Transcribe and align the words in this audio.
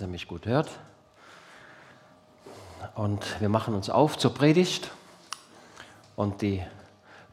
er 0.00 0.08
mich 0.08 0.28
gut 0.28 0.46
hört. 0.46 0.68
Und 2.94 3.40
wir 3.40 3.48
machen 3.48 3.74
uns 3.74 3.90
auf 3.90 4.18
zur 4.18 4.34
Predigt. 4.34 4.90
Und 6.16 6.42
die 6.42 6.62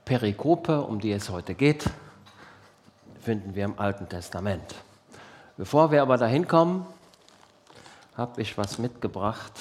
Perikope, 0.05 0.81
um 0.81 0.99
die 0.99 1.11
es 1.11 1.29
heute 1.29 1.55
geht, 1.55 1.89
finden 3.21 3.55
wir 3.55 3.65
im 3.65 3.79
Alten 3.79 4.07
Testament. 4.07 4.75
Bevor 5.57 5.91
wir 5.91 6.01
aber 6.01 6.17
dahin 6.17 6.47
kommen, 6.47 6.85
habe 8.15 8.41
ich 8.41 8.57
was 8.57 8.77
mitgebracht. 8.77 9.53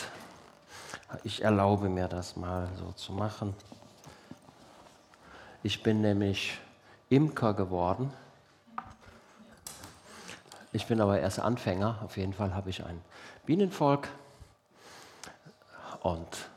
Ich 1.25 1.43
erlaube 1.43 1.88
mir 1.88 2.09
das 2.09 2.36
mal 2.36 2.68
so 2.79 2.93
zu 2.93 3.12
machen. 3.12 3.54
Ich 5.62 5.82
bin 5.82 6.00
nämlich 6.00 6.59
Imker 7.09 7.54
geworden 7.54 8.12
ich 10.73 10.87
bin 10.87 11.01
aber 11.01 11.21
erst 11.21 11.41
Anfänger. 11.41 12.01
Auf 12.05 12.17
jeden 12.17 12.33
Fall 12.33 12.55
habe 12.55 12.71
ich 12.71 12.85
ein 12.85 13.01
Bienenvolk. 13.46 14.09
Und 16.02 16.51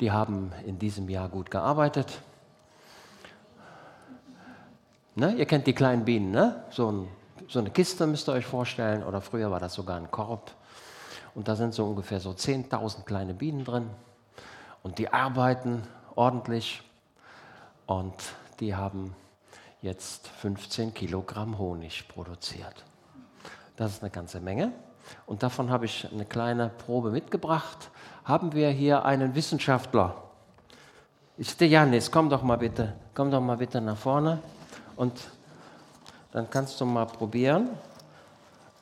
die 0.00 0.10
haben 0.10 0.52
in 0.66 0.78
diesem 0.78 1.08
Jahr 1.08 1.28
gut 1.28 1.50
gearbeitet. 1.50 2.20
Ne? 5.14 5.34
Ihr 5.34 5.46
kennt 5.46 5.66
die 5.66 5.72
kleinen 5.72 6.04
Bienen, 6.04 6.30
ne? 6.30 6.64
so, 6.70 6.90
ein, 6.90 7.08
so 7.48 7.60
eine 7.60 7.70
Kiste 7.70 8.06
müsst 8.06 8.28
ihr 8.28 8.32
euch 8.32 8.46
vorstellen. 8.46 9.02
Oder 9.04 9.20
früher 9.20 9.50
war 9.50 9.60
das 9.60 9.74
sogar 9.74 9.96
ein 9.96 10.10
Korb. 10.10 10.52
Und 11.34 11.48
da 11.48 11.56
sind 11.56 11.74
so 11.74 11.84
ungefähr 11.86 12.20
so 12.20 12.30
10.000 12.30 13.04
kleine 13.04 13.34
Bienen 13.34 13.64
drin. 13.64 13.90
Und 14.82 14.98
die 14.98 15.12
arbeiten 15.12 15.82
ordentlich. 16.14 16.82
Und 17.86 18.14
die 18.60 18.74
haben 18.74 19.14
jetzt 19.82 20.28
15 20.28 20.94
Kilogramm 20.94 21.58
Honig 21.58 22.08
produziert. 22.08 22.84
Das 23.76 23.92
ist 23.92 24.02
eine 24.02 24.10
ganze 24.10 24.40
Menge. 24.40 24.72
Und 25.26 25.42
davon 25.42 25.70
habe 25.70 25.84
ich 25.84 26.08
eine 26.10 26.24
kleine 26.24 26.70
Probe 26.86 27.10
mitgebracht. 27.10 27.90
Haben 28.24 28.52
wir 28.52 28.70
hier 28.70 29.04
einen 29.04 29.34
Wissenschaftler? 29.34 30.14
Ist 31.36 31.60
der 31.60 31.68
Janis, 31.68 32.10
komm 32.10 32.30
doch 32.30 32.42
mal 32.42 32.56
bitte, 32.56 32.94
komm 33.14 33.30
doch 33.30 33.40
mal 33.40 33.56
bitte 33.56 33.80
nach 33.80 33.96
vorne. 33.96 34.38
Und 34.96 35.20
dann 36.32 36.48
kannst 36.48 36.80
du 36.80 36.84
mal 36.84 37.06
probieren. 37.06 37.70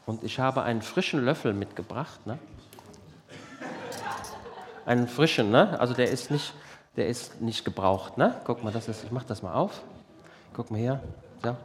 Und 0.05 0.23
ich 0.23 0.39
habe 0.39 0.63
einen 0.63 0.83
frischen 0.83 1.25
Löffel 1.25 1.55
mitgebracht. 1.55 2.27
Ne? 2.27 2.39
Einen 4.85 5.09
frischen, 5.09 5.51
ne? 5.51 5.79
Also 5.81 5.95
der 5.95 6.11
ist 6.11 6.31
nicht, 6.31 6.53
der 6.97 7.07
ist 7.07 7.41
nicht 7.41 7.65
gebraucht, 7.65 8.19
ne? 8.19 8.41
Guck 8.45 8.63
mal, 8.63 8.73
das 8.73 8.89
ist, 8.89 9.05
ich 9.05 9.13
mache 9.13 9.27
das 9.27 9.43
mal 9.43 9.55
auf. 9.55 9.81
Guck 10.55 10.71
mal 10.71 10.79
hier. 10.79 11.01
Ja. 11.45 11.57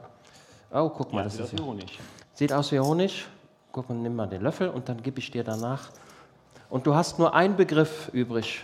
Oh, 0.71 0.89
guck 0.89 1.11
mal, 1.11 1.19
ja, 1.19 1.23
das 1.25 1.39
ist 1.39 1.59
Honig. 1.59 1.99
Sieht 2.37 2.53
aus 2.53 2.71
wie 2.71 2.79
Honig. 2.79 3.25
Guck 3.71 3.89
mal, 3.89 3.95
nimm 3.95 4.15
mal 4.15 4.27
den 4.27 4.43
Löffel 4.43 4.69
und 4.69 4.87
dann 4.89 5.01
gebe 5.01 5.17
ich 5.17 5.31
dir 5.31 5.43
danach. 5.43 5.89
Und 6.69 6.85
du 6.85 6.93
hast 6.93 7.17
nur 7.17 7.33
einen 7.33 7.55
Begriff 7.55 8.11
übrig. 8.13 8.63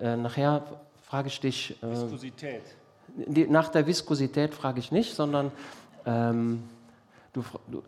Äh, 0.00 0.16
nachher 0.16 0.62
frage 1.02 1.26
ich 1.26 1.40
dich. 1.40 1.82
Äh, 1.82 1.90
Viskosität. 1.90 2.62
Die, 3.16 3.48
nach 3.48 3.70
der 3.70 3.84
Viskosität 3.84 4.54
frage 4.54 4.78
ich 4.78 4.92
nicht, 4.92 5.12
sondern 5.12 5.50
ähm, 6.06 6.62
du, 7.32 7.42
du, 7.66 7.82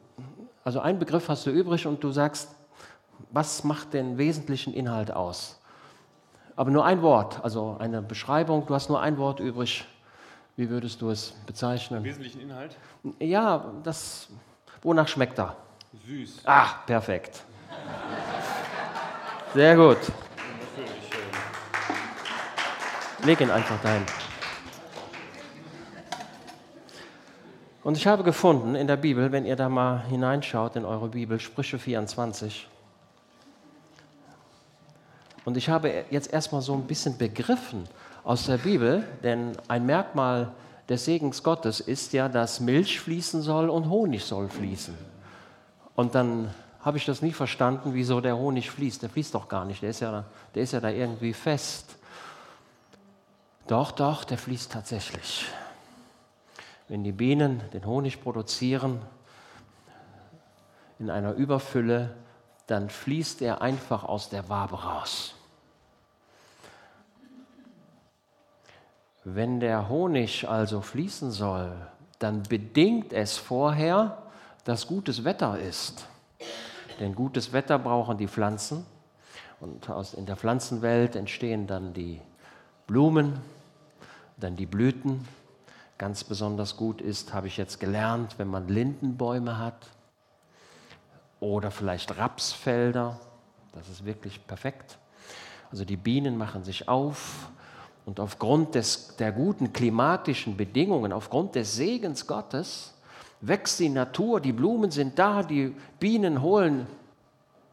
also 0.64 0.80
einen 0.80 0.98
Begriff 0.98 1.28
hast 1.28 1.46
du 1.46 1.50
übrig 1.50 1.86
und 1.86 2.02
du 2.02 2.10
sagst, 2.10 2.48
was 3.30 3.62
macht 3.62 3.94
den 3.94 4.18
wesentlichen 4.18 4.74
Inhalt 4.74 5.12
aus? 5.12 5.60
Aber 6.56 6.72
nur 6.72 6.84
ein 6.84 7.00
Wort, 7.00 7.44
also 7.44 7.76
eine 7.78 8.02
Beschreibung. 8.02 8.66
Du 8.66 8.74
hast 8.74 8.88
nur 8.88 9.00
ein 9.00 9.18
Wort 9.18 9.38
übrig. 9.38 9.84
Wie 10.56 10.68
würdest 10.68 11.00
du 11.00 11.10
es 11.10 11.30
bezeichnen? 11.46 12.02
Den 12.02 12.10
wesentlichen 12.10 12.40
Inhalt? 12.40 12.76
Ja, 13.20 13.72
das 13.84 14.28
Wonach 14.82 15.08
schmeckt 15.08 15.38
er? 15.38 15.56
Süß. 16.06 16.42
Ah, 16.44 16.74
perfekt. 16.86 17.42
Sehr 19.54 19.76
gut. 19.76 19.98
Leg 23.24 23.40
ihn 23.40 23.50
einfach 23.50 23.80
dahin. 23.82 24.04
Und 27.82 27.96
ich 27.96 28.06
habe 28.06 28.22
gefunden 28.22 28.74
in 28.74 28.86
der 28.86 28.96
Bibel, 28.96 29.32
wenn 29.32 29.44
ihr 29.44 29.56
da 29.56 29.68
mal 29.68 30.04
hineinschaut 30.04 30.76
in 30.76 30.84
eure 30.84 31.08
Bibel, 31.08 31.40
Sprüche 31.40 31.78
24. 31.78 32.68
Und 35.44 35.56
ich 35.56 35.68
habe 35.68 36.04
jetzt 36.10 36.32
erstmal 36.32 36.62
so 36.62 36.74
ein 36.74 36.84
bisschen 36.86 37.16
begriffen 37.18 37.88
aus 38.22 38.46
der 38.46 38.58
Bibel, 38.58 39.04
denn 39.22 39.56
ein 39.68 39.86
Merkmal 39.86 40.52
des 40.90 41.04
Segens 41.04 41.44
Gottes 41.44 41.78
ist 41.78 42.12
ja, 42.12 42.28
dass 42.28 42.58
Milch 42.58 42.98
fließen 42.98 43.42
soll 43.42 43.70
und 43.70 43.88
Honig 43.88 44.24
soll 44.24 44.48
fließen. 44.48 44.98
Und 45.94 46.16
dann 46.16 46.52
habe 46.80 46.98
ich 46.98 47.06
das 47.06 47.22
nie 47.22 47.32
verstanden, 47.32 47.94
wieso 47.94 48.20
der 48.20 48.36
Honig 48.36 48.70
fließt. 48.72 49.02
Der 49.02 49.08
fließt 49.08 49.34
doch 49.34 49.48
gar 49.48 49.64
nicht, 49.64 49.82
der 49.82 49.90
ist 49.90 50.00
ja, 50.00 50.24
der 50.52 50.62
ist 50.64 50.72
ja 50.72 50.80
da 50.80 50.90
irgendwie 50.90 51.32
fest. 51.32 51.96
Doch, 53.68 53.92
doch, 53.92 54.24
der 54.24 54.36
fließt 54.36 54.72
tatsächlich. 54.72 55.46
Wenn 56.88 57.04
die 57.04 57.12
Bienen 57.12 57.62
den 57.72 57.86
Honig 57.86 58.20
produzieren 58.20 59.00
in 60.98 61.08
einer 61.08 61.34
Überfülle, 61.34 62.16
dann 62.66 62.90
fließt 62.90 63.42
er 63.42 63.62
einfach 63.62 64.02
aus 64.02 64.28
der 64.28 64.48
Wabe 64.48 64.82
raus. 64.82 65.36
Wenn 69.24 69.60
der 69.60 69.88
Honig 69.88 70.48
also 70.48 70.80
fließen 70.80 71.30
soll, 71.30 71.76
dann 72.18 72.42
bedingt 72.44 73.12
es 73.12 73.36
vorher, 73.36 74.22
dass 74.64 74.86
gutes 74.86 75.24
Wetter 75.24 75.58
ist. 75.58 76.06
Denn 77.00 77.14
gutes 77.14 77.52
Wetter 77.52 77.78
brauchen 77.78 78.16
die 78.16 78.28
Pflanzen. 78.28 78.86
Und 79.60 79.88
in 80.16 80.24
der 80.24 80.36
Pflanzenwelt 80.36 81.16
entstehen 81.16 81.66
dann 81.66 81.92
die 81.92 82.20
Blumen, 82.86 83.38
dann 84.38 84.56
die 84.56 84.66
Blüten. 84.66 85.26
Ganz 85.98 86.24
besonders 86.24 86.78
gut 86.78 87.02
ist, 87.02 87.34
habe 87.34 87.46
ich 87.46 87.58
jetzt 87.58 87.78
gelernt, 87.78 88.38
wenn 88.38 88.48
man 88.48 88.68
Lindenbäume 88.68 89.58
hat 89.58 89.86
oder 91.40 91.70
vielleicht 91.70 92.16
Rapsfelder. 92.16 93.20
Das 93.74 93.88
ist 93.90 94.06
wirklich 94.06 94.46
perfekt. 94.46 94.98
Also 95.70 95.84
die 95.84 95.98
Bienen 95.98 96.38
machen 96.38 96.64
sich 96.64 96.88
auf, 96.88 97.50
und 98.06 98.20
aufgrund 98.20 98.74
des, 98.74 99.16
der 99.16 99.32
guten 99.32 99.72
klimatischen 99.72 100.56
Bedingungen, 100.56 101.12
aufgrund 101.12 101.54
des 101.54 101.74
Segens 101.76 102.26
Gottes, 102.26 102.94
wächst 103.40 103.80
die 103.80 103.88
Natur, 103.88 104.40
die 104.40 104.52
Blumen 104.52 104.90
sind 104.90 105.18
da, 105.18 105.42
die 105.42 105.74
Bienen 105.98 106.42
holen 106.42 106.86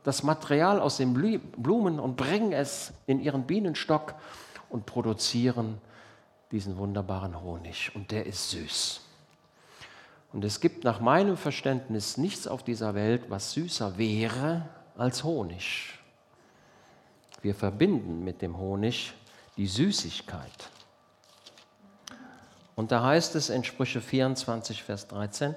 das 0.08 0.24
Material 0.24 0.80
aus 0.80 0.96
den 0.96 1.14
Blumen 1.58 2.00
und 2.00 2.16
bringen 2.16 2.54
es 2.54 2.94
in 3.08 3.20
ihren 3.20 3.44
Bienenstock 3.44 4.16
und 4.70 4.86
produzieren 4.86 5.82
diesen 6.50 6.78
wunderbaren 6.78 7.42
Honig. 7.42 7.92
Und 7.94 8.12
der 8.12 8.26
ist 8.26 8.52
süß. 8.52 9.02
Und 10.32 10.46
es 10.46 10.62
gibt 10.62 10.86
nach 10.86 11.02
meinem 11.02 11.36
Verständnis 11.36 12.16
nichts 12.16 12.48
auf 12.48 12.64
dieser 12.64 12.96
Welt, 12.96 13.24
was 13.28 13.52
süßer 13.52 13.98
wäre 13.98 14.70
als 14.98 15.26
Honig. 15.26 16.00
Wir 17.42 17.54
verbinden 17.54 18.24
mit 18.24 18.42
dem 18.42 18.58
Honig 18.58 19.14
die 19.58 19.68
Süßigkeit. 19.68 20.70
Und 22.76 22.92
da 22.92 23.02
heißt 23.02 23.36
es 23.36 23.50
in 23.50 23.64
Sprüche 23.64 24.02
24, 24.02 24.84
Vers 24.84 25.08
13, 25.08 25.56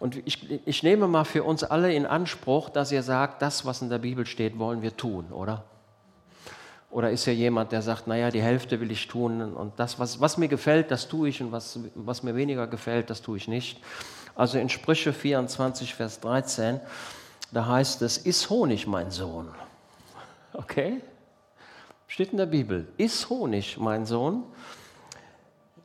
und 0.00 0.16
ich, 0.26 0.66
ich 0.66 0.82
nehme 0.82 1.06
mal 1.06 1.24
für 1.24 1.44
uns 1.44 1.62
alle 1.62 1.94
in 1.94 2.06
Anspruch, 2.06 2.70
dass 2.70 2.90
ihr 2.90 3.02
sagt, 3.02 3.42
das, 3.42 3.64
was 3.66 3.82
in 3.82 3.90
der 3.90 3.98
Bibel 3.98 4.26
steht, 4.26 4.58
wollen 4.58 4.82
wir 4.82 4.96
tun, 4.96 5.26
oder? 5.30 5.64
Oder 6.90 7.10
ist 7.10 7.26
ja 7.26 7.32
jemand, 7.32 7.72
der 7.72 7.82
sagt, 7.82 8.06
naja, 8.06 8.30
die 8.30 8.42
Hälfte 8.42 8.80
will 8.80 8.90
ich 8.90 9.06
tun 9.06 9.54
und 9.54 9.78
das, 9.78 9.98
was, 9.98 10.20
was 10.20 10.38
mir 10.38 10.48
gefällt, 10.48 10.90
das 10.90 11.08
tue 11.08 11.28
ich 11.28 11.42
und 11.42 11.52
was, 11.52 11.78
was 11.94 12.22
mir 12.22 12.34
weniger 12.34 12.66
gefällt, 12.66 13.10
das 13.10 13.22
tue 13.22 13.36
ich 13.36 13.48
nicht. 13.48 13.80
Also 14.34 14.58
in 14.58 14.68
Sprüche 14.68 15.12
24, 15.12 15.94
Vers 15.94 16.20
13, 16.20 16.80
da 17.50 17.66
heißt 17.66 18.02
es, 18.02 18.18
iss 18.18 18.48
Honig, 18.50 18.86
mein 18.86 19.10
Sohn. 19.10 19.48
Okay? 20.54 21.00
Steht 22.12 22.32
in 22.32 22.36
der 22.36 22.44
Bibel. 22.44 22.86
Iss 22.98 23.30
Honig, 23.30 23.78
mein 23.78 24.04
Sohn, 24.04 24.42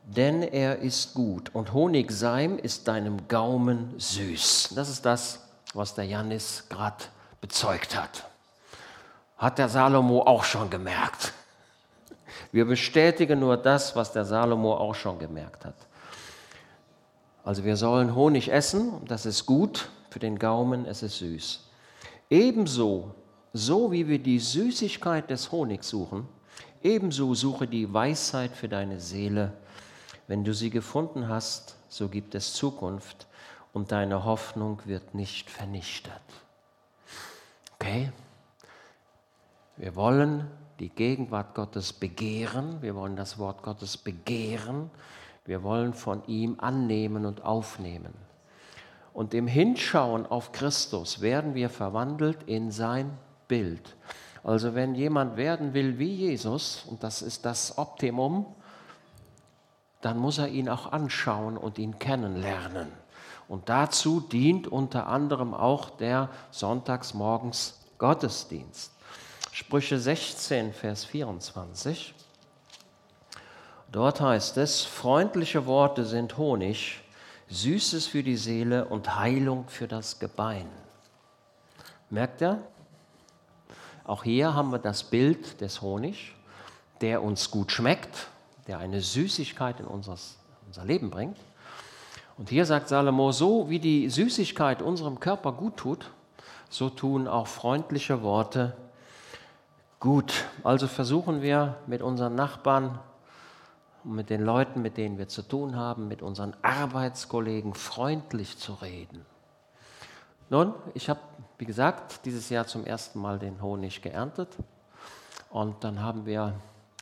denn 0.04 0.42
er 0.42 0.78
ist 0.80 1.14
gut. 1.14 1.54
Und 1.54 1.72
Honigseim 1.72 2.58
ist 2.58 2.86
deinem 2.86 3.28
Gaumen 3.28 3.94
süß. 3.96 4.74
Das 4.74 4.90
ist 4.90 5.06
das, 5.06 5.48
was 5.72 5.94
der 5.94 6.04
Janis 6.04 6.66
gerade 6.68 7.06
bezeugt 7.40 7.96
hat. 7.96 8.28
Hat 9.38 9.56
der 9.56 9.70
Salomo 9.70 10.20
auch 10.20 10.44
schon 10.44 10.68
gemerkt. 10.68 11.32
Wir 12.52 12.66
bestätigen 12.66 13.40
nur 13.40 13.56
das, 13.56 13.96
was 13.96 14.12
der 14.12 14.26
Salomo 14.26 14.74
auch 14.74 14.94
schon 14.94 15.18
gemerkt 15.18 15.64
hat. 15.64 15.76
Also 17.42 17.64
wir 17.64 17.78
sollen 17.78 18.14
Honig 18.14 18.52
essen, 18.52 19.02
das 19.06 19.24
ist 19.24 19.46
gut 19.46 19.88
für 20.10 20.18
den 20.18 20.38
Gaumen, 20.38 20.84
es 20.84 21.02
ist 21.02 21.20
süß. 21.20 21.60
Ebenso 22.28 23.14
so 23.52 23.90
wie 23.92 24.08
wir 24.08 24.18
die 24.18 24.38
Süßigkeit 24.38 25.30
des 25.30 25.50
Honigs 25.52 25.88
suchen, 25.88 26.28
ebenso 26.82 27.34
suche 27.34 27.66
die 27.66 27.92
Weisheit 27.92 28.56
für 28.56 28.68
deine 28.68 29.00
Seele. 29.00 29.52
Wenn 30.26 30.44
du 30.44 30.52
sie 30.52 30.70
gefunden 30.70 31.28
hast, 31.28 31.76
so 31.88 32.08
gibt 32.08 32.34
es 32.34 32.52
Zukunft 32.52 33.26
und 33.72 33.92
deine 33.92 34.24
Hoffnung 34.24 34.80
wird 34.84 35.14
nicht 35.14 35.50
vernichtet. 35.50 36.12
Okay? 37.74 38.12
Wir 39.76 39.94
wollen 39.94 40.50
die 40.80 40.90
Gegenwart 40.90 41.54
Gottes 41.54 41.92
begehren, 41.92 42.82
wir 42.82 42.94
wollen 42.94 43.16
das 43.16 43.38
Wort 43.38 43.62
Gottes 43.62 43.96
begehren, 43.96 44.90
wir 45.44 45.62
wollen 45.62 45.94
von 45.94 46.24
ihm 46.26 46.56
annehmen 46.58 47.24
und 47.24 47.44
aufnehmen. 47.44 48.12
Und 49.12 49.34
im 49.34 49.46
Hinschauen 49.46 50.26
auf 50.26 50.52
Christus 50.52 51.20
werden 51.20 51.54
wir 51.54 51.70
verwandelt 51.70 52.42
in 52.44 52.70
sein 52.70 53.16
Bild. 53.48 53.96
Also 54.44 54.74
wenn 54.74 54.94
jemand 54.94 55.36
werden 55.36 55.74
will 55.74 55.98
wie 55.98 56.14
Jesus, 56.14 56.84
und 56.86 57.02
das 57.02 57.22
ist 57.22 57.44
das 57.44 57.76
Optimum, 57.76 58.46
dann 60.00 60.18
muss 60.18 60.38
er 60.38 60.48
ihn 60.48 60.68
auch 60.68 60.92
anschauen 60.92 61.56
und 61.56 61.78
ihn 61.78 61.98
kennenlernen. 61.98 62.92
Und 63.48 63.68
dazu 63.68 64.20
dient 64.20 64.68
unter 64.68 65.08
anderem 65.08 65.54
auch 65.54 65.90
der 65.90 66.28
Sonntagsmorgens 66.50 67.80
Gottesdienst. 67.96 68.92
Sprüche 69.50 69.98
16, 69.98 70.72
Vers 70.72 71.04
24. 71.04 72.14
Dort 73.90 74.20
heißt 74.20 74.58
es, 74.58 74.84
freundliche 74.84 75.66
Worte 75.66 76.04
sind 76.04 76.36
Honig, 76.36 77.00
Süßes 77.48 78.06
für 78.06 78.22
die 78.22 78.36
Seele 78.36 78.84
und 78.84 79.16
Heilung 79.16 79.66
für 79.68 79.88
das 79.88 80.18
Gebein. 80.18 80.68
Merkt 82.10 82.42
ihr? 82.42 82.62
Auch 84.08 84.24
hier 84.24 84.54
haben 84.54 84.72
wir 84.72 84.78
das 84.78 85.04
Bild 85.04 85.60
des 85.60 85.82
Honig, 85.82 86.34
der 87.02 87.22
uns 87.22 87.50
gut 87.50 87.70
schmeckt, 87.70 88.28
der 88.66 88.78
eine 88.78 89.02
Süßigkeit 89.02 89.80
in 89.80 89.86
unseres, 89.86 90.38
unser 90.66 90.86
Leben 90.86 91.10
bringt. 91.10 91.36
Und 92.38 92.48
hier 92.48 92.64
sagt 92.64 92.88
Salomo, 92.88 93.32
so 93.32 93.68
wie 93.68 93.78
die 93.78 94.08
Süßigkeit 94.08 94.80
unserem 94.80 95.20
Körper 95.20 95.52
gut 95.52 95.76
tut, 95.76 96.10
so 96.70 96.88
tun 96.88 97.28
auch 97.28 97.48
freundliche 97.48 98.22
Worte 98.22 98.74
gut. 100.00 100.46
Also 100.64 100.88
versuchen 100.88 101.42
wir 101.42 101.76
mit 101.86 102.00
unseren 102.00 102.34
Nachbarn 102.34 102.98
mit 104.04 104.30
den 104.30 104.40
Leuten, 104.42 104.80
mit 104.80 104.96
denen 104.96 105.18
wir 105.18 105.28
zu 105.28 105.42
tun 105.42 105.76
haben, 105.76 106.08
mit 106.08 106.22
unseren 106.22 106.54
Arbeitskollegen 106.62 107.74
freundlich 107.74 108.56
zu 108.56 108.72
reden. 108.72 109.26
Nun, 110.50 110.74
ich 110.94 111.10
habe, 111.10 111.20
wie 111.58 111.66
gesagt, 111.66 112.24
dieses 112.24 112.48
Jahr 112.48 112.66
zum 112.66 112.86
ersten 112.86 113.20
Mal 113.20 113.38
den 113.38 113.60
Honig 113.60 114.00
geerntet. 114.00 114.56
Und 115.50 115.84
dann 115.84 116.02
haben 116.02 116.24
wir 116.24 116.54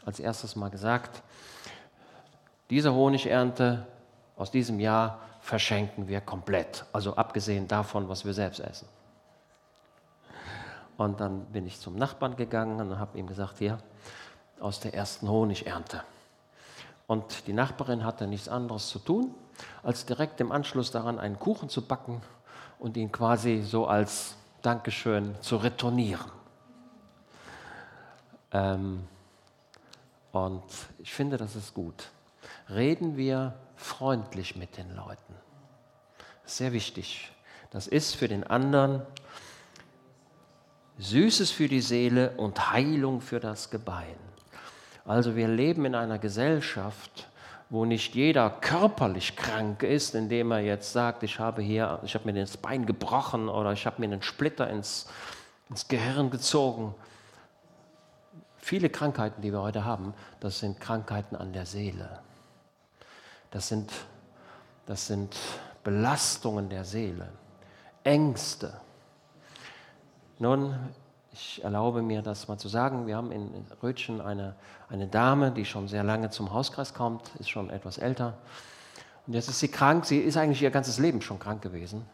als 0.04 0.18
erstes 0.18 0.56
mal 0.56 0.68
gesagt, 0.68 1.22
diese 2.70 2.92
Honigernte 2.92 3.86
aus 4.36 4.50
diesem 4.50 4.80
Jahr 4.80 5.20
verschenken 5.40 6.08
wir 6.08 6.20
komplett. 6.20 6.84
Also 6.92 7.14
abgesehen 7.14 7.68
davon, 7.68 8.08
was 8.08 8.24
wir 8.24 8.34
selbst 8.34 8.58
essen. 8.58 8.88
Und 10.96 11.20
dann 11.20 11.44
bin 11.46 11.66
ich 11.66 11.78
zum 11.80 11.94
Nachbarn 11.94 12.36
gegangen 12.36 12.80
und 12.80 12.98
habe 12.98 13.16
ihm 13.16 13.28
gesagt, 13.28 13.58
hier, 13.58 13.78
aus 14.58 14.80
der 14.80 14.94
ersten 14.94 15.28
Honigernte. 15.28 16.02
Und 17.06 17.46
die 17.46 17.52
Nachbarin 17.52 18.04
hatte 18.04 18.26
nichts 18.26 18.48
anderes 18.48 18.88
zu 18.88 18.98
tun, 18.98 19.32
als 19.84 20.04
direkt 20.06 20.40
im 20.40 20.50
Anschluss 20.50 20.90
daran 20.90 21.20
einen 21.20 21.38
Kuchen 21.38 21.68
zu 21.68 21.86
backen 21.86 22.22
und 22.78 22.96
ihn 22.96 23.10
quasi 23.10 23.62
so 23.62 23.86
als 23.86 24.36
Dankeschön 24.62 25.34
zu 25.40 25.56
retournieren. 25.56 26.30
Ähm, 28.52 29.06
und 30.32 30.64
ich 30.98 31.12
finde, 31.12 31.36
das 31.36 31.56
ist 31.56 31.74
gut. 31.74 32.10
Reden 32.68 33.16
wir 33.16 33.54
freundlich 33.76 34.56
mit 34.56 34.76
den 34.76 34.94
Leuten. 34.94 35.34
Sehr 36.44 36.72
wichtig. 36.72 37.32
Das 37.70 37.86
ist 37.86 38.14
für 38.14 38.28
den 38.28 38.44
anderen 38.44 39.02
Süßes 40.98 41.50
für 41.50 41.68
die 41.68 41.80
Seele 41.80 42.30
und 42.36 42.72
Heilung 42.72 43.20
für 43.20 43.40
das 43.40 43.70
Gebein. 43.70 44.16
Also 45.04 45.36
wir 45.36 45.48
leben 45.48 45.84
in 45.84 45.94
einer 45.94 46.18
Gesellschaft, 46.18 47.28
wo 47.68 47.84
nicht 47.84 48.14
jeder 48.14 48.50
körperlich 48.50 49.34
krank 49.36 49.82
ist, 49.82 50.14
indem 50.14 50.52
er 50.52 50.60
jetzt 50.60 50.92
sagt, 50.92 51.22
ich 51.22 51.40
habe 51.40 51.62
hier, 51.62 52.00
ich 52.04 52.14
habe 52.14 52.30
mir 52.30 52.40
das 52.40 52.56
Bein 52.56 52.86
gebrochen 52.86 53.48
oder 53.48 53.72
ich 53.72 53.86
habe 53.86 54.00
mir 54.00 54.06
einen 54.06 54.22
Splitter 54.22 54.70
ins, 54.70 55.08
ins 55.68 55.88
Gehirn 55.88 56.30
gezogen. 56.30 56.94
Viele 58.58 58.88
Krankheiten, 58.88 59.42
die 59.42 59.52
wir 59.52 59.62
heute 59.62 59.84
haben, 59.84 60.14
das 60.40 60.60
sind 60.60 60.80
Krankheiten 60.80 61.34
an 61.36 61.52
der 61.52 61.66
Seele. 61.66 62.20
Das 63.50 63.68
sind, 63.68 63.92
das 64.86 65.06
sind 65.06 65.36
Belastungen 65.82 66.68
der 66.68 66.84
Seele, 66.84 67.28
Ängste. 68.04 68.80
Nun, 70.38 70.74
ich 71.36 71.62
erlaube 71.62 72.00
mir 72.00 72.22
das 72.22 72.48
mal 72.48 72.56
zu 72.56 72.68
sagen. 72.68 73.06
Wir 73.06 73.16
haben 73.16 73.30
in 73.30 73.66
Rötchen 73.82 74.22
eine, 74.22 74.54
eine 74.88 75.06
Dame, 75.06 75.50
die 75.50 75.66
schon 75.66 75.86
sehr 75.86 76.02
lange 76.02 76.30
zum 76.30 76.52
Hauskreis 76.52 76.94
kommt, 76.94 77.30
ist 77.38 77.50
schon 77.50 77.68
etwas 77.68 77.98
älter. 77.98 78.38
Und 79.26 79.34
jetzt 79.34 79.48
ist 79.48 79.60
sie 79.60 79.68
krank. 79.68 80.06
Sie 80.06 80.18
ist 80.18 80.38
eigentlich 80.38 80.62
ihr 80.62 80.70
ganzes 80.70 80.98
Leben 80.98 81.20
schon 81.20 81.38
krank 81.38 81.60
gewesen. 81.60 82.06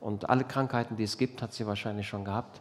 Und 0.00 0.28
alle 0.28 0.42
Krankheiten, 0.42 0.96
die 0.96 1.04
es 1.04 1.18
gibt, 1.18 1.40
hat 1.40 1.52
sie 1.52 1.66
wahrscheinlich 1.66 2.08
schon 2.08 2.24
gehabt. 2.24 2.60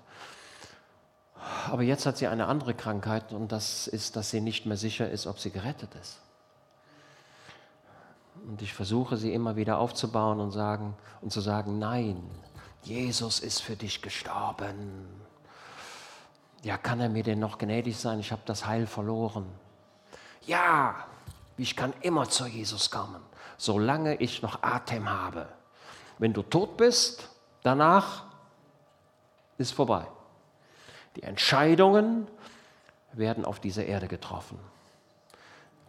Aber 1.71 1.81
jetzt 1.81 2.05
hat 2.05 2.17
sie 2.17 2.27
eine 2.27 2.45
andere 2.45 2.75
Krankheit 2.75 3.33
und 3.33 3.51
das 3.51 3.87
ist, 3.87 4.15
dass 4.15 4.29
sie 4.29 4.41
nicht 4.41 4.67
mehr 4.67 4.77
sicher 4.77 5.09
ist, 5.09 5.25
ob 5.25 5.39
sie 5.39 5.49
gerettet 5.49 5.89
ist. 5.99 6.19
Und 8.47 8.61
ich 8.61 8.73
versuche 8.73 9.17
sie 9.17 9.33
immer 9.33 9.55
wieder 9.55 9.79
aufzubauen 9.79 10.39
und, 10.39 10.51
sagen, 10.51 10.93
und 11.21 11.31
zu 11.31 11.41
sagen, 11.41 11.79
nein, 11.79 12.21
Jesus 12.83 13.39
ist 13.39 13.61
für 13.61 13.75
dich 13.75 14.03
gestorben 14.03 15.20
ja, 16.63 16.77
kann 16.77 16.99
er 16.99 17.09
mir 17.09 17.23
denn 17.23 17.39
noch 17.39 17.57
gnädig 17.57 17.97
sein? 17.97 18.19
Ich 18.19 18.31
habe 18.31 18.41
das 18.45 18.65
Heil 18.65 18.85
verloren. 18.85 19.45
Ja, 20.45 21.05
ich 21.57 21.75
kann 21.75 21.93
immer 22.01 22.29
zu 22.29 22.45
Jesus 22.45 22.91
kommen, 22.91 23.21
solange 23.57 24.15
ich 24.15 24.41
noch 24.41 24.61
Atem 24.63 25.09
habe. 25.09 25.47
Wenn 26.17 26.33
du 26.33 26.43
tot 26.43 26.77
bist, 26.77 27.29
danach 27.63 28.25
ist 29.57 29.71
vorbei. 29.71 30.05
Die 31.15 31.23
Entscheidungen 31.23 32.27
werden 33.13 33.43
auf 33.43 33.59
dieser 33.59 33.85
Erde 33.85 34.07
getroffen. 34.07 34.57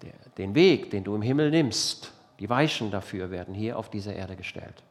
Der, 0.02 0.12
den 0.36 0.54
Weg, 0.54 0.90
den 0.90 1.04
du 1.04 1.14
im 1.14 1.22
Himmel 1.22 1.50
nimmst, 1.50 2.12
die 2.40 2.48
Weichen 2.50 2.90
dafür 2.90 3.30
werden 3.30 3.54
hier 3.54 3.78
auf 3.78 3.88
dieser 3.88 4.14
Erde 4.14 4.36
gestellt. 4.36 4.82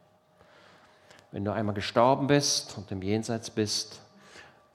Wenn 1.32 1.44
du 1.44 1.52
einmal 1.52 1.74
gestorben 1.74 2.26
bist 2.26 2.76
und 2.78 2.90
im 2.92 3.02
Jenseits 3.02 3.50
bist, 3.50 4.00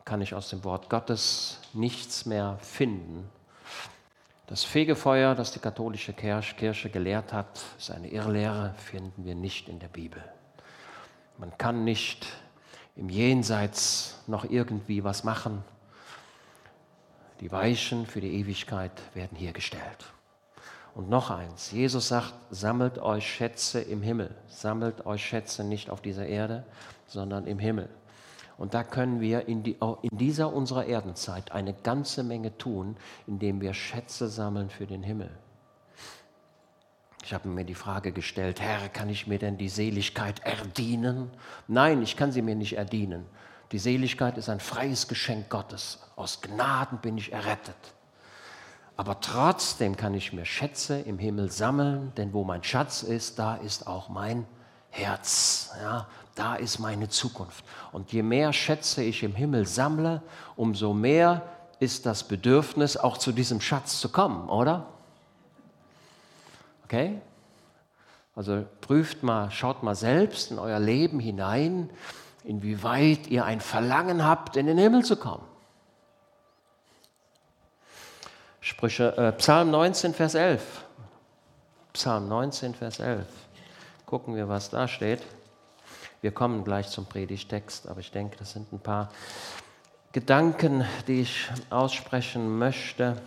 kann 0.07 0.21
ich 0.21 0.33
aus 0.33 0.49
dem 0.49 0.63
Wort 0.63 0.89
Gottes 0.89 1.59
nichts 1.73 2.25
mehr 2.25 2.57
finden. 2.61 3.29
Das 4.47 4.63
Fegefeuer, 4.63 5.35
das 5.35 5.51
die 5.51 5.59
katholische 5.59 6.13
Kirche 6.13 6.89
gelehrt 6.89 7.33
hat, 7.33 7.59
ist 7.77 7.91
eine 7.91 8.07
Irrlehre, 8.07 8.73
finden 8.77 9.25
wir 9.25 9.35
nicht 9.35 9.67
in 9.67 9.79
der 9.79 9.89
Bibel. 9.89 10.23
Man 11.37 11.57
kann 11.57 11.83
nicht 11.83 12.25
im 12.95 13.09
Jenseits 13.09 14.23
noch 14.27 14.49
irgendwie 14.49 15.03
was 15.03 15.25
machen. 15.25 15.61
Die 17.41 17.51
Weichen 17.51 18.05
für 18.05 18.21
die 18.21 18.39
Ewigkeit 18.39 18.93
werden 19.13 19.37
hier 19.37 19.51
gestellt. 19.51 20.05
Und 20.95 21.09
noch 21.09 21.31
eins, 21.31 21.73
Jesus 21.73 22.07
sagt, 22.07 22.33
sammelt 22.49 22.97
euch 22.97 23.29
Schätze 23.29 23.81
im 23.81 24.01
Himmel. 24.01 24.33
Sammelt 24.47 25.05
euch 25.05 25.25
Schätze 25.25 25.65
nicht 25.65 25.89
auf 25.89 25.99
dieser 25.99 26.25
Erde, 26.25 26.63
sondern 27.07 27.45
im 27.45 27.59
Himmel. 27.59 27.89
Und 28.57 28.73
da 28.73 28.83
können 28.83 29.21
wir 29.21 29.47
in, 29.47 29.63
die, 29.63 29.77
in 30.01 30.17
dieser 30.17 30.51
unserer 30.51 30.85
Erdenzeit 30.85 31.51
eine 31.51 31.73
ganze 31.73 32.23
Menge 32.23 32.57
tun, 32.57 32.97
indem 33.27 33.61
wir 33.61 33.73
Schätze 33.73 34.27
sammeln 34.29 34.69
für 34.69 34.87
den 34.87 35.03
Himmel. 35.03 35.29
Ich 37.23 37.33
habe 37.33 37.49
mir 37.49 37.65
die 37.65 37.75
Frage 37.75 38.13
gestellt, 38.13 38.61
Herr, 38.61 38.89
kann 38.89 39.09
ich 39.09 39.27
mir 39.27 39.37
denn 39.37 39.57
die 39.57 39.69
Seligkeit 39.69 40.39
erdienen? 40.45 41.29
Nein, 41.67 42.01
ich 42.01 42.15
kann 42.15 42.31
sie 42.31 42.41
mir 42.41 42.55
nicht 42.55 42.77
erdienen. 42.77 43.25
Die 43.73 43.79
Seligkeit 43.79 44.37
ist 44.37 44.47
ein 44.47 44.61
freies 44.61 45.07
Geschenk 45.09 45.49
Gottes. 45.49 45.99
Aus 46.15 46.41
Gnaden 46.41 46.99
bin 46.99 47.17
ich 47.17 47.33
errettet. 47.33 47.75
Aber 48.95 49.19
trotzdem 49.19 49.97
kann 49.97 50.13
ich 50.13 50.33
mir 50.33 50.45
Schätze 50.45 50.99
im 51.01 51.19
Himmel 51.19 51.51
sammeln, 51.51 52.13
denn 52.15 52.33
wo 52.33 52.43
mein 52.43 52.63
Schatz 52.63 53.03
ist, 53.03 53.37
da 53.37 53.55
ist 53.55 53.87
auch 53.87 54.09
mein 54.09 54.47
Herz. 54.89 55.71
Ja, 55.81 56.07
da 56.37 56.55
ist 56.55 56.79
meine 56.79 57.09
Zukunft. 57.09 57.63
Und 57.91 58.11
je 58.11 58.23
mehr 58.23 58.53
Schätze 58.53 59.03
ich 59.03 59.23
im 59.23 59.35
Himmel 59.35 59.65
sammle, 59.65 60.21
umso 60.55 60.93
mehr 60.93 61.43
ist 61.79 62.05
das 62.05 62.23
Bedürfnis, 62.23 62.97
auch 62.97 63.17
zu 63.17 63.31
diesem 63.31 63.61
Schatz 63.61 63.99
zu 63.99 64.09
kommen, 64.09 64.49
oder? 64.49 64.87
Okay? 66.85 67.21
Also 68.35 68.65
prüft 68.81 69.23
mal, 69.23 69.51
schaut 69.51 69.83
mal 69.83 69.95
selbst 69.95 70.51
in 70.51 70.59
euer 70.59 70.79
Leben 70.79 71.19
hinein, 71.19 71.89
inwieweit 72.43 73.27
ihr 73.27 73.45
ein 73.45 73.59
Verlangen 73.59 74.23
habt, 74.23 74.57
in 74.57 74.67
den 74.67 74.77
Himmel 74.77 75.03
zu 75.03 75.17
kommen. 75.17 75.43
Sprüche, 78.61 79.15
äh, 79.17 79.31
Psalm 79.33 79.71
19, 79.71 80.13
Vers 80.13 80.35
11. 80.35 80.61
Psalm 81.93 82.27
19, 82.27 82.75
Vers 82.75 82.99
11. 82.99 83.25
Gucken 84.05 84.35
wir, 84.35 84.47
was 84.47 84.69
da 84.69 84.87
steht. 84.87 85.21
Wir 86.21 86.31
kommen 86.31 86.63
gleich 86.63 86.89
zum 86.89 87.05
Predigtext, 87.05 87.87
aber 87.87 87.99
ich 87.99 88.11
denke, 88.11 88.37
das 88.37 88.51
sind 88.51 88.71
ein 88.73 88.79
paar 88.79 89.11
Gedanken, 90.11 90.85
die 91.07 91.21
ich 91.21 91.47
aussprechen 91.69 92.57
möchte. 92.57 93.21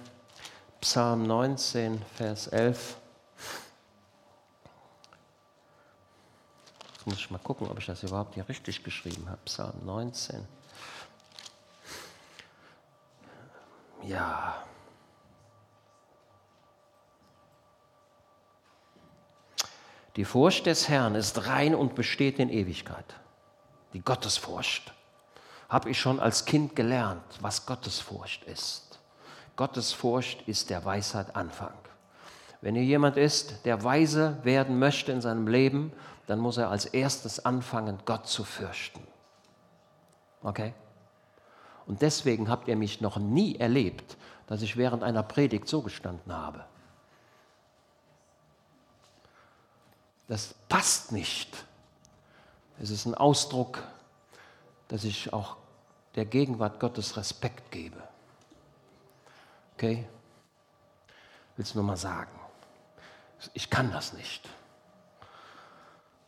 Psalm 0.80 1.25
19, 1.26 2.02
Vers 2.16 2.49
11. 2.49 2.97
Jetzt 6.94 7.06
muss 7.06 7.16
ich 7.16 7.30
mal 7.30 7.38
gucken, 7.38 7.68
ob 7.68 7.78
ich 7.78 7.87
das 7.87 8.02
überhaupt 8.02 8.35
hier 8.35 8.49
richtig 8.49 8.82
geschrieben 8.82 9.28
habe. 9.28 9.40
Psalm 9.44 9.75
19. 9.85 10.47
Ja. 14.02 14.64
Die 20.17 20.25
Furcht 20.25 20.67
des 20.67 20.88
Herrn 20.88 21.14
ist 21.14 21.47
rein 21.47 21.75
und 21.75 21.95
besteht 21.95 22.38
in 22.38 22.49
Ewigkeit. 22.49 23.05
Die 23.93 24.00
Gottesfurcht. 24.00 24.93
Habe 25.69 25.90
ich 25.90 26.00
schon 26.00 26.19
als 26.19 26.45
Kind 26.45 26.75
gelernt, 26.75 27.23
was 27.40 27.64
Gottesfurcht 27.67 28.45
ist. 28.45 28.99
Gottesfurcht 29.57 30.47
ist 30.49 30.71
der 30.71 30.85
Weisheit 30.85 31.37
Anfang. 31.37 31.75
Wenn 32.61 32.75
hier 32.75 32.85
jemand 32.85 33.17
ist, 33.17 33.64
der 33.64 33.85
weise 33.85 34.38
werden 34.43 34.79
möchte 34.79 35.12
in 35.12 35.21
seinem 35.21 35.47
Leben, 35.47 35.93
dann 36.26 36.38
muss 36.38 36.57
er 36.57 36.71
als 36.71 36.87
erstes 36.87 37.45
anfangen, 37.45 37.99
Gott 38.05 38.26
zu 38.26 38.45
fürchten. 38.45 39.00
Okay? 40.43 40.75
Und 41.87 42.02
deswegen 42.02 42.49
habt 42.49 42.69
ihr 42.69 42.76
mich 42.76 43.00
noch 43.00 43.17
nie 43.17 43.57
erlebt, 43.57 44.17
dass 44.47 44.62
ich 44.62 44.76
während 44.76 45.02
einer 45.02 45.23
Predigt 45.23 45.69
so 45.69 45.83
gestanden 45.83 46.33
habe. 46.33 46.64
Das 50.31 50.55
passt 50.69 51.11
nicht. 51.11 51.65
Es 52.81 52.91
ist 52.91 53.05
ein 53.05 53.17
Ausdruck, 53.17 53.83
dass 54.87 55.03
ich 55.03 55.33
auch 55.33 55.57
der 56.15 56.25
Gegenwart 56.25 56.79
Gottes 56.79 57.17
Respekt 57.17 57.73
gebe. 57.73 58.01
Okay? 59.75 60.07
Willst 61.57 61.75
du 61.75 61.79
nur 61.79 61.87
mal 61.89 61.97
sagen? 61.97 62.31
Ich 63.55 63.71
kann 63.71 63.91
das 63.91 64.13
nicht. 64.13 64.49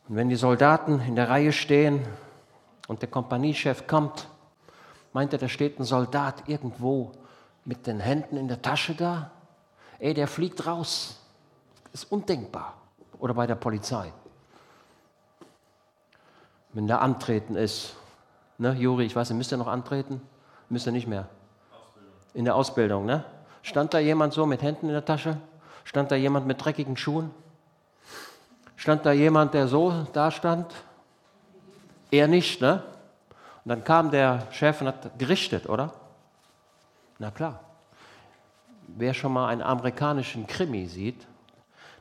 Und 0.09 0.17
wenn 0.17 0.27
die 0.27 0.35
Soldaten 0.35 0.99
in 0.99 1.15
der 1.15 1.29
Reihe 1.29 1.53
stehen 1.53 2.05
und 2.89 3.01
der 3.01 3.09
Kompaniechef 3.09 3.87
kommt 3.87 4.27
Meint 5.13 5.31
er, 5.31 5.39
da 5.39 5.47
steht 5.47 5.79
ein 5.79 5.83
Soldat 5.83 6.49
irgendwo 6.49 7.11
mit 7.65 7.85
den 7.85 7.99
Händen 7.99 8.35
in 8.35 8.47
der 8.47 8.61
Tasche 8.61 8.95
da? 8.95 9.31
Ey, 9.99 10.13
der 10.13 10.27
fliegt 10.27 10.65
raus. 10.65 11.19
Das 11.91 12.03
ist 12.03 12.11
undenkbar. 12.11 12.82
Oder 13.23 13.35
bei 13.35 13.47
der 13.47 13.55
Polizei. 13.55 14.11
Wenn 16.73 16.87
der 16.87 17.01
antreten 17.01 17.55
ist. 17.55 17.95
Ne, 18.57 18.73
Juri, 18.73 19.05
ich 19.05 19.15
weiß 19.15 19.29
nicht, 19.29 19.37
müsst 19.37 19.53
ihr 19.53 19.57
noch 19.57 19.67
antreten? 19.67 20.21
Müsst 20.67 20.87
ihr 20.87 20.91
nicht 20.91 21.07
mehr? 21.07 21.29
Ausbildung. 21.71 22.11
In 22.33 22.43
der 22.43 22.55
Ausbildung, 22.55 23.05
ne? 23.05 23.23
Stand 23.61 23.93
da 23.93 23.99
jemand 23.99 24.33
so 24.33 24.45
mit 24.45 24.61
Händen 24.61 24.87
in 24.87 24.91
der 24.91 25.05
Tasche? 25.05 25.37
Stand 25.85 26.11
da 26.11 26.17
jemand 26.17 26.47
mit 26.47 26.65
dreckigen 26.65 26.97
Schuhen? 26.97 27.31
Stand 28.75 29.05
da 29.05 29.13
jemand, 29.13 29.53
der 29.53 29.69
so 29.69 30.05
da 30.11 30.29
stand? 30.29 30.73
Er 32.11 32.27
nicht, 32.27 32.59
ne? 32.59 32.83
Und 33.63 33.69
dann 33.69 33.85
kam 33.85 34.11
der 34.11 34.51
Chef 34.51 34.81
und 34.81 34.87
hat 34.87 35.17
gerichtet, 35.17 35.69
oder? 35.69 35.93
Na 37.19 37.31
klar. 37.31 37.61
Wer 38.89 39.13
schon 39.13 39.31
mal 39.31 39.47
einen 39.47 39.61
amerikanischen 39.61 40.45
Krimi 40.45 40.87
sieht, 40.87 41.25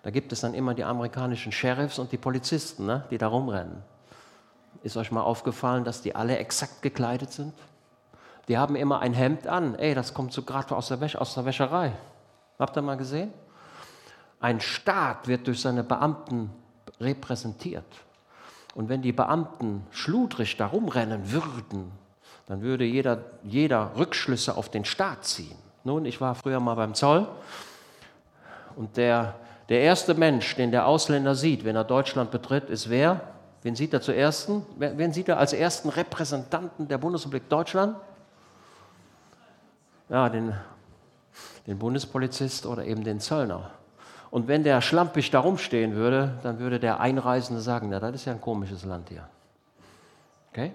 da 0.03 0.11
gibt 0.11 0.33
es 0.33 0.41
dann 0.41 0.55
immer 0.55 0.75
die 0.75 0.85
amerikanischen 0.85 1.53
Sheriffs 1.53 1.99
und 1.99 2.13
die 2.13 2.19
Polizisten, 2.19 2.87
ne, 2.87 3.05
die 3.11 3.19
da 3.19 3.29
rumrennen. 3.29 3.83
Ist 4.83 4.97
euch 4.97 5.13
mal 5.13 5.23
aufgefallen, 5.23 5.85
dass 5.85 6.03
die 6.03 6.15
alle 6.15 6.39
exakt 6.39 6.83
gekleidet 6.83 7.33
sind? 7.33 7.55
Die 8.49 8.59
haben 8.59 8.75
immer 8.75 9.01
ein 9.01 9.15
Hemd 9.15 9.47
an. 9.47 9.77
Ey, 9.77 9.95
das 9.95 10.15
kommt 10.15 10.33
so 10.33 10.43
gerade 10.43 10.75
aus, 10.75 10.89
der 10.89 11.21
aus 11.21 11.35
der 11.35 11.45
Wäscherei. 11.45 11.93
Habt 12.59 12.77
ihr 12.77 12.83
mal 12.83 12.97
gesehen? 12.97 13.33
Ein 14.41 14.61
Staat 14.61 15.29
wird 15.29 15.47
durch 15.47 15.61
seine 15.61 15.85
Beamten 15.85 16.51
repräsentiert. 17.01 17.85
Und 18.75 18.89
wenn 18.89 19.03
die 19.03 19.13
Beamten 19.13 19.87
schludrig 19.91 20.57
da 20.57 20.67
rumrennen 20.67 21.31
würden, 21.31 21.93
dann 22.47 22.63
würde 22.63 22.85
jeder, 22.85 23.19
jeder 23.45 23.93
Rückschlüsse 23.97 24.57
auf 24.57 24.69
den 24.69 24.85
Staat 24.85 25.25
ziehen. 25.25 25.57
Nun, 25.85 26.05
ich 26.05 26.21
war 26.21 26.35
früher 26.35 26.61
mal 26.61 26.75
beim 26.75 26.95
Zoll 26.95 27.29
und 28.77 28.97
der, 28.97 29.35
der 29.73 29.81
erste 29.81 30.13
Mensch, 30.13 30.55
den 30.57 30.71
der 30.71 30.87
Ausländer 30.87 31.35
sieht, 31.35 31.65
wenn 31.65 31.77
er 31.77 31.85
Deutschland 31.85 32.31
betritt, 32.31 32.69
ist 32.69 32.91
wer? 32.91 33.23
Wen 33.63 33.75
sieht 33.75 33.95
er 33.95 34.03
zuerst? 34.03 34.51
Wen 34.77 35.13
sieht 35.13 35.29
er 35.29 35.39
als 35.39 35.55
ersten 35.55 35.89
Repräsentanten 35.89 36.89
der 36.89 36.99
Bundesrepublik 36.99 37.49
Deutschland? 37.49 37.97
Ja, 40.11 40.29
den, 40.29 40.53
den 41.67 41.79
Bundespolizist 41.79 42.67
oder 42.67 42.85
eben 42.85 43.03
den 43.03 43.19
Zöllner. 43.19 43.71
Und 44.31 44.47
wenn 44.47 44.63
der 44.63 44.81
schlampig 44.83 45.31
da 45.31 45.41
rumstehen 45.41 45.95
würde, 45.95 46.39
dann 46.43 46.59
würde 46.59 46.79
der 46.79 47.01
Einreisende 47.01 47.63
sagen, 47.63 47.89
na, 47.91 47.99
das 47.99 48.15
ist 48.15 48.25
ja 48.27 48.33
ein 48.33 48.41
komisches 48.41 48.85
Land 48.85 49.09
hier. 49.09 49.27
Okay? 50.51 50.73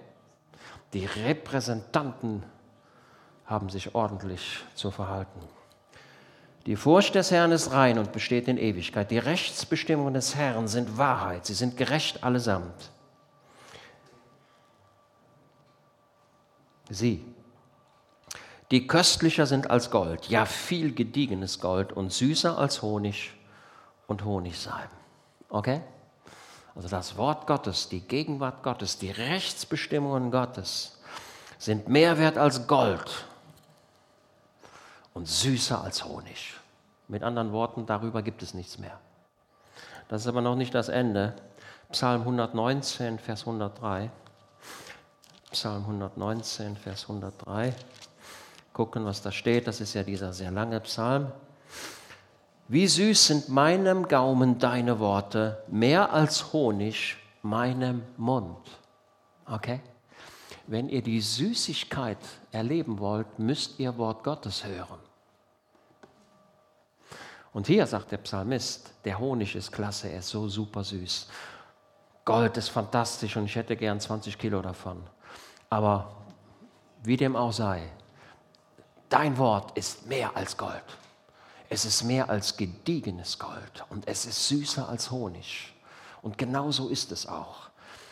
Die 0.92 1.04
Repräsentanten 1.04 2.42
haben 3.46 3.68
sich 3.68 3.94
ordentlich 3.94 4.64
zu 4.74 4.90
verhalten. 4.90 5.40
Die 6.66 6.76
Furcht 6.76 7.14
des 7.14 7.30
Herrn 7.30 7.52
ist 7.52 7.72
rein 7.72 7.98
und 7.98 8.12
besteht 8.12 8.48
in 8.48 8.58
Ewigkeit. 8.58 9.10
Die 9.10 9.18
Rechtsbestimmungen 9.18 10.14
des 10.14 10.34
Herrn 10.34 10.68
sind 10.68 10.98
Wahrheit. 10.98 11.46
Sie 11.46 11.54
sind 11.54 11.76
gerecht 11.76 12.24
allesamt. 12.24 12.90
Sie, 16.90 17.24
die 18.70 18.86
köstlicher 18.86 19.46
sind 19.46 19.70
als 19.70 19.90
Gold, 19.90 20.28
ja 20.28 20.44
viel 20.46 20.94
gediegenes 20.94 21.60
Gold 21.60 21.92
und 21.92 22.12
süßer 22.12 22.58
als 22.58 22.82
Honig 22.82 23.32
und 24.06 24.24
Honig 24.24 24.58
sein. 24.58 24.88
Okay? 25.48 25.80
Also 26.74 26.88
das 26.88 27.16
Wort 27.16 27.46
Gottes, 27.46 27.88
die 27.88 28.00
Gegenwart 28.00 28.62
Gottes, 28.62 28.98
die 28.98 29.10
Rechtsbestimmungen 29.10 30.30
Gottes 30.30 30.98
sind 31.58 31.88
mehr 31.88 32.18
wert 32.18 32.38
als 32.38 32.66
Gold 32.66 33.26
und 35.18 35.26
süßer 35.26 35.82
als 35.82 36.04
Honig. 36.04 36.54
Mit 37.08 37.24
anderen 37.24 37.50
Worten, 37.50 37.86
darüber 37.86 38.22
gibt 38.22 38.40
es 38.44 38.54
nichts 38.54 38.78
mehr. 38.78 39.00
Das 40.06 40.20
ist 40.20 40.28
aber 40.28 40.42
noch 40.42 40.54
nicht 40.54 40.72
das 40.72 40.88
Ende. 40.88 41.34
Psalm 41.90 42.20
119, 42.20 43.18
Vers 43.18 43.40
103. 43.40 44.12
Psalm 45.50 45.82
119, 45.82 46.76
Vers 46.76 47.02
103. 47.02 47.74
Gucken, 48.72 49.04
was 49.04 49.20
da 49.20 49.32
steht. 49.32 49.66
Das 49.66 49.80
ist 49.80 49.94
ja 49.94 50.04
dieser 50.04 50.32
sehr 50.32 50.52
lange 50.52 50.78
Psalm. 50.82 51.32
Wie 52.68 52.86
süß 52.86 53.26
sind 53.26 53.48
meinem 53.48 54.06
Gaumen 54.06 54.60
deine 54.60 55.00
Worte, 55.00 55.64
mehr 55.66 56.12
als 56.12 56.52
Honig 56.52 57.16
meinem 57.42 58.04
Mund. 58.16 58.56
Okay? 59.46 59.80
Wenn 60.68 60.88
ihr 60.88 61.02
die 61.02 61.20
Süßigkeit 61.20 62.18
erleben 62.52 63.00
wollt, 63.00 63.40
müsst 63.40 63.80
ihr 63.80 63.98
Wort 63.98 64.22
Gottes 64.22 64.64
hören. 64.64 65.07
Und 67.52 67.66
hier 67.66 67.86
sagt 67.86 68.12
der 68.12 68.18
Psalmist, 68.18 68.92
der 69.04 69.18
Honig 69.18 69.56
ist 69.56 69.72
klasse, 69.72 70.08
er 70.08 70.18
ist 70.18 70.28
so 70.28 70.48
super 70.48 70.84
süß. 70.84 71.28
Gold 72.24 72.56
ist 72.58 72.68
fantastisch 72.68 73.36
und 73.36 73.46
ich 73.46 73.56
hätte 73.56 73.76
gern 73.76 74.00
20 74.00 74.36
Kilo 74.38 74.60
davon. 74.60 75.02
Aber 75.70 76.16
wie 77.02 77.16
dem 77.16 77.36
auch 77.36 77.52
sei, 77.52 77.82
dein 79.08 79.38
Wort 79.38 79.76
ist 79.78 80.06
mehr 80.06 80.36
als 80.36 80.56
Gold. 80.56 80.84
Es 81.70 81.84
ist 81.84 82.02
mehr 82.02 82.28
als 82.28 82.56
gediegenes 82.56 83.38
Gold 83.38 83.84
und 83.88 84.06
es 84.06 84.26
ist 84.26 84.48
süßer 84.48 84.88
als 84.88 85.10
Honig. 85.10 85.74
Und 86.22 86.36
genau 86.38 86.70
so 86.70 86.88
ist 86.88 87.12
es 87.12 87.26
auch. 87.26 87.68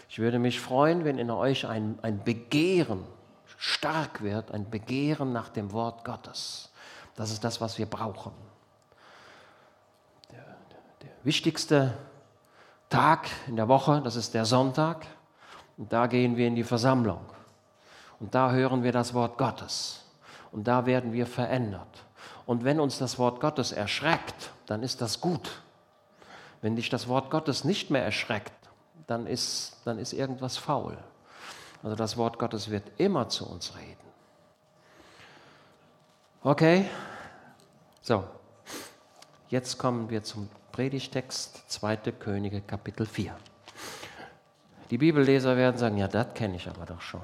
Ich 0.09 0.19
würde 0.19 0.39
mich 0.39 0.61
freuen, 0.61 1.05
wenn 1.05 1.19
in 1.19 1.31
euch 1.31 1.67
ein, 1.67 1.99
ein 2.03 2.23
Begehren 2.23 3.05
stark 3.59 4.23
wird, 4.23 4.51
ein 4.53 4.71
Begehren 4.71 5.33
nach 5.33 5.49
dem 5.49 5.73
Wort 5.73 6.05
Gottes. 6.05 6.71
Das 7.17 7.31
ist 7.31 7.45
das, 7.45 7.61
was 7.61 7.79
wir 7.79 7.87
brauchen. 7.87 8.33
Wichtigste 11.27 11.93
Tag 12.89 13.27
in 13.49 13.57
der 13.57 13.67
Woche, 13.67 14.01
das 14.01 14.15
ist 14.15 14.33
der 14.33 14.45
Sonntag. 14.45 15.09
Und 15.77 15.93
da 15.93 16.07
gehen 16.07 16.37
wir 16.37 16.47
in 16.47 16.55
die 16.55 16.63
Versammlung. 16.63 17.19
Und 18.21 18.33
da 18.33 18.53
hören 18.53 18.85
wir 18.85 18.93
das 18.93 19.13
Wort 19.13 19.37
Gottes. 19.37 20.05
Und 20.53 20.69
da 20.69 20.87
werden 20.87 21.13
wir 21.13 21.27
verändert. 21.27 22.05
Und 22.47 22.63
wenn 22.63 22.79
uns 22.79 22.99
das 22.99 23.19
Wort 23.19 23.41
Gottes 23.41 23.73
erschreckt, 23.73 24.53
dann 24.67 24.85
ist 24.85 25.01
das 25.03 25.21
gut. 25.21 25.51
Wenn 26.63 26.77
dich 26.77 26.91
das 26.91 27.09
Wort 27.09 27.29
Gottes 27.29 27.65
nicht 27.65 27.91
mehr 27.91 28.05
erschreckt, 28.05 28.55
dann 29.09 29.27
ist, 29.27 29.79
dann 29.85 29.99
ist 29.99 30.13
irgendwas 30.13 30.57
faul. 30.57 30.97
Also 31.83 31.97
das 31.97 32.17
Wort 32.17 32.39
Gottes 32.39 32.71
wird 32.71 32.85
immer 32.99 33.29
zu 33.29 33.51
uns 33.51 33.75
reden. 33.75 34.07
Okay? 36.45 36.89
So, 38.01 38.23
jetzt 39.49 39.77
kommen 39.77 40.09
wir 40.09 40.23
zum 40.23 40.49
Predigtext 40.77 41.65
2. 41.69 41.97
Könige 42.19 42.61
Kapitel 42.61 43.07
4. 43.07 43.35
Die 44.91 44.99
Bibelleser 44.99 45.57
werden 45.57 45.79
sagen, 45.79 45.97
ja, 45.97 46.07
das 46.07 46.35
kenne 46.35 46.57
ich 46.57 46.69
aber 46.69 46.85
doch 46.85 47.01
schon. 47.01 47.23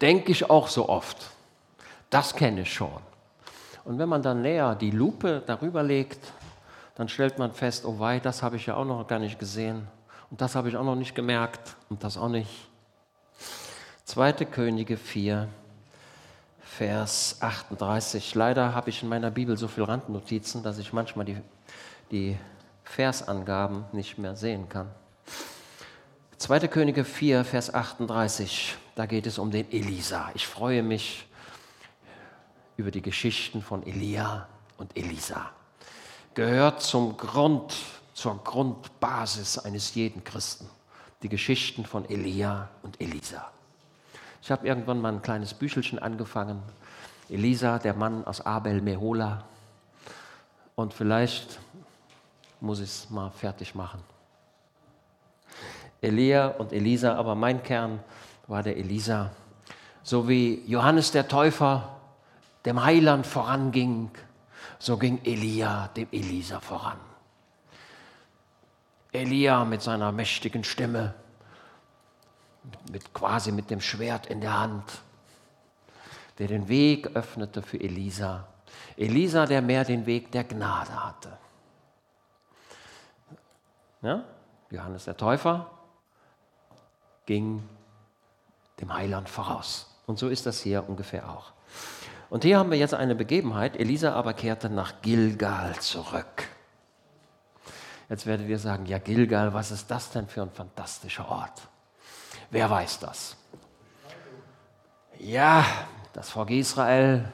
Denke 0.00 0.32
ich 0.32 0.48
auch 0.48 0.66
so 0.66 0.88
oft. 0.88 1.18
Das 2.08 2.34
kenne 2.34 2.62
ich 2.62 2.72
schon. 2.72 3.02
Und 3.84 3.98
wenn 3.98 4.08
man 4.08 4.22
dann 4.22 4.40
näher 4.40 4.74
die 4.76 4.92
Lupe 4.92 5.42
darüber 5.44 5.82
legt, 5.82 6.32
dann 6.94 7.10
stellt 7.10 7.38
man 7.38 7.52
fest, 7.52 7.84
oh 7.84 7.98
wei, 7.98 8.18
das 8.18 8.42
habe 8.42 8.56
ich 8.56 8.64
ja 8.64 8.74
auch 8.74 8.86
noch 8.86 9.06
gar 9.06 9.18
nicht 9.18 9.38
gesehen. 9.38 9.86
Und 10.30 10.40
das 10.40 10.54
habe 10.54 10.70
ich 10.70 10.76
auch 10.78 10.84
noch 10.84 10.96
nicht 10.96 11.14
gemerkt 11.14 11.76
und 11.90 12.02
das 12.02 12.16
auch 12.16 12.30
nicht. 12.30 12.66
2. 14.06 14.32
Könige 14.46 14.96
4, 14.96 15.48
Vers 16.76 17.36
38. 17.38 18.34
Leider 18.34 18.74
habe 18.74 18.90
ich 18.90 19.04
in 19.04 19.08
meiner 19.08 19.30
Bibel 19.30 19.56
so 19.56 19.68
viele 19.68 19.86
Randnotizen, 19.86 20.64
dass 20.64 20.78
ich 20.78 20.92
manchmal 20.92 21.24
die, 21.24 21.36
die 22.10 22.36
Versangaben 22.82 23.84
nicht 23.92 24.18
mehr 24.18 24.34
sehen 24.34 24.68
kann. 24.68 24.90
2. 26.38 26.66
Könige 26.66 27.04
4, 27.04 27.44
Vers 27.44 27.72
38. 27.72 28.74
Da 28.96 29.06
geht 29.06 29.28
es 29.28 29.38
um 29.38 29.52
den 29.52 29.70
Elisa. 29.70 30.32
Ich 30.34 30.48
freue 30.48 30.82
mich 30.82 31.28
über 32.76 32.90
die 32.90 33.02
Geschichten 33.02 33.62
von 33.62 33.86
Elia 33.86 34.48
und 34.76 34.96
Elisa. 34.96 35.50
Gehört 36.34 36.82
zum 36.82 37.16
Grund, 37.16 37.72
zur 38.14 38.42
Grundbasis 38.42 39.58
eines 39.58 39.94
jeden 39.94 40.24
Christen. 40.24 40.68
Die 41.22 41.28
Geschichten 41.28 41.86
von 41.86 42.04
Elia 42.10 42.68
und 42.82 43.00
Elisa. 43.00 43.52
Ich 44.44 44.50
habe 44.50 44.68
irgendwann 44.68 45.00
mal 45.00 45.10
ein 45.10 45.22
kleines 45.22 45.54
Büchelchen 45.54 45.98
angefangen. 45.98 46.62
Elisa, 47.30 47.78
der 47.78 47.94
Mann 47.94 48.26
aus 48.26 48.42
Abel 48.42 48.82
Mehola. 48.82 49.42
Und 50.74 50.92
vielleicht 50.92 51.58
muss 52.60 52.80
ich 52.80 52.90
es 52.90 53.08
mal 53.08 53.30
fertig 53.30 53.74
machen. 53.74 54.02
Elia 56.02 56.48
und 56.48 56.74
Elisa, 56.74 57.14
aber 57.14 57.34
mein 57.34 57.62
Kern 57.62 58.00
war 58.46 58.62
der 58.62 58.76
Elisa. 58.76 59.30
So 60.02 60.28
wie 60.28 60.62
Johannes 60.66 61.10
der 61.10 61.26
Täufer 61.26 61.96
dem 62.66 62.84
Heiland 62.84 63.26
voranging, 63.26 64.10
so 64.78 64.98
ging 64.98 65.22
Elia 65.24 65.88
dem 65.96 66.08
Elisa 66.12 66.60
voran. 66.60 66.98
Elia 69.10 69.64
mit 69.64 69.80
seiner 69.80 70.12
mächtigen 70.12 70.64
Stimme, 70.64 71.14
mit, 72.90 73.12
quasi 73.12 73.52
mit 73.52 73.70
dem 73.70 73.80
Schwert 73.80 74.26
in 74.26 74.40
der 74.40 74.58
Hand, 74.58 74.84
der 76.38 76.48
den 76.48 76.68
Weg 76.68 77.14
öffnete 77.14 77.62
für 77.62 77.80
Elisa. 77.80 78.46
Elisa, 78.96 79.46
der 79.46 79.62
mehr 79.62 79.84
den 79.84 80.06
Weg 80.06 80.32
der 80.32 80.44
Gnade 80.44 81.04
hatte. 81.04 81.38
Ja? 84.02 84.24
Johannes 84.70 85.04
der 85.04 85.16
Täufer 85.16 85.70
ging 87.26 87.62
dem 88.80 88.92
Heiland 88.92 89.28
voraus. 89.28 89.86
Und 90.06 90.18
so 90.18 90.28
ist 90.28 90.46
das 90.46 90.60
hier 90.60 90.88
ungefähr 90.88 91.30
auch. 91.30 91.52
Und 92.30 92.44
hier 92.44 92.58
haben 92.58 92.70
wir 92.70 92.78
jetzt 92.78 92.94
eine 92.94 93.14
Begebenheit. 93.14 93.76
Elisa 93.76 94.12
aber 94.12 94.34
kehrte 94.34 94.68
nach 94.68 95.00
Gilgal 95.02 95.74
zurück. 95.76 96.48
Jetzt 98.08 98.26
werdet 98.26 98.48
ihr 98.48 98.58
sagen, 98.58 98.86
ja 98.86 98.98
Gilgal, 98.98 99.54
was 99.54 99.70
ist 99.70 99.90
das 99.90 100.10
denn 100.10 100.28
für 100.28 100.42
ein 100.42 100.50
fantastischer 100.50 101.28
Ort? 101.28 101.68
Wer 102.54 102.70
weiß 102.70 103.00
das? 103.00 103.36
Ja, 105.18 105.64
das 106.12 106.30
Volk 106.30 106.50
Israel 106.50 107.24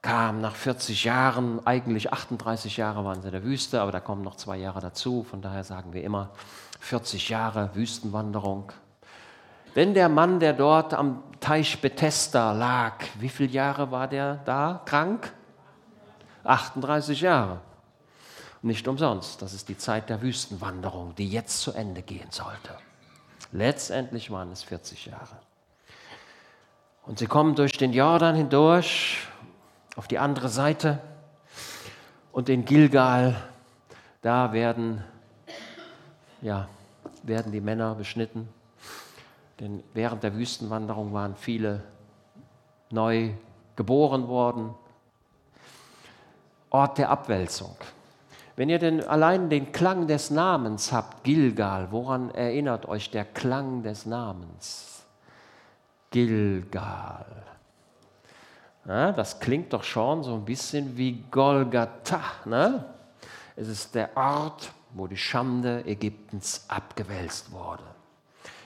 kam 0.00 0.40
nach 0.40 0.54
40 0.54 1.02
Jahren, 1.02 1.66
eigentlich 1.66 2.12
38 2.12 2.76
Jahre 2.76 3.04
waren 3.04 3.20
sie 3.20 3.26
in 3.26 3.32
der 3.32 3.42
Wüste, 3.42 3.80
aber 3.80 3.90
da 3.90 3.98
kommen 3.98 4.22
noch 4.22 4.36
zwei 4.36 4.58
Jahre 4.58 4.78
dazu, 4.78 5.24
von 5.24 5.42
daher 5.42 5.64
sagen 5.64 5.92
wir 5.92 6.04
immer 6.04 6.30
40 6.78 7.30
Jahre 7.30 7.74
Wüstenwanderung. 7.74 8.70
Wenn 9.74 9.92
der 9.92 10.08
Mann, 10.08 10.38
der 10.38 10.52
dort 10.52 10.94
am 10.94 11.24
Teich 11.40 11.80
Bethesda 11.80 12.52
lag, 12.52 13.02
wie 13.18 13.28
viele 13.28 13.50
Jahre 13.50 13.90
war 13.90 14.06
der 14.06 14.36
da 14.44 14.82
krank? 14.84 15.32
38 16.44 17.22
Jahre. 17.22 17.58
Nicht 18.62 18.86
umsonst, 18.86 19.42
das 19.42 19.52
ist 19.52 19.68
die 19.68 19.76
Zeit 19.76 20.08
der 20.10 20.22
Wüstenwanderung, 20.22 21.16
die 21.16 21.28
jetzt 21.28 21.60
zu 21.60 21.72
Ende 21.72 22.02
gehen 22.02 22.30
sollte. 22.30 22.78
Letztendlich 23.52 24.30
waren 24.30 24.50
es 24.52 24.62
40 24.62 25.06
Jahre. 25.06 25.38
Und 27.04 27.18
sie 27.18 27.26
kommen 27.26 27.54
durch 27.54 27.72
den 27.72 27.92
Jordan 27.92 28.34
hindurch 28.34 29.18
auf 29.94 30.08
die 30.08 30.18
andere 30.18 30.48
Seite 30.48 31.00
und 32.32 32.48
in 32.48 32.64
Gilgal, 32.64 33.34
da 34.20 34.52
werden, 34.52 35.02
ja, 36.42 36.68
werden 37.22 37.52
die 37.52 37.60
Männer 37.60 37.94
beschnitten. 37.94 38.48
Denn 39.60 39.82
während 39.94 40.22
der 40.22 40.34
Wüstenwanderung 40.34 41.14
waren 41.14 41.34
viele 41.34 41.82
neu 42.90 43.30
geboren 43.74 44.28
worden. 44.28 44.74
Ort 46.70 46.98
der 46.98 47.08
Abwälzung. 47.08 47.76
Wenn 48.56 48.70
ihr 48.70 48.78
denn 48.78 49.06
allein 49.06 49.50
den 49.50 49.70
Klang 49.70 50.06
des 50.06 50.30
Namens 50.30 50.90
habt, 50.90 51.24
Gilgal, 51.24 51.88
woran 51.90 52.30
erinnert 52.30 52.88
euch 52.88 53.10
der 53.10 53.26
Klang 53.26 53.82
des 53.82 54.06
Namens? 54.06 55.04
Gilgal. 56.10 57.26
Ja, 58.86 59.12
das 59.12 59.40
klingt 59.40 59.74
doch 59.74 59.84
schon 59.84 60.22
so 60.22 60.34
ein 60.34 60.44
bisschen 60.46 60.96
wie 60.96 61.22
Golgatha. 61.30 62.22
Ne? 62.46 62.82
Es 63.56 63.68
ist 63.68 63.94
der 63.94 64.16
Ort, 64.16 64.72
wo 64.94 65.06
die 65.06 65.18
Schande 65.18 65.84
Ägyptens 65.84 66.64
abgewälzt 66.68 67.52
wurde. 67.52 67.82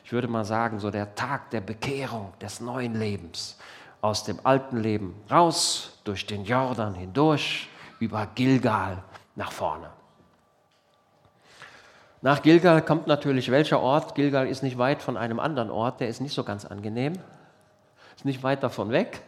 Ich 0.05 0.13
würde 0.13 0.29
mal 0.29 0.45
sagen, 0.45 0.79
so 0.79 0.93
der 0.93 1.17
Tag 1.17 1.51
der 1.51 1.63
Bekehrung, 1.63 2.33
des 2.41 2.61
neuen 2.61 2.95
Lebens. 2.95 3.59
Aus 4.03 4.23
dem 4.23 4.39
alten 4.45 4.77
Leben 4.77 5.15
raus, 5.29 5.99
durch 6.05 6.27
den 6.27 6.45
Jordan 6.45 6.95
hindurch, 6.95 7.69
über 7.99 8.29
Gilgal 8.35 9.03
nach 9.35 9.53
vorne. 9.53 9.91
Nach 12.23 12.43
Gilgal 12.43 12.85
kommt 12.85 13.07
natürlich 13.07 13.51
welcher 13.51 13.81
Ort? 13.81 14.15
Gilgal 14.15 14.47
ist 14.47 14.63
nicht 14.63 14.77
weit 14.77 15.01
von 15.01 15.17
einem 15.17 15.41
anderen 15.41 15.71
Ort, 15.71 16.01
der 16.01 16.09
ist 16.09 16.21
nicht 16.21 16.35
so 16.35 16.45
ganz 16.45 16.67
angenehm, 16.67 17.15
ist 18.15 18.27
nicht 18.27 18.43
weit 18.43 18.63
davon 18.63 18.91
weg. 18.91 19.23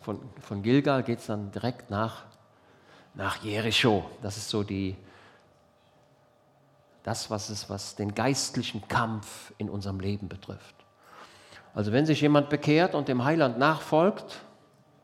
Von, 0.00 0.20
von 0.40 0.62
Gilgal 0.62 1.02
geht 1.02 1.18
es 1.18 1.26
dann 1.26 1.50
direkt 1.50 1.90
nach, 1.90 2.24
nach 3.14 3.42
Jericho. 3.42 4.04
Das 4.22 4.36
ist 4.36 4.48
so 4.48 4.62
die, 4.62 4.96
das, 7.02 7.30
was, 7.30 7.50
es, 7.50 7.68
was 7.68 7.94
den 7.94 8.14
geistlichen 8.14 8.86
Kampf 8.88 9.52
in 9.58 9.68
unserem 9.68 10.00
Leben 10.00 10.28
betrifft. 10.28 10.74
Also 11.74 11.92
wenn 11.92 12.06
sich 12.06 12.20
jemand 12.20 12.48
bekehrt 12.48 12.94
und 12.94 13.08
dem 13.08 13.24
Heiland 13.24 13.58
nachfolgt, 13.58 14.40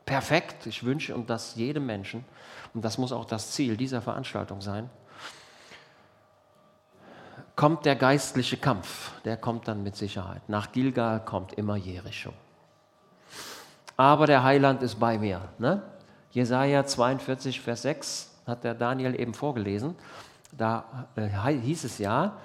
perfekt, 0.05 0.65
ich 0.65 0.83
wünsche 0.83 1.13
und 1.15 1.29
das 1.29 1.55
jedem 1.55 1.85
Menschen, 1.85 2.25
und 2.73 2.83
das 2.85 2.97
muss 2.97 3.11
auch 3.11 3.25
das 3.25 3.51
Ziel 3.51 3.77
dieser 3.77 4.01
Veranstaltung 4.01 4.61
sein, 4.61 4.89
kommt 7.55 7.85
der 7.85 7.95
geistliche 7.95 8.57
Kampf, 8.57 9.11
der 9.23 9.37
kommt 9.37 9.67
dann 9.67 9.83
mit 9.83 9.95
Sicherheit. 9.95 10.47
Nach 10.47 10.71
Gilgal 10.71 11.23
kommt 11.23 11.53
immer 11.53 11.75
Jericho. 11.75 12.33
Aber 13.97 14.25
der 14.25 14.43
Heiland 14.43 14.81
ist 14.81 14.99
bei 14.99 15.17
mir. 15.17 15.41
Ne? 15.59 15.81
Jesaja 16.31 16.85
42, 16.85 17.61
Vers 17.61 17.83
6 17.83 18.41
hat 18.47 18.63
der 18.63 18.73
Daniel 18.73 19.19
eben 19.19 19.33
vorgelesen. 19.33 19.95
Da 20.51 21.07
äh, 21.15 21.27
hieß 21.27 21.83
es 21.83 21.97
ja, 21.97 22.37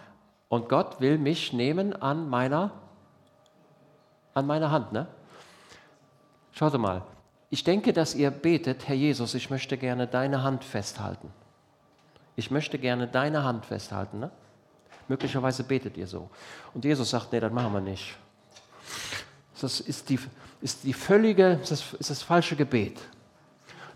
und 0.49 0.69
Gott 0.69 1.01
will 1.01 1.19
mich 1.19 1.53
nehmen 1.53 1.95
an 1.95 2.29
meiner, 2.29 2.73
an 4.35 4.47
meiner 4.47 4.71
Hand. 4.71 4.93
Ne? 4.93 5.07
Schaut 6.53 6.77
mal, 6.79 7.03
ich 7.51 7.63
denke, 7.65 7.93
dass 7.93 8.15
ihr 8.15 8.31
betet, 8.31 8.89
Herr 8.89 8.97
Jesus, 8.97 9.35
ich 9.35 9.51
möchte 9.51 9.77
gerne 9.79 10.07
deine 10.07 10.43
Hand 10.43 10.65
festhalten. 10.65 11.31
Ich 12.35 12.51
möchte 12.51 12.79
gerne 12.79 13.07
deine 13.07 13.45
Hand 13.45 13.67
festhalten. 13.67 14.21
Ne? 14.21 14.31
Möglicherweise 15.09 15.65
betet 15.65 15.97
ihr 15.97 16.07
so. 16.07 16.29
Und 16.75 16.85
Jesus 16.85 17.11
sagt, 17.11 17.33
nee, 17.33 17.41
das 17.41 17.53
machen 17.53 17.73
wir 17.73 17.81
nicht. 17.81 18.17
Das 19.61 19.81
ist 19.81 20.11
die, 20.11 20.19
ist 20.61 20.85
die 20.85 20.93
völlige, 20.93 21.57
das, 21.57 21.95
ist 21.95 22.11
das 22.11 22.23
falsche 22.23 22.57
Gebet. 22.57 22.99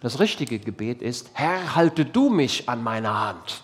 Das 0.00 0.18
richtige 0.18 0.58
Gebet 0.58 1.02
ist, 1.02 1.30
Herr, 1.34 1.74
halte 1.74 2.06
du 2.06 2.30
mich 2.30 2.68
an 2.68 2.82
meiner 2.82 3.20
Hand. 3.20 3.62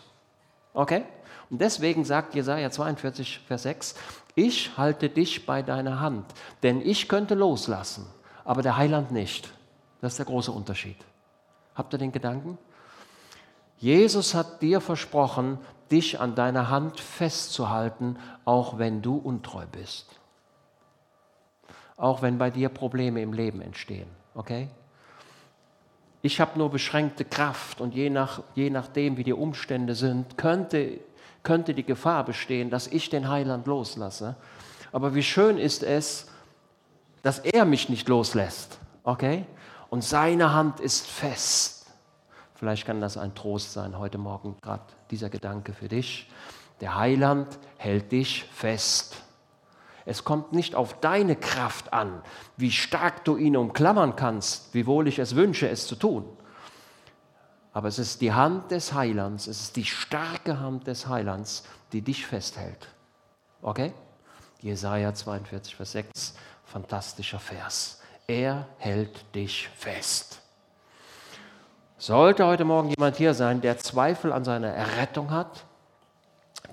Okay? 0.75 1.05
Und 1.49 1.61
deswegen 1.61 2.05
sagt 2.05 2.35
Jesaja 2.35 2.71
42, 2.71 3.41
Vers 3.47 3.63
6, 3.63 3.95
ich 4.35 4.77
halte 4.77 5.09
dich 5.09 5.47
bei 5.47 5.63
deiner 5.63 6.01
Hand, 6.01 6.27
denn 6.63 6.83
ich 6.83 7.09
könnte 7.09 7.35
loslassen, 7.35 8.07
aber 8.45 8.61
der 8.61 8.77
Heiland 8.77 9.13
nicht. 9.13 9.49
Das 10.01 10.13
ist 10.13 10.19
der 10.19 10.27
große 10.27 10.53
Unterschied. 10.53 10.97
Habt 11.75 11.93
ihr 11.93 11.99
den 11.99 12.13
Gedanken? 12.13 12.59
Jesus 13.79 14.35
hat 14.35 14.63
dir 14.63 14.81
versprochen, 14.81 15.59
dich 15.91 16.21
an 16.21 16.35
deiner 16.35 16.71
Hand 16.71 17.01
festzuhalten, 17.01 18.17
auch 18.45 18.79
wenn 18.79 19.03
du 19.03 19.17
untreu 19.17 19.65
bist. 19.71 20.07
Auch 21.97 22.23
wenn 22.23 22.39
bei 22.39 22.51
dir 22.51 22.69
Probleme 22.69 23.23
im 23.23 23.33
Leben 23.33 23.61
entstehen. 23.61 24.09
Okay? 24.35 24.69
Ich 26.23 26.41
habe 26.41 26.59
nur 26.59 26.71
beschränkte 26.71 27.25
Kraft 27.25 27.81
und 27.81 27.95
je, 27.95 28.11
nach, 28.11 28.43
je 28.55 28.71
nachdem, 28.71 29.17
wie 29.17 29.25
die 29.25 29.33
Umstände 29.33 29.95
sind, 29.95 30.37
könnte, 30.37 30.99
könnte 31.43 31.73
die 31.73 31.85
Gefahr 31.85 32.25
bestehen, 32.25 32.69
dass 32.69 32.87
ich 32.89 33.11
den 33.11 33.29
Heiland 33.29 33.67
loslasse. 33.67 34.35
Aber 34.93 35.15
wie 35.15 35.23
schön 35.23 35.59
ist 35.59 35.83
es, 35.83 36.27
dass 37.23 37.39
er 37.39 37.65
mich 37.65 37.89
nicht 37.89 38.09
loslässt. 38.09 38.79
Okay? 39.05 39.45
Und 39.97 40.03
seine 40.03 40.53
Hand 40.53 40.79
ist 40.81 41.07
fest. 41.07 41.87
Vielleicht 42.55 42.85
kann 42.85 43.01
das 43.01 43.17
ein 43.17 43.35
Trost 43.35 43.73
sein 43.73 43.99
heute 43.99 44.19
Morgen, 44.19 44.55
gerade 44.61 44.83
dieser 45.11 45.31
Gedanke 45.31 45.73
für 45.73 45.89
dich. 45.89 46.31
Der 46.83 46.97
Heiland 46.97 47.59
hält 47.79 48.13
dich 48.13 48.45
fest. 48.53 49.17
Es 50.05 50.23
kommt 50.23 50.53
nicht 50.53 50.75
auf 50.75 51.01
deine 51.01 51.35
Kraft 51.35 51.95
an, 51.95 52.21
wie 52.59 52.73
stark 52.73 53.25
du 53.25 53.39
ihn 53.39 53.57
umklammern 53.57 54.17
kannst, 54.17 54.75
wiewohl 54.75 55.09
ich 55.09 55.19
es 55.19 55.35
wünsche, 55.35 55.67
es 55.67 55.87
zu 55.87 55.97
tun. 55.97 56.29
Aber 57.73 57.89
es 57.89 57.99
ist 57.99 58.21
die 58.21 58.35
Hand 58.35 58.73
des 58.73 58.93
Heilands, 58.93 59.47
es 59.47 59.63
ist 59.63 59.77
die 59.77 59.87
starke 59.87 60.61
Hand 60.61 60.89
des 60.89 61.09
Heilands, 61.09 61.65
die 61.93 62.03
dich 62.03 62.27
festhält. 62.27 62.89
Okay? 63.63 63.95
Jesaja 64.61 65.15
42, 65.15 65.75
Vers 65.75 65.93
6, 65.93 66.35
fantastischer 66.67 67.39
Vers. 67.39 68.03
Er 68.27 68.67
hält 68.79 69.35
dich 69.35 69.69
fest. 69.69 70.41
Sollte 71.99 72.47
heute 72.47 72.65
Morgen 72.65 72.91
jemand 72.91 73.17
hier 73.17 73.35
sein, 73.35 73.61
der 73.61 73.79
Zweifel 73.79 74.33
an 74.33 74.45
seiner 74.45 74.69
Errettung 74.69 75.31
hat, 75.31 75.65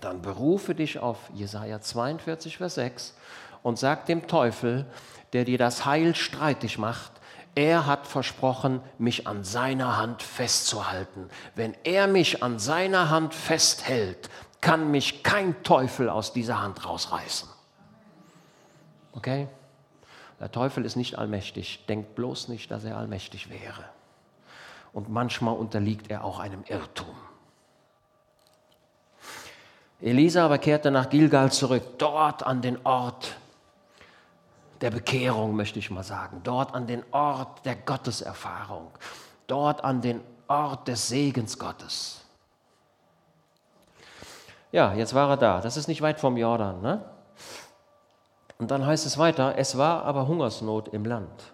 dann 0.02 0.22
berufe 0.22 0.76
dich 0.76 1.00
auf 1.00 1.18
Jesaja 1.34 1.80
42, 1.80 2.58
Vers 2.58 2.76
6 2.76 3.16
und 3.62 3.80
sag 3.80 4.06
dem 4.08 4.28
Teufel, 4.28 4.86
der 5.32 5.46
dir 5.46 5.58
das 5.58 5.86
Heil 5.86 6.16
streitig 6.16 6.78
macht, 6.78 7.12
er 7.56 7.86
hat 7.86 8.08
versprochen, 8.08 8.82
mich 8.98 9.28
an 9.28 9.44
seiner 9.44 9.98
Hand 9.98 10.24
festzuhalten. 10.24 11.30
Wenn 11.56 11.76
er 11.84 12.08
mich 12.08 12.42
an 12.42 12.58
seiner 12.58 13.12
Hand 13.12 13.36
festhält, 13.36 14.30
kann 14.60 14.90
mich 14.90 15.22
kein 15.22 15.62
Teufel 15.64 16.10
aus 16.10 16.34
dieser 16.34 16.62
Hand 16.62 16.84
rausreißen. 16.84 17.48
Okay? 19.14 19.48
Der 20.40 20.52
Teufel 20.52 20.86
ist 20.86 20.96
nicht 20.96 21.18
allmächtig. 21.18 21.86
Denkt 21.88 22.16
bloß 22.16 22.48
nicht, 22.48 22.72
dass 22.72 22.84
er 22.84 22.98
allmächtig 22.98 23.50
wäre. 23.50 23.86
Und 24.92 25.10
manchmal 25.10 25.56
unterliegt 25.56 26.10
er 26.12 26.24
auch 26.24 26.40
einem 26.40 26.64
Irrtum. 26.68 27.16
Elisa 30.02 30.46
aber 30.46 30.58
kehrte 30.58 30.92
nach 30.92 31.10
Gilgal 31.10 31.52
zurück, 31.52 31.84
dort 31.98 32.44
an 32.44 32.62
den 32.62 32.86
Ort 32.86 33.36
der 34.82 34.92
Bekehrung, 34.92 35.56
möchte 35.56 35.80
ich 35.80 35.90
mal 35.92 36.04
sagen, 36.04 36.42
dort 36.44 36.76
an 36.76 36.88
den 36.88 37.04
Ort 37.12 37.66
der 37.66 37.76
Gotteserfahrung, 37.76 38.92
dort 39.48 39.82
an 39.82 40.02
den 40.02 40.20
Ort 40.50 40.90
des 40.90 41.08
Segens 41.08 41.58
Gottes. 41.58 42.22
Ja, 44.74 44.94
jetzt 44.94 45.14
war 45.14 45.30
er 45.30 45.38
da. 45.38 45.62
Das 45.62 45.78
ist 45.78 45.88
nicht 45.88 46.02
weit 46.02 46.20
vom 46.20 46.36
Jordan. 46.36 46.82
Ne? 46.82 47.02
Und 48.64 48.72
dann 48.72 48.86
heißt 48.86 49.06
es 49.06 49.18
weiter, 49.18 49.56
es 49.58 49.78
war 49.78 50.06
aber 50.06 50.26
Hungersnot 50.26 50.88
im 50.94 51.04
Land. 51.04 51.52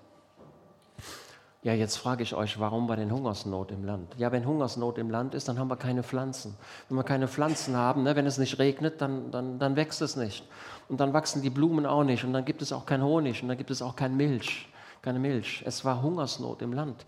Ja, 1.63 1.73
jetzt 1.73 1.95
frage 1.95 2.21
ich 2.21 2.35
euch, 2.35 2.59
warum 2.59 2.87
war 2.87 2.97
denn 2.97 3.11
Hungersnot 3.11 3.71
im 3.71 3.83
Land? 3.83 4.13
Ja, 4.19 4.31
wenn 4.31 4.45
Hungersnot 4.45 4.99
im 4.99 5.09
Land 5.09 5.33
ist, 5.33 5.47
dann 5.47 5.57
haben 5.57 5.71
wir 5.71 5.75
keine 5.75 6.03
Pflanzen. 6.03 6.55
Wenn 6.87 6.99
wir 6.99 7.03
keine 7.03 7.27
Pflanzen 7.27 7.75
haben, 7.75 8.03
ne, 8.03 8.15
wenn 8.15 8.27
es 8.27 8.37
nicht 8.37 8.59
regnet, 8.59 9.01
dann, 9.01 9.31
dann, 9.31 9.57
dann 9.57 9.75
wächst 9.75 10.03
es 10.03 10.17
nicht. 10.17 10.47
Und 10.87 10.99
dann 10.99 11.11
wachsen 11.11 11.41
die 11.41 11.49
Blumen 11.49 11.87
auch 11.87 12.03
nicht. 12.03 12.23
Und 12.23 12.31
dann 12.31 12.45
gibt 12.45 12.61
es 12.61 12.71
auch 12.71 12.85
kein 12.85 13.01
Honig. 13.01 13.41
Und 13.41 13.47
dann 13.47 13.57
gibt 13.57 13.71
es 13.71 13.81
auch 13.81 13.95
kein 13.95 14.15
Milch. 14.15 14.69
Keine 15.01 15.17
Milch. 15.17 15.63
Es 15.65 15.83
war 15.83 16.03
Hungersnot 16.03 16.61
im 16.61 16.73
Land. 16.73 17.07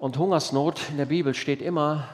Und 0.00 0.18
Hungersnot 0.18 0.80
in 0.90 0.96
der 0.96 1.06
Bibel 1.06 1.32
steht 1.32 1.62
immer 1.62 2.08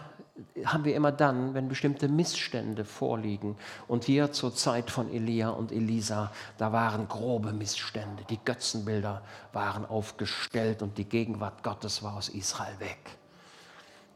haben 0.64 0.84
wir 0.84 0.94
immer 0.94 1.12
dann, 1.12 1.54
wenn 1.54 1.68
bestimmte 1.68 2.08
Missstände 2.08 2.84
vorliegen. 2.84 3.56
Und 3.88 4.04
hier 4.04 4.32
zur 4.32 4.54
Zeit 4.54 4.90
von 4.90 5.12
Elia 5.12 5.50
und 5.50 5.72
Elisa, 5.72 6.32
da 6.58 6.72
waren 6.72 7.08
grobe 7.08 7.52
Missstände. 7.52 8.24
Die 8.30 8.38
Götzenbilder 8.44 9.22
waren 9.52 9.84
aufgestellt 9.86 10.82
und 10.82 10.98
die 10.98 11.04
Gegenwart 11.04 11.62
Gottes 11.62 12.02
war 12.02 12.16
aus 12.16 12.28
Israel 12.28 12.78
weg. 12.78 13.18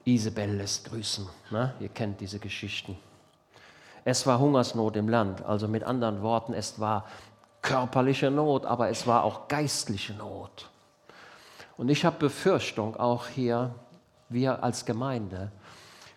Isabel 0.04 0.56
lässt 0.56 0.88
grüßen. 0.88 1.28
Ne? 1.50 1.74
Ihr 1.80 1.88
kennt 1.88 2.20
diese 2.20 2.38
Geschichten. 2.38 2.96
Es 4.04 4.24
war 4.24 4.38
Hungersnot 4.38 4.96
im 4.96 5.08
Land. 5.08 5.44
Also 5.44 5.66
mit 5.66 5.82
anderen 5.82 6.22
Worten, 6.22 6.54
es 6.54 6.78
war 6.78 7.06
körperliche 7.60 8.30
Not, 8.30 8.64
aber 8.64 8.88
es 8.88 9.06
war 9.08 9.24
auch 9.24 9.48
geistliche 9.48 10.14
Not. 10.14 10.70
Und 11.76 11.88
ich 11.88 12.04
habe 12.04 12.16
Befürchtung 12.16 12.96
auch 12.96 13.26
hier, 13.26 13.74
wir 14.28 14.62
als 14.62 14.84
Gemeinde, 14.84 15.50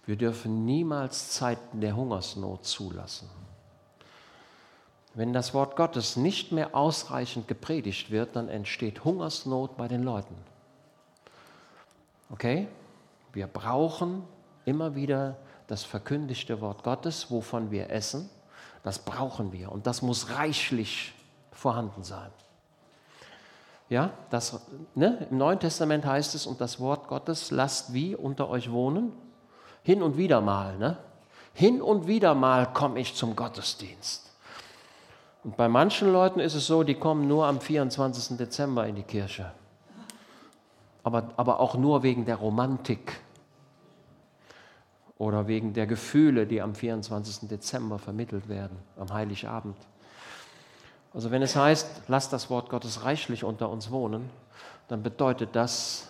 wir 0.10 0.16
dürfen 0.16 0.66
niemals 0.66 1.30
Zeiten 1.30 1.82
der 1.82 1.96
Hungersnot 1.96 2.66
zulassen. 2.66 3.30
Wenn 5.14 5.34
das 5.34 5.54
Wort 5.54 5.76
Gottes 5.76 6.16
nicht 6.16 6.52
mehr 6.52 6.74
ausreichend 6.74 7.48
gepredigt 7.48 8.10
wird, 8.10 8.36
dann 8.36 8.50
entsteht 8.50 9.04
Hungersnot 9.06 9.78
bei 9.78 9.88
den 9.88 10.02
Leuten. 10.02 10.34
Okay? 12.32 12.68
Wir 13.34 13.46
brauchen 13.46 14.24
immer 14.66 14.96
wieder 14.96 15.38
das 15.68 15.84
verkündigte 15.84 16.60
Wort 16.60 16.84
Gottes, 16.84 17.30
wovon 17.30 17.70
wir 17.70 17.92
essen. 17.92 18.32
Das 18.82 18.98
brauchen 18.98 19.54
wir 19.54 19.72
und 19.72 19.86
das 19.86 20.02
muss 20.02 20.32
reichlich 20.32 21.14
vorhanden 21.52 22.02
sein. 22.02 22.32
Ja, 23.90 24.10
das, 24.32 24.60
ne? 24.96 25.28
Im 25.30 25.38
Neuen 25.38 25.60
Testament 25.60 26.04
heißt 26.04 26.34
es, 26.34 26.48
und 26.48 26.62
das 26.62 26.80
Wort 26.80 27.08
Gottes 27.08 27.52
lasst 27.52 27.94
wie 27.94 28.16
unter 28.16 28.50
euch 28.50 28.72
wohnen? 28.72 29.29
Hin 29.90 30.04
und 30.04 30.18
wieder 30.18 30.40
mal, 30.40 30.78
ne? 30.78 31.00
Hin 31.52 31.82
und 31.82 32.06
wieder 32.06 32.36
mal 32.36 32.72
komme 32.74 33.00
ich 33.00 33.16
zum 33.16 33.36
Gottesdienst. 33.36 34.30
Und 35.44 35.58
bei 35.58 35.68
manchen 35.68 36.14
Leuten 36.14 36.40
ist 36.40 36.54
es 36.54 36.68
so, 36.68 36.84
die 36.84 36.94
kommen 36.94 37.28
nur 37.28 37.48
am 37.48 37.60
24. 37.60 38.38
Dezember 38.38 38.86
in 38.86 38.98
die 38.98 39.02
Kirche. 39.02 39.52
Aber, 41.02 41.32
aber 41.38 41.60
auch 41.60 41.74
nur 41.74 42.04
wegen 42.04 42.24
der 42.24 42.36
Romantik 42.36 43.20
oder 45.18 45.48
wegen 45.48 45.74
der 45.74 45.88
Gefühle, 45.88 46.46
die 46.46 46.62
am 46.62 46.76
24. 46.76 47.50
Dezember 47.50 47.98
vermittelt 47.98 48.48
werden, 48.48 48.78
am 48.96 49.12
Heiligabend. 49.12 49.76
Also 51.16 51.32
wenn 51.32 51.42
es 51.42 51.56
heißt, 51.56 52.04
lasst 52.08 52.32
das 52.32 52.52
Wort 52.52 52.70
Gottes 52.70 53.06
reichlich 53.06 53.44
unter 53.44 53.72
uns 53.72 53.90
wohnen, 53.90 54.30
dann 54.88 55.02
bedeutet 55.02 55.56
das 55.56 56.08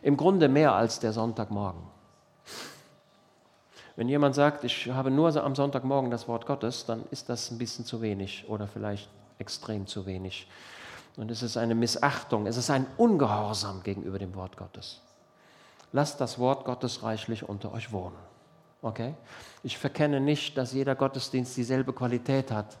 im 0.00 0.16
Grunde 0.16 0.48
mehr 0.48 0.76
als 0.76 1.00
der 1.00 1.12
Sonntagmorgen. 1.12 1.97
Wenn 3.98 4.08
jemand 4.08 4.36
sagt, 4.36 4.62
ich 4.62 4.86
habe 4.92 5.10
nur 5.10 5.34
am 5.42 5.56
Sonntagmorgen 5.56 6.08
das 6.12 6.28
Wort 6.28 6.46
Gottes, 6.46 6.86
dann 6.86 7.02
ist 7.10 7.28
das 7.28 7.50
ein 7.50 7.58
bisschen 7.58 7.84
zu 7.84 8.00
wenig 8.00 8.48
oder 8.48 8.68
vielleicht 8.68 9.10
extrem 9.40 9.88
zu 9.88 10.06
wenig. 10.06 10.48
Und 11.16 11.32
es 11.32 11.42
ist 11.42 11.56
eine 11.56 11.74
Missachtung, 11.74 12.46
es 12.46 12.56
ist 12.56 12.70
ein 12.70 12.86
Ungehorsam 12.96 13.82
gegenüber 13.82 14.20
dem 14.20 14.36
Wort 14.36 14.56
Gottes. 14.56 15.00
Lasst 15.90 16.20
das 16.20 16.38
Wort 16.38 16.64
Gottes 16.64 17.02
reichlich 17.02 17.48
unter 17.48 17.72
euch 17.72 17.90
wohnen. 17.90 18.14
Okay? 18.82 19.14
Ich 19.64 19.76
verkenne 19.78 20.20
nicht, 20.20 20.56
dass 20.56 20.72
jeder 20.72 20.94
Gottesdienst 20.94 21.56
dieselbe 21.56 21.92
Qualität 21.92 22.52
hat. 22.52 22.78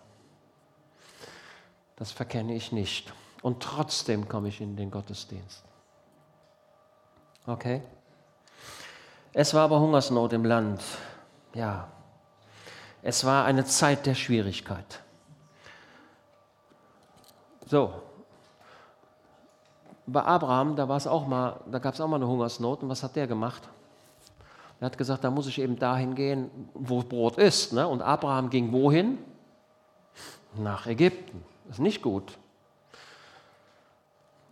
Das 1.96 2.12
verkenne 2.12 2.54
ich 2.54 2.70
nicht. 2.70 3.12
Und 3.42 3.60
trotzdem 3.60 4.28
komme 4.28 4.50
ich 4.50 4.60
in 4.60 4.76
den 4.76 4.92
Gottesdienst. 4.92 5.64
Okay? 7.44 7.82
Es 9.32 9.52
war 9.52 9.64
aber 9.64 9.80
Hungersnot 9.80 10.32
im 10.32 10.44
Land. 10.44 10.80
Ja, 11.58 11.88
es 13.02 13.24
war 13.24 13.44
eine 13.44 13.64
Zeit 13.64 14.06
der 14.06 14.14
Schwierigkeit. 14.14 15.00
So, 17.66 17.94
bei 20.06 20.22
Abraham, 20.22 20.76
da 20.76 20.88
war 20.88 20.96
es 20.96 21.08
auch 21.08 21.26
mal, 21.26 21.58
da 21.68 21.80
gab 21.80 21.94
es 21.94 22.00
auch 22.00 22.06
mal 22.06 22.14
eine 22.14 22.28
Hungersnot. 22.28 22.84
Und 22.84 22.88
was 22.90 23.02
hat 23.02 23.16
der 23.16 23.26
gemacht? 23.26 23.68
Er 24.78 24.86
hat 24.86 24.96
gesagt, 24.96 25.24
da 25.24 25.32
muss 25.32 25.48
ich 25.48 25.60
eben 25.60 25.76
dahin 25.76 26.14
gehen, 26.14 26.48
wo 26.74 27.02
Brot 27.02 27.38
ist. 27.38 27.72
Ne? 27.72 27.88
Und 27.88 28.02
Abraham 28.02 28.50
ging 28.50 28.70
wohin? 28.70 29.18
Nach 30.54 30.86
Ägypten. 30.86 31.44
Das 31.64 31.78
ist 31.78 31.82
nicht 31.82 32.02
gut. 32.02 32.38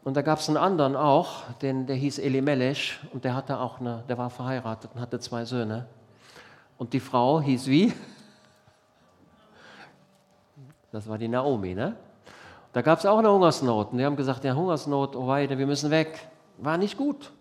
Und 0.03 0.16
da 0.16 0.23
gab 0.23 0.40
es 0.40 0.49
einen 0.49 0.59
anderen 0.59 0.97
auch, 0.97 1.45
den, 1.62 1.87
der 1.87 1.95
hieß 1.95 2.19
Elimelech 2.19 2.99
und 3.12 3.23
der 3.25 3.37
hatte 3.37 3.61
auch 3.61 3.79
eine, 3.79 4.03
der 4.09 4.19
war 4.19 4.29
verheiratet 4.29 4.90
und 4.92 5.01
hatte 5.01 5.21
zwei 5.21 5.45
Söhne. 5.45 5.87
Und 6.79 6.93
die 6.93 7.01
Frau 7.01 7.41
hieß 7.41 7.67
wie? 7.67 7.93
Das 10.93 11.09
war 11.09 11.19
die 11.19 11.29
Naomi, 11.29 11.75
ne? 11.75 11.97
Da 12.73 12.83
gab 12.83 12.99
es 12.99 13.07
auch 13.07 13.19
eine 13.19 13.31
Hungersnot. 13.31 13.93
Und 13.93 13.99
die 13.99 14.05
haben 14.05 14.17
gesagt, 14.17 14.45
ja, 14.45 14.55
Hungersnot, 14.55 15.17
oh 15.17 15.27
weide, 15.27 15.57
wir 15.57 15.67
müssen 15.67 15.91
weg. 15.91 16.29
War 16.59 16.77
nicht 16.77 16.97
gut. 16.97 17.33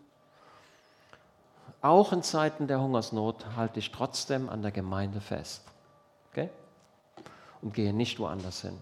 Auch 1.81 2.13
in 2.13 2.23
Zeiten 2.23 2.67
der 2.67 2.81
Hungersnot 2.81 3.45
halte 3.55 3.79
ich 3.79 3.91
trotzdem 3.91 4.49
an 4.49 4.61
der 4.61 4.71
Gemeinde 4.71 5.21
fest. 5.21 5.61
Okay? 6.31 6.49
Und 7.61 7.73
gehe 7.73 7.93
nicht 7.93 8.17
woanders 8.19 8.61
hin. 8.61 8.77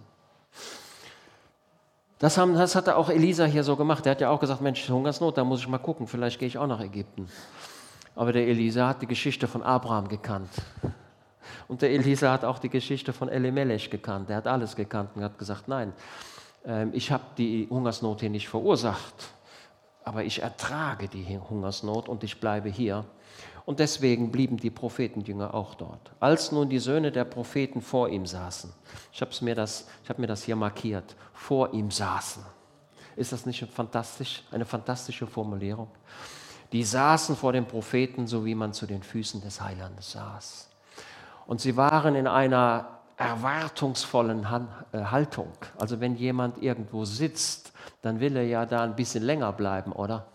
Das, 2.19 2.37
haben, 2.37 2.53
das 2.53 2.75
hat 2.75 2.87
auch 2.87 3.09
Elisa 3.09 3.45
hier 3.45 3.63
so 3.63 3.75
gemacht. 3.75 4.05
Er 4.05 4.11
hat 4.11 4.21
ja 4.21 4.29
auch 4.29 4.39
gesagt, 4.39 4.61
Mensch, 4.61 4.87
Hungersnot, 4.87 5.37
da 5.37 5.43
muss 5.43 5.59
ich 5.59 5.67
mal 5.67 5.79
gucken, 5.79 6.07
vielleicht 6.07 6.39
gehe 6.39 6.47
ich 6.47 6.57
auch 6.57 6.67
nach 6.67 6.79
Ägypten. 6.79 7.27
Aber 8.15 8.31
der 8.31 8.47
Elisa 8.47 8.87
hat 8.89 9.01
die 9.01 9.07
Geschichte 9.07 9.47
von 9.47 9.63
Abraham 9.63 10.07
gekannt. 10.07 10.51
Und 11.67 11.81
der 11.81 11.91
Elisa 11.91 12.31
hat 12.31 12.45
auch 12.45 12.59
die 12.59 12.69
Geschichte 12.69 13.13
von 13.13 13.29
Elimelech 13.29 13.89
gekannt. 13.89 14.29
Er 14.29 14.37
hat 14.37 14.47
alles 14.47 14.75
gekannt 14.75 15.11
und 15.15 15.23
hat 15.23 15.37
gesagt, 15.37 15.67
nein, 15.67 15.93
ähm, 16.65 16.91
ich 16.93 17.11
habe 17.11 17.23
die 17.37 17.67
Hungersnot 17.69 18.21
hier 18.21 18.29
nicht 18.29 18.47
verursacht, 18.47 19.29
aber 20.03 20.23
ich 20.23 20.41
ertrage 20.41 21.07
die 21.07 21.39
Hungersnot 21.49 22.09
und 22.09 22.23
ich 22.23 22.39
bleibe 22.39 22.69
hier. 22.69 23.05
Und 23.65 23.79
deswegen 23.79 24.29
blieben 24.29 24.57
die 24.57 24.69
Prophetenjünger 24.69 25.53
auch 25.53 25.75
dort. 25.75 26.11
Als 26.19 26.51
nun 26.51 26.69
die 26.69 26.79
Söhne 26.79 27.11
der 27.11 27.23
Propheten 27.23 27.81
vor 27.81 28.09
ihm 28.09 28.25
saßen, 28.25 28.73
ich 29.11 29.21
habe 29.21 29.31
mir, 29.41 29.55
das, 29.55 29.87
hab 30.07 30.19
mir 30.19 30.27
das 30.27 30.43
hier 30.43 30.57
markiert, 30.57 31.15
vor 31.33 31.73
ihm 31.73 31.89
saßen. 31.89 32.43
Ist 33.15 33.31
das 33.31 33.45
nicht 33.45 33.65
fantastisch, 33.71 34.43
eine 34.51 34.65
fantastische 34.65 35.27
Formulierung? 35.27 35.87
Die 36.73 36.83
saßen 36.83 37.35
vor 37.35 37.53
dem 37.53 37.65
Propheten, 37.65 38.27
so 38.27 38.45
wie 38.45 38.55
man 38.55 38.73
zu 38.73 38.87
den 38.87 39.03
Füßen 39.03 39.41
des 39.41 39.61
Heilandes 39.61 40.11
saß. 40.11 40.69
Und 41.45 41.61
sie 41.61 41.77
waren 41.77 42.15
in 42.15 42.27
einer 42.27 42.99
erwartungsvollen 43.15 44.45
äh, 44.91 44.97
Haltung. 45.05 45.51
Also 45.77 45.99
wenn 45.99 46.15
jemand 46.15 46.61
irgendwo 46.61 47.05
sitzt, 47.05 47.71
dann 48.01 48.19
will 48.19 48.35
er 48.35 48.45
ja 48.45 48.65
da 48.65 48.83
ein 48.83 48.95
bisschen 48.95 49.23
länger 49.23 49.53
bleiben, 49.53 49.91
oder? 49.91 50.25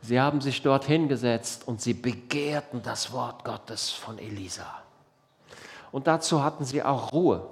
Sie 0.00 0.20
haben 0.20 0.40
sich 0.40 0.62
dort 0.62 0.84
hingesetzt 0.84 1.66
und 1.66 1.80
sie 1.80 1.94
begehrten 1.94 2.82
das 2.82 3.12
Wort 3.12 3.44
Gottes 3.44 3.90
von 3.90 4.18
Elisa. 4.18 4.66
Und 5.90 6.06
dazu 6.06 6.42
hatten 6.42 6.64
sie 6.64 6.82
auch 6.82 7.12
Ruhe. 7.12 7.46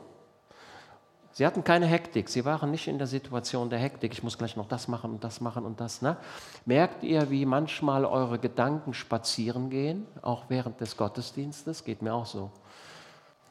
Sie 1.34 1.46
hatten 1.46 1.64
keine 1.64 1.86
Hektik, 1.86 2.28
sie 2.28 2.44
waren 2.44 2.70
nicht 2.70 2.88
in 2.88 2.98
der 2.98 3.06
Situation 3.06 3.70
der 3.70 3.78
Hektik, 3.78 4.12
ich 4.12 4.22
muss 4.22 4.36
gleich 4.36 4.54
noch 4.54 4.68
das 4.68 4.86
machen 4.86 5.12
und 5.12 5.24
das 5.24 5.40
machen 5.40 5.64
und 5.64 5.80
das. 5.80 6.02
Ne? 6.02 6.18
Merkt 6.66 7.02
ihr, 7.02 7.30
wie 7.30 7.46
manchmal 7.46 8.04
eure 8.04 8.38
Gedanken 8.38 8.92
spazieren 8.92 9.70
gehen, 9.70 10.06
auch 10.20 10.44
während 10.48 10.80
des 10.80 10.96
Gottesdienstes? 10.96 11.84
Geht 11.84 12.02
mir 12.02 12.12
auch 12.12 12.26
so. 12.26 12.50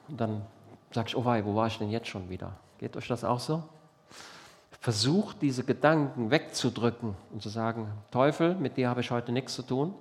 Und 0.07 0.21
dann 0.21 0.45
sage 0.91 1.09
ich, 1.09 1.17
oh 1.17 1.25
wei, 1.25 1.43
wo 1.43 1.55
war 1.55 1.67
ich 1.67 1.79
denn 1.79 1.89
jetzt 1.89 2.07
schon 2.07 2.29
wieder? 2.29 2.53
Geht 2.77 2.95
euch 2.95 3.07
das 3.07 3.23
auch 3.23 3.39
so? 3.39 3.63
Versucht 4.79 5.41
diese 5.41 5.63
Gedanken 5.63 6.29
wegzudrücken 6.29 7.15
und 7.31 7.41
zu 7.41 7.49
sagen, 7.49 7.91
Teufel, 8.11 8.53
mit 8.55 8.77
dir 8.77 8.89
habe 8.89 9.01
ich 9.01 9.09
heute 9.09 9.31
nichts 9.31 9.55
zu 9.55 9.63
tun. 9.63 9.95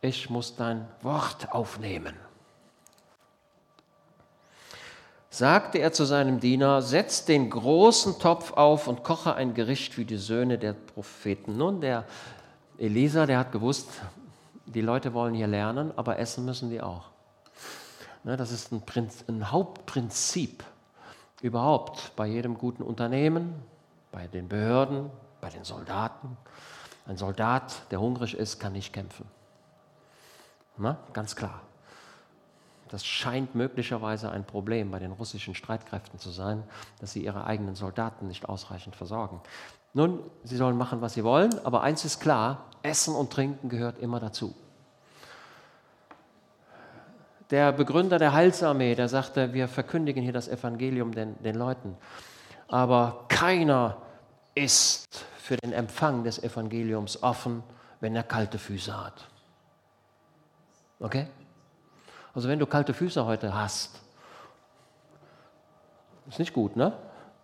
Ich 0.00 0.30
muss 0.30 0.54
dein 0.54 0.86
Wort 1.02 1.52
aufnehmen 1.52 2.14
sagte 5.32 5.78
er 5.78 5.92
zu 5.92 6.04
seinem 6.04 6.40
Diener, 6.40 6.82
setz 6.82 7.24
den 7.24 7.48
großen 7.48 8.18
Topf 8.18 8.52
auf 8.52 8.86
und 8.86 9.02
koche 9.02 9.34
ein 9.34 9.54
Gericht 9.54 9.94
für 9.94 10.04
die 10.04 10.18
Söhne 10.18 10.58
der 10.58 10.74
Propheten. 10.74 11.56
Nun, 11.56 11.80
der 11.80 12.04
Elisa, 12.76 13.24
der 13.24 13.38
hat 13.38 13.50
gewusst, 13.50 13.88
die 14.66 14.82
Leute 14.82 15.14
wollen 15.14 15.32
hier 15.32 15.46
lernen, 15.46 15.90
aber 15.96 16.18
essen 16.18 16.44
müssen 16.44 16.68
die 16.68 16.82
auch. 16.82 17.06
Ne, 18.24 18.36
das 18.36 18.52
ist 18.52 18.72
ein, 18.72 18.82
Prinzip, 18.82 19.26
ein 19.26 19.50
Hauptprinzip 19.50 20.62
überhaupt 21.40 22.14
bei 22.14 22.26
jedem 22.26 22.58
guten 22.58 22.82
Unternehmen, 22.82 23.54
bei 24.12 24.26
den 24.26 24.48
Behörden, 24.48 25.10
bei 25.40 25.48
den 25.48 25.64
Soldaten. 25.64 26.36
Ein 27.06 27.16
Soldat, 27.16 27.90
der 27.90 28.00
hungrig 28.00 28.36
ist, 28.36 28.60
kann 28.60 28.74
nicht 28.74 28.92
kämpfen. 28.92 29.24
Na, 30.76 30.98
ganz 31.14 31.34
klar. 31.34 31.62
Das 32.92 33.06
scheint 33.06 33.54
möglicherweise 33.54 34.30
ein 34.30 34.44
Problem 34.44 34.90
bei 34.90 34.98
den 34.98 35.12
russischen 35.12 35.54
Streitkräften 35.54 36.18
zu 36.18 36.28
sein, 36.28 36.62
dass 37.00 37.14
sie 37.14 37.24
ihre 37.24 37.44
eigenen 37.44 37.74
Soldaten 37.74 38.28
nicht 38.28 38.46
ausreichend 38.50 38.96
versorgen. 38.96 39.40
Nun, 39.94 40.20
sie 40.44 40.58
sollen 40.58 40.76
machen, 40.76 41.00
was 41.00 41.14
sie 41.14 41.24
wollen, 41.24 41.58
aber 41.64 41.80
eins 41.82 42.04
ist 42.04 42.20
klar, 42.20 42.66
Essen 42.82 43.14
und 43.14 43.32
Trinken 43.32 43.70
gehört 43.70 43.98
immer 43.98 44.20
dazu. 44.20 44.54
Der 47.48 47.72
Begründer 47.72 48.18
der 48.18 48.34
Heilsarmee, 48.34 48.94
der 48.94 49.08
sagte, 49.08 49.54
wir 49.54 49.68
verkündigen 49.68 50.22
hier 50.22 50.34
das 50.34 50.48
Evangelium 50.48 51.14
den, 51.14 51.42
den 51.42 51.54
Leuten, 51.54 51.96
aber 52.68 53.24
keiner 53.28 54.02
ist 54.54 55.24
für 55.38 55.56
den 55.56 55.72
Empfang 55.72 56.24
des 56.24 56.42
Evangeliums 56.42 57.22
offen, 57.22 57.62
wenn 58.00 58.14
er 58.14 58.22
kalte 58.22 58.58
Füße 58.58 59.02
hat. 59.02 59.28
Okay? 61.00 61.26
Also 62.34 62.48
wenn 62.48 62.58
du 62.58 62.66
kalte 62.66 62.94
Füße 62.94 63.24
heute 63.24 63.54
hast, 63.54 64.00
ist 66.28 66.38
nicht 66.38 66.52
gut, 66.52 66.76
ne? 66.76 66.96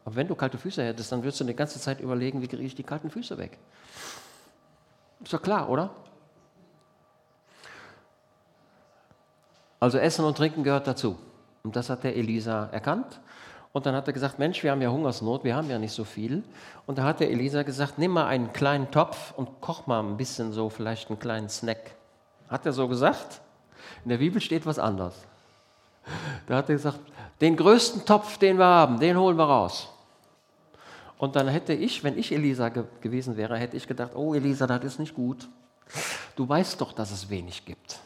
Aber 0.04 0.16
wenn 0.16 0.28
du 0.28 0.34
kalte 0.34 0.56
Füße 0.56 0.82
hättest, 0.82 1.12
dann 1.12 1.22
würdest 1.22 1.40
du 1.40 1.44
die 1.44 1.54
ganze 1.54 1.78
Zeit 1.78 2.00
überlegen, 2.00 2.40
wie 2.40 2.48
kriege 2.48 2.62
ich 2.62 2.74
die 2.74 2.82
kalten 2.82 3.10
Füße 3.10 3.36
weg. 3.36 3.58
Ist 5.22 5.32
doch 5.32 5.42
klar, 5.42 5.68
oder? 5.68 5.90
Also 9.80 9.98
Essen 9.98 10.24
und 10.24 10.36
Trinken 10.36 10.64
gehört 10.64 10.86
dazu. 10.86 11.18
Und 11.62 11.76
das 11.76 11.90
hat 11.90 12.04
der 12.04 12.16
Elisa 12.16 12.68
erkannt. 12.72 13.20
Und 13.72 13.84
dann 13.84 13.94
hat 13.94 14.06
er 14.06 14.12
gesagt, 14.12 14.38
Mensch, 14.38 14.62
wir 14.62 14.70
haben 14.70 14.80
ja 14.80 14.90
Hungersnot, 14.90 15.44
wir 15.44 15.54
haben 15.54 15.68
ja 15.68 15.78
nicht 15.78 15.92
so 15.92 16.04
viel. 16.04 16.42
Und 16.86 16.98
da 16.98 17.04
hat 17.04 17.20
der 17.20 17.30
Elisa 17.30 17.62
gesagt, 17.62 17.98
nimm 17.98 18.12
mal 18.12 18.26
einen 18.26 18.52
kleinen 18.52 18.90
Topf 18.90 19.34
und 19.36 19.60
koch 19.60 19.86
mal 19.86 20.00
ein 20.00 20.16
bisschen 20.16 20.52
so, 20.52 20.70
vielleicht 20.70 21.10
einen 21.10 21.18
kleinen 21.18 21.48
Snack. 21.48 21.94
Hat 22.48 22.64
er 22.64 22.72
so 22.72 22.88
gesagt? 22.88 23.40
In 24.04 24.10
der 24.10 24.18
Bibel 24.18 24.40
steht 24.40 24.66
was 24.66 24.78
anderes. 24.78 25.14
Da 26.46 26.56
hat 26.56 26.68
er 26.68 26.76
gesagt, 26.76 27.00
den 27.40 27.56
größten 27.56 28.04
Topf, 28.04 28.38
den 28.38 28.58
wir 28.58 28.66
haben, 28.66 28.98
den 28.98 29.16
holen 29.18 29.36
wir 29.36 29.44
raus. 29.44 29.88
Und 31.18 31.36
dann 31.36 31.48
hätte 31.48 31.72
ich, 31.72 32.04
wenn 32.04 32.16
ich 32.16 32.32
Elisa 32.32 32.68
ge 32.68 32.84
gewesen 33.00 33.36
wäre, 33.36 33.56
hätte 33.58 33.76
ich 33.76 33.86
gedacht, 33.86 34.12
oh 34.14 34.34
Elisa, 34.34 34.66
das 34.66 34.84
ist 34.84 34.98
nicht 34.98 35.14
gut. 35.14 35.48
Du 36.36 36.48
weißt 36.48 36.80
doch, 36.80 36.92
dass 36.92 37.10
es 37.10 37.28
wenig 37.28 37.64
gibt. 37.64 38.00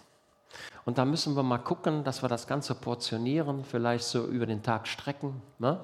Und 0.85 0.99
da 0.99 1.05
müssen 1.05 1.37
wir 1.37 1.43
mal 1.43 1.59
gucken, 1.59 2.05
dass 2.05 2.23
wir 2.23 2.29
das 2.29 2.47
Ganze 2.47 2.75
portionieren, 2.75 3.65
vielleicht 3.65 4.05
so 4.05 4.25
über 4.27 4.47
den 4.47 4.63
Tag 4.63 4.89
strecken. 4.89 5.41
Ne? 5.59 5.79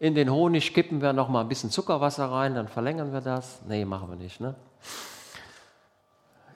In 0.00 0.14
den 0.14 0.30
Honig 0.30 0.74
kippen 0.74 1.00
wir 1.00 1.12
noch 1.12 1.28
mal 1.28 1.42
ein 1.42 1.48
bisschen 1.48 1.70
Zuckerwasser 1.70 2.30
rein, 2.30 2.54
dann 2.54 2.68
verlängern 2.68 3.12
wir 3.12 3.20
das. 3.20 3.60
Nee, 3.68 3.84
machen 3.84 4.08
wir 4.08 4.16
nicht. 4.16 4.40
Ne? 4.40 4.54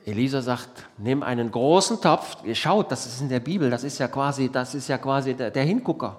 Elisa 0.05 0.43
sagt, 0.43 0.89
nimm 0.99 1.23
einen 1.23 1.51
großen 1.51 2.01
Topf. 2.01 2.39
Ihr 2.45 2.55
schaut, 2.55 2.91
das 2.91 3.07
ist 3.07 3.21
in 3.21 3.29
der 3.29 3.41
Bibel, 3.41 3.71
das 3.71 3.85
ist 3.85 3.99
ja 3.99 4.09
quasi, 4.09 4.51
das 4.51 4.75
ist 4.75 4.89
ja 4.89 4.99
quasi 4.99 5.35
der, 5.35 5.51
der 5.51 5.65
Hingucker. 5.65 6.17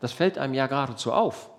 Das 0.00 0.12
fällt 0.12 0.38
einem 0.38 0.54
ja 0.54 0.66
geradezu 0.66 1.12
auf. 1.12 1.50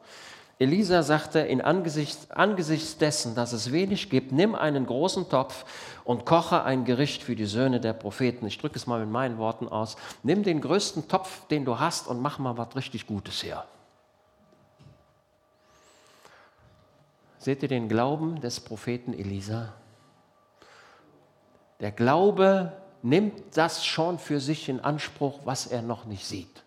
Elisa 0.59 1.03
sagte, 1.03 1.39
in 1.39 1.61
Angesicht, 1.61 2.31
angesichts 2.31 2.97
dessen, 2.97 3.35
dass 3.35 3.53
es 3.53 3.71
wenig 3.71 4.09
gibt, 4.09 4.31
nimm 4.31 4.55
einen 4.55 4.87
großen 4.87 5.29
Topf 5.29 5.65
und 6.03 6.25
koche 6.25 6.63
ein 6.63 6.83
Gericht 6.83 7.21
für 7.21 7.35
die 7.35 7.45
Söhne 7.45 7.79
der 7.79 7.93
Propheten. 7.93 8.47
Ich 8.47 8.57
drücke 8.57 8.75
es 8.75 8.87
mal 8.87 8.99
mit 8.99 9.09
meinen 9.09 9.37
Worten 9.37 9.67
aus. 9.67 9.97
Nimm 10.23 10.41
den 10.41 10.59
größten 10.59 11.07
Topf, 11.07 11.45
den 11.47 11.63
du 11.63 11.79
hast, 11.79 12.07
und 12.07 12.21
mach 12.21 12.39
mal 12.39 12.57
was 12.57 12.75
richtig 12.75 13.05
Gutes 13.05 13.43
her. 13.43 13.65
Seht 17.37 17.61
ihr 17.61 17.69
den 17.69 17.87
Glauben 17.87 18.41
des 18.41 18.59
Propheten 18.59 19.13
Elisa? 19.13 19.73
Der 21.79 21.91
Glaube 21.91 22.73
nimmt 23.03 23.55
das 23.55 23.85
schon 23.85 24.19
für 24.19 24.39
sich 24.39 24.69
in 24.69 24.79
Anspruch, 24.79 25.39
was 25.45 25.67
er 25.67 25.81
noch 25.81 26.05
nicht 26.05 26.25
sieht. 26.25 26.63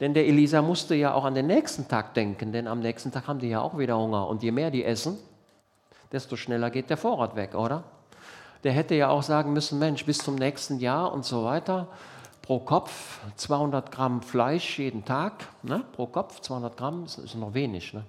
Denn 0.00 0.12
der 0.12 0.26
Elisa 0.26 0.60
musste 0.60 0.94
ja 0.94 1.14
auch 1.14 1.24
an 1.24 1.34
den 1.34 1.46
nächsten 1.46 1.86
Tag 1.86 2.14
denken, 2.14 2.52
denn 2.52 2.66
am 2.66 2.80
nächsten 2.80 3.12
Tag 3.12 3.28
haben 3.28 3.38
die 3.38 3.48
ja 3.48 3.60
auch 3.60 3.78
wieder 3.78 3.96
Hunger. 3.96 4.26
Und 4.26 4.42
je 4.42 4.50
mehr 4.50 4.70
die 4.70 4.84
essen, 4.84 5.18
desto 6.10 6.36
schneller 6.36 6.70
geht 6.70 6.90
der 6.90 6.96
Vorrat 6.96 7.36
weg, 7.36 7.54
oder? 7.54 7.84
Der 8.64 8.72
hätte 8.72 8.94
ja 8.94 9.08
auch 9.08 9.22
sagen 9.22 9.52
müssen, 9.52 9.78
Mensch, 9.78 10.04
bis 10.04 10.18
zum 10.18 10.34
nächsten 10.34 10.80
Jahr 10.80 11.12
und 11.12 11.24
so 11.24 11.44
weiter. 11.44 11.88
Pro 12.42 12.58
Kopf 12.58 13.20
200 13.36 13.90
Gramm 13.90 14.20
Fleisch 14.20 14.78
jeden 14.78 15.04
Tag. 15.04 15.48
Ne? 15.62 15.84
Pro 15.92 16.06
Kopf 16.06 16.40
200 16.40 16.76
Gramm 16.76 17.04
ist, 17.04 17.18
ist 17.18 17.34
noch 17.36 17.54
wenig. 17.54 17.94
Ne? 17.94 18.04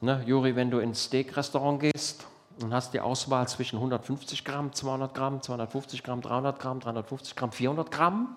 Ne, 0.00 0.22
Juri, 0.26 0.54
wenn 0.54 0.70
du 0.70 0.78
ins 0.78 1.04
Steak-Restaurant 1.04 1.80
gehst, 1.80 2.26
und 2.62 2.72
hast 2.72 2.94
die 2.94 3.00
Auswahl 3.00 3.46
zwischen 3.48 3.76
150 3.76 4.44
Gramm, 4.44 4.72
200 4.72 5.14
Gramm, 5.14 5.42
250 5.42 6.02
Gramm, 6.02 6.22
300 6.22 6.58
Gramm, 6.58 6.80
350 6.80 7.36
Gramm, 7.36 7.52
400 7.52 7.90
Gramm 7.90 8.36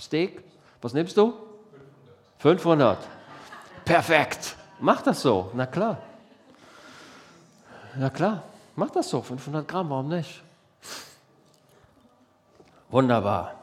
Steak. 0.00 0.42
Was 0.80 0.94
nimmst 0.94 1.16
du? 1.16 1.34
500. 2.38 2.98
500. 2.98 2.98
Perfekt. 3.84 4.56
Mach 4.80 5.02
das 5.02 5.22
so. 5.22 5.50
Na 5.54 5.66
klar. 5.66 5.98
Na 7.96 8.10
klar. 8.10 8.44
Mach 8.76 8.90
das 8.90 9.08
so. 9.08 9.22
500 9.22 9.66
Gramm, 9.66 9.90
warum 9.90 10.08
nicht? 10.08 10.42
Wunderbar. 12.90 13.54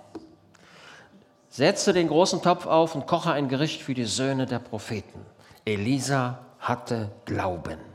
Setze 1.50 1.94
den 1.94 2.10
großen 2.10 2.42
Topf 2.42 2.66
auf 2.66 2.96
und 2.96 3.08
koche 3.08 3.32
ein 3.32 3.48
Gericht 3.48 3.82
für 3.82 3.94
die 3.94 4.04
Söhne 4.04 4.46
der 4.46 4.60
Propheten. 4.60 5.26
Elisa 5.64 6.40
hatte 6.60 7.12
Glauben. 7.24 7.95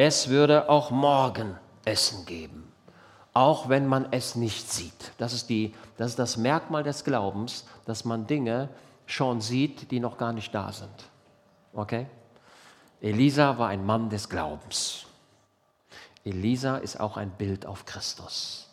Es 0.00 0.28
würde 0.28 0.68
auch 0.68 0.92
morgen 0.92 1.58
Essen 1.84 2.24
geben, 2.24 2.72
auch 3.34 3.68
wenn 3.68 3.88
man 3.88 4.06
es 4.12 4.36
nicht 4.36 4.70
sieht. 4.70 5.10
Das 5.18 5.32
ist, 5.32 5.48
die, 5.48 5.74
das, 5.96 6.10
ist 6.10 6.20
das 6.20 6.36
Merkmal 6.36 6.84
des 6.84 7.02
Glaubens, 7.02 7.66
dass 7.84 8.04
man 8.04 8.28
Dinge 8.28 8.68
schon 9.06 9.40
sieht, 9.40 9.90
die 9.90 9.98
noch 9.98 10.16
gar 10.16 10.32
nicht 10.32 10.54
da 10.54 10.70
sind. 10.70 11.10
Okay? 11.72 12.06
Elisa 13.00 13.58
war 13.58 13.70
ein 13.70 13.84
Mann 13.84 14.08
des 14.08 14.28
Glaubens. 14.28 15.06
Elisa 16.24 16.76
ist 16.76 17.00
auch 17.00 17.16
ein 17.16 17.30
Bild 17.30 17.66
auf 17.66 17.84
Christus. 17.84 18.68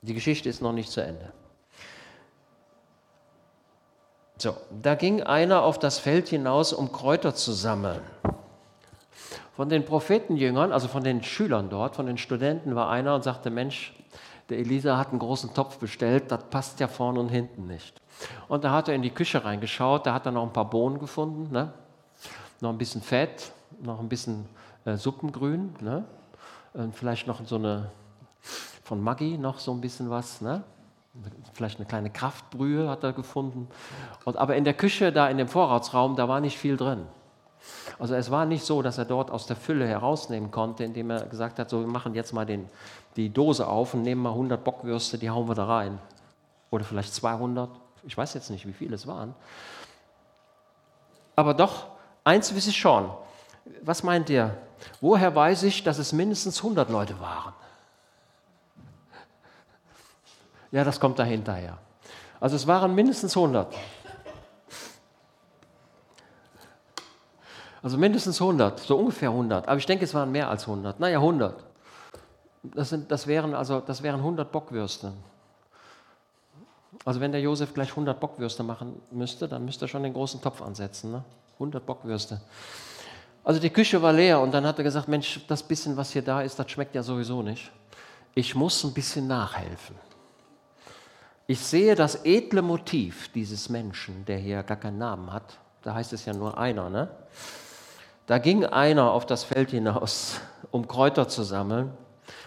Die 0.00 0.14
Geschichte 0.14 0.48
ist 0.48 0.62
noch 0.62 0.72
nicht 0.72 0.90
zu 0.90 1.02
Ende. 1.02 1.34
So, 4.38 4.56
da 4.70 4.94
ging 4.94 5.22
einer 5.22 5.62
auf 5.62 5.78
das 5.78 5.98
Feld 5.98 6.30
hinaus, 6.30 6.72
um 6.72 6.92
Kräuter 6.92 7.34
zu 7.34 7.52
sammeln. 7.52 8.00
Von 9.54 9.68
den 9.68 9.84
Prophetenjüngern, 9.84 10.72
also 10.72 10.88
von 10.88 11.04
den 11.04 11.22
Schülern 11.22 11.68
dort, 11.68 11.96
von 11.96 12.06
den 12.06 12.18
Studenten, 12.18 12.74
war 12.74 12.90
einer 12.90 13.14
und 13.14 13.22
sagte: 13.24 13.50
Mensch, 13.50 13.94
der 14.48 14.58
Elisa 14.58 14.96
hat 14.96 15.10
einen 15.10 15.18
großen 15.18 15.54
Topf 15.54 15.78
bestellt, 15.78 16.30
das 16.30 16.44
passt 16.44 16.80
ja 16.80 16.88
vorne 16.88 17.20
und 17.20 17.28
hinten 17.28 17.66
nicht. 17.66 18.00
Und 18.48 18.64
da 18.64 18.72
hat 18.72 18.88
er 18.88 18.94
in 18.94 19.02
die 19.02 19.10
Küche 19.10 19.44
reingeschaut, 19.44 20.06
da 20.06 20.14
hat 20.14 20.26
er 20.26 20.32
noch 20.32 20.42
ein 20.42 20.52
paar 20.52 20.68
Bohnen 20.68 20.98
gefunden, 20.98 21.52
ne? 21.52 21.72
noch 22.60 22.70
ein 22.70 22.78
bisschen 22.78 23.02
Fett, 23.02 23.52
noch 23.82 24.00
ein 24.00 24.08
bisschen 24.08 24.46
äh, 24.84 24.96
Suppengrün, 24.96 25.74
ne? 25.80 26.04
Und 26.74 26.94
vielleicht 26.94 27.26
noch 27.26 27.44
so 27.44 27.56
eine 27.56 27.90
von 28.84 29.02
Maggi 29.02 29.38
noch 29.38 29.58
so 29.58 29.72
ein 29.72 29.80
bisschen 29.80 30.10
was, 30.10 30.40
ne? 30.40 30.62
vielleicht 31.52 31.78
eine 31.78 31.86
kleine 31.86 32.10
Kraftbrühe 32.10 32.88
hat 32.88 33.04
er 33.04 33.12
gefunden. 33.12 33.68
Und, 34.24 34.36
aber 34.36 34.56
in 34.56 34.64
der 34.64 34.74
Küche, 34.74 35.12
da 35.12 35.28
in 35.28 35.38
dem 35.38 35.48
Vorratsraum, 35.48 36.16
da 36.16 36.28
war 36.28 36.40
nicht 36.40 36.58
viel 36.58 36.76
drin. 36.76 37.06
Also 38.02 38.16
es 38.16 38.32
war 38.32 38.46
nicht 38.46 38.64
so, 38.64 38.82
dass 38.82 38.98
er 38.98 39.04
dort 39.04 39.30
aus 39.30 39.46
der 39.46 39.54
Fülle 39.54 39.86
herausnehmen 39.86 40.50
konnte, 40.50 40.82
indem 40.82 41.10
er 41.10 41.24
gesagt 41.26 41.60
hat, 41.60 41.70
so 41.70 41.78
wir 41.78 41.86
machen 41.86 42.16
jetzt 42.16 42.32
mal 42.32 42.44
den, 42.44 42.68
die 43.14 43.30
Dose 43.30 43.64
auf 43.68 43.94
und 43.94 44.02
nehmen 44.02 44.20
mal 44.20 44.30
100 44.30 44.64
Bockwürste, 44.64 45.18
die 45.18 45.30
hauen 45.30 45.46
wir 45.46 45.54
da 45.54 45.66
rein. 45.66 46.00
Oder 46.72 46.82
vielleicht 46.82 47.14
200, 47.14 47.70
ich 48.02 48.18
weiß 48.18 48.34
jetzt 48.34 48.50
nicht, 48.50 48.66
wie 48.66 48.72
viele 48.72 48.96
es 48.96 49.06
waren. 49.06 49.36
Aber 51.36 51.54
doch, 51.54 51.86
eins 52.24 52.52
weiß 52.52 52.66
ich 52.66 52.76
schon. 52.76 53.08
Was 53.82 54.02
meint 54.02 54.28
ihr? 54.30 54.52
Woher 55.00 55.36
weiß 55.36 55.62
ich, 55.62 55.84
dass 55.84 55.98
es 55.98 56.12
mindestens 56.12 56.56
100 56.58 56.90
Leute 56.90 57.20
waren? 57.20 57.52
Ja, 60.72 60.82
das 60.82 60.98
kommt 60.98 61.20
dahinterher. 61.20 61.78
Also 62.40 62.56
es 62.56 62.66
waren 62.66 62.96
mindestens 62.96 63.36
100. 63.36 63.72
Also 67.82 67.98
mindestens 67.98 68.40
100, 68.40 68.78
so 68.80 68.96
ungefähr 68.96 69.30
100. 69.30 69.66
Aber 69.66 69.76
ich 69.76 69.86
denke, 69.86 70.04
es 70.04 70.14
waren 70.14 70.30
mehr 70.30 70.48
als 70.48 70.62
100. 70.62 71.00
Naja, 71.00 71.18
100. 71.18 71.64
Das, 72.62 72.90
sind, 72.90 73.10
das, 73.10 73.26
wären, 73.26 73.54
also, 73.54 73.80
das 73.80 74.02
wären 74.02 74.20
100 74.20 74.52
Bockwürste. 74.52 75.12
Also 77.04 77.20
wenn 77.20 77.32
der 77.32 77.40
Josef 77.40 77.74
gleich 77.74 77.90
100 77.90 78.20
Bockwürste 78.20 78.62
machen 78.62 79.00
müsste, 79.10 79.48
dann 79.48 79.64
müsste 79.64 79.86
er 79.86 79.88
schon 79.88 80.04
den 80.04 80.12
großen 80.12 80.40
Topf 80.40 80.62
ansetzen. 80.62 81.10
Ne? 81.10 81.24
100 81.54 81.84
Bockwürste. 81.84 82.40
Also 83.42 83.58
die 83.58 83.70
Küche 83.70 84.00
war 84.00 84.12
leer 84.12 84.40
und 84.40 84.52
dann 84.52 84.64
hat 84.64 84.78
er 84.78 84.84
gesagt, 84.84 85.08
Mensch, 85.08 85.40
das 85.48 85.64
bisschen, 85.64 85.96
was 85.96 86.12
hier 86.12 86.22
da 86.22 86.42
ist, 86.42 86.58
das 86.58 86.70
schmeckt 86.70 86.94
ja 86.94 87.02
sowieso 87.02 87.42
nicht. 87.42 87.72
Ich 88.34 88.54
muss 88.54 88.84
ein 88.84 88.94
bisschen 88.94 89.26
nachhelfen. 89.26 89.96
Ich 91.48 91.58
sehe 91.58 91.96
das 91.96 92.24
edle 92.24 92.62
Motiv 92.62 93.32
dieses 93.32 93.68
Menschen, 93.68 94.24
der 94.26 94.38
hier 94.38 94.62
gar 94.62 94.76
keinen 94.76 94.98
Namen 94.98 95.32
hat. 95.32 95.58
Da 95.82 95.94
heißt 95.94 96.12
es 96.12 96.24
ja 96.24 96.32
nur 96.32 96.56
einer, 96.56 96.88
ne? 96.88 97.08
Da 98.32 98.38
ging 98.38 98.64
einer 98.64 99.12
auf 99.12 99.26
das 99.26 99.44
Feld 99.44 99.72
hinaus, 99.72 100.40
um 100.70 100.88
Kräuter 100.88 101.28
zu 101.28 101.42
sammeln 101.42 101.92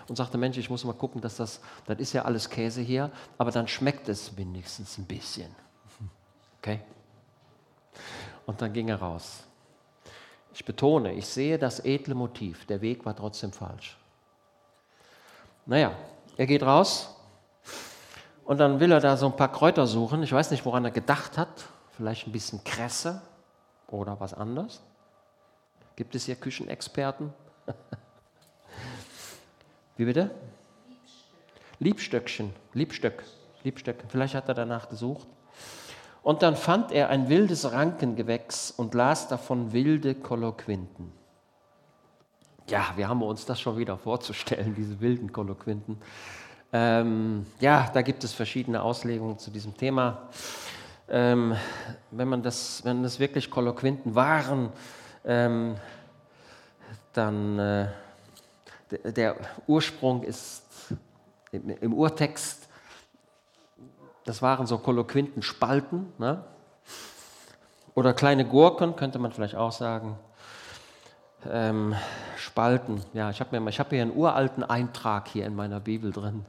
und 0.08 0.16
sagte, 0.16 0.36
Mensch, 0.36 0.58
ich 0.58 0.68
muss 0.68 0.84
mal 0.84 0.94
gucken, 0.94 1.22
dass 1.22 1.36
das, 1.36 1.62
das 1.86 2.00
ist 2.00 2.12
ja 2.14 2.24
alles 2.24 2.50
Käse 2.50 2.82
hier, 2.82 3.12
aber 3.38 3.52
dann 3.52 3.68
schmeckt 3.68 4.10
es 4.10 4.36
wenigstens 4.36 4.98
ein 4.98 5.06
bisschen. 5.06 5.56
Okay? 6.58 6.80
Und 8.48 8.60
dann 8.64 8.74
ging 8.74 8.90
er 8.90 9.00
raus. 9.00 9.44
Ich 10.56 10.66
betone, 10.66 11.14
ich 11.14 11.28
sehe 11.28 11.60
das 11.60 11.80
edle 11.86 12.16
Motiv, 12.16 12.66
der 12.66 12.82
Weg 12.82 13.06
war 13.06 13.16
trotzdem 13.16 13.52
falsch. 13.52 13.96
Naja, 15.68 15.92
er 16.36 16.48
geht 16.48 16.64
raus 16.64 17.16
und 18.44 18.58
dann 18.58 18.80
will 18.80 18.92
er 18.92 19.02
da 19.02 19.18
so 19.18 19.28
ein 19.28 19.36
paar 19.36 19.52
Kräuter 19.52 19.86
suchen. 19.86 20.24
Ich 20.24 20.34
weiß 20.34 20.50
nicht, 20.50 20.66
woran 20.66 20.84
er 20.84 20.90
gedacht 20.90 21.38
hat. 21.38 21.66
Vielleicht 21.92 22.26
ein 22.26 22.32
bisschen 22.32 22.64
Kresse 22.64 23.22
oder 23.86 24.20
was 24.20 24.34
anderes. 24.34 24.82
Gibt 25.96 26.16
es 26.16 26.26
hier 26.26 26.36
Küchenexperten? 26.36 27.34
Wie 29.98 30.06
bitte? 30.06 30.32
Liebstöckchen, 31.80 32.54
Liebstöck, 32.74 33.24
Liebstöck. 33.64 34.04
Vielleicht 34.10 34.36
hat 34.36 34.48
er 34.48 34.54
danach 34.54 34.90
gesucht. 34.90 35.28
Und 36.24 36.42
dann 36.42 36.56
fand 36.56 36.92
er 36.92 37.10
ein 37.10 37.30
wildes 37.30 37.72
Rankengewächs 37.72 38.72
und 38.72 38.94
las 38.94 39.28
davon 39.28 39.74
wilde 39.74 40.16
Kolloquinten. 40.16 41.12
Ja, 42.68 42.94
wir 42.96 43.08
haben 43.08 43.22
uns 43.22 43.46
das 43.46 43.62
schon 43.62 43.78
wieder 43.78 43.98
vorzustellen, 43.98 44.74
diese 44.74 45.00
wilden 45.00 45.32
Kolloquinten. 45.32 46.02
Ähm, 46.74 47.46
ja, 47.60 47.92
da 47.94 48.02
gibt 48.02 48.24
es 48.24 48.34
verschiedene 48.34 48.82
Auslegungen 48.82 49.38
zu 49.38 49.52
diesem 49.52 49.78
Thema. 49.78 50.30
Ähm, 51.08 51.56
wenn, 52.10 52.28
man 52.28 52.42
das, 52.42 52.84
wenn 52.84 53.04
das 53.04 53.20
wirklich 53.20 53.52
Kolloquinten 53.52 54.16
waren, 54.16 54.72
ähm, 55.26 55.76
dann 57.14 57.60
äh, 57.60 57.88
der 59.04 59.36
Ursprung 59.68 60.24
ist 60.24 60.64
im, 61.52 61.70
im, 61.70 61.94
Urtext, 61.94 62.68
das 64.26 64.42
waren 64.42 64.68
so 64.68 64.78
Kolloquintenspalten 64.78 66.14
ne? 66.18 66.44
oder 67.96 68.14
kleine 68.14 68.46
Gurken, 68.46 68.96
könnte 68.96 69.20
man 69.20 69.32
vielleicht 69.32 69.56
auch 69.56 69.72
sagen. 69.72 70.18
Ähm, 71.50 71.96
Spalten, 72.38 73.02
ja, 73.14 73.30
ich 73.30 73.40
habe 73.40 73.60
hab 73.60 73.90
hier 73.90 74.02
einen 74.02 74.16
uralten 74.16 74.64
Eintrag 74.64 75.28
hier 75.28 75.46
in 75.46 75.56
meiner 75.56 75.80
Bibel 75.80 76.12
drin. 76.12 76.46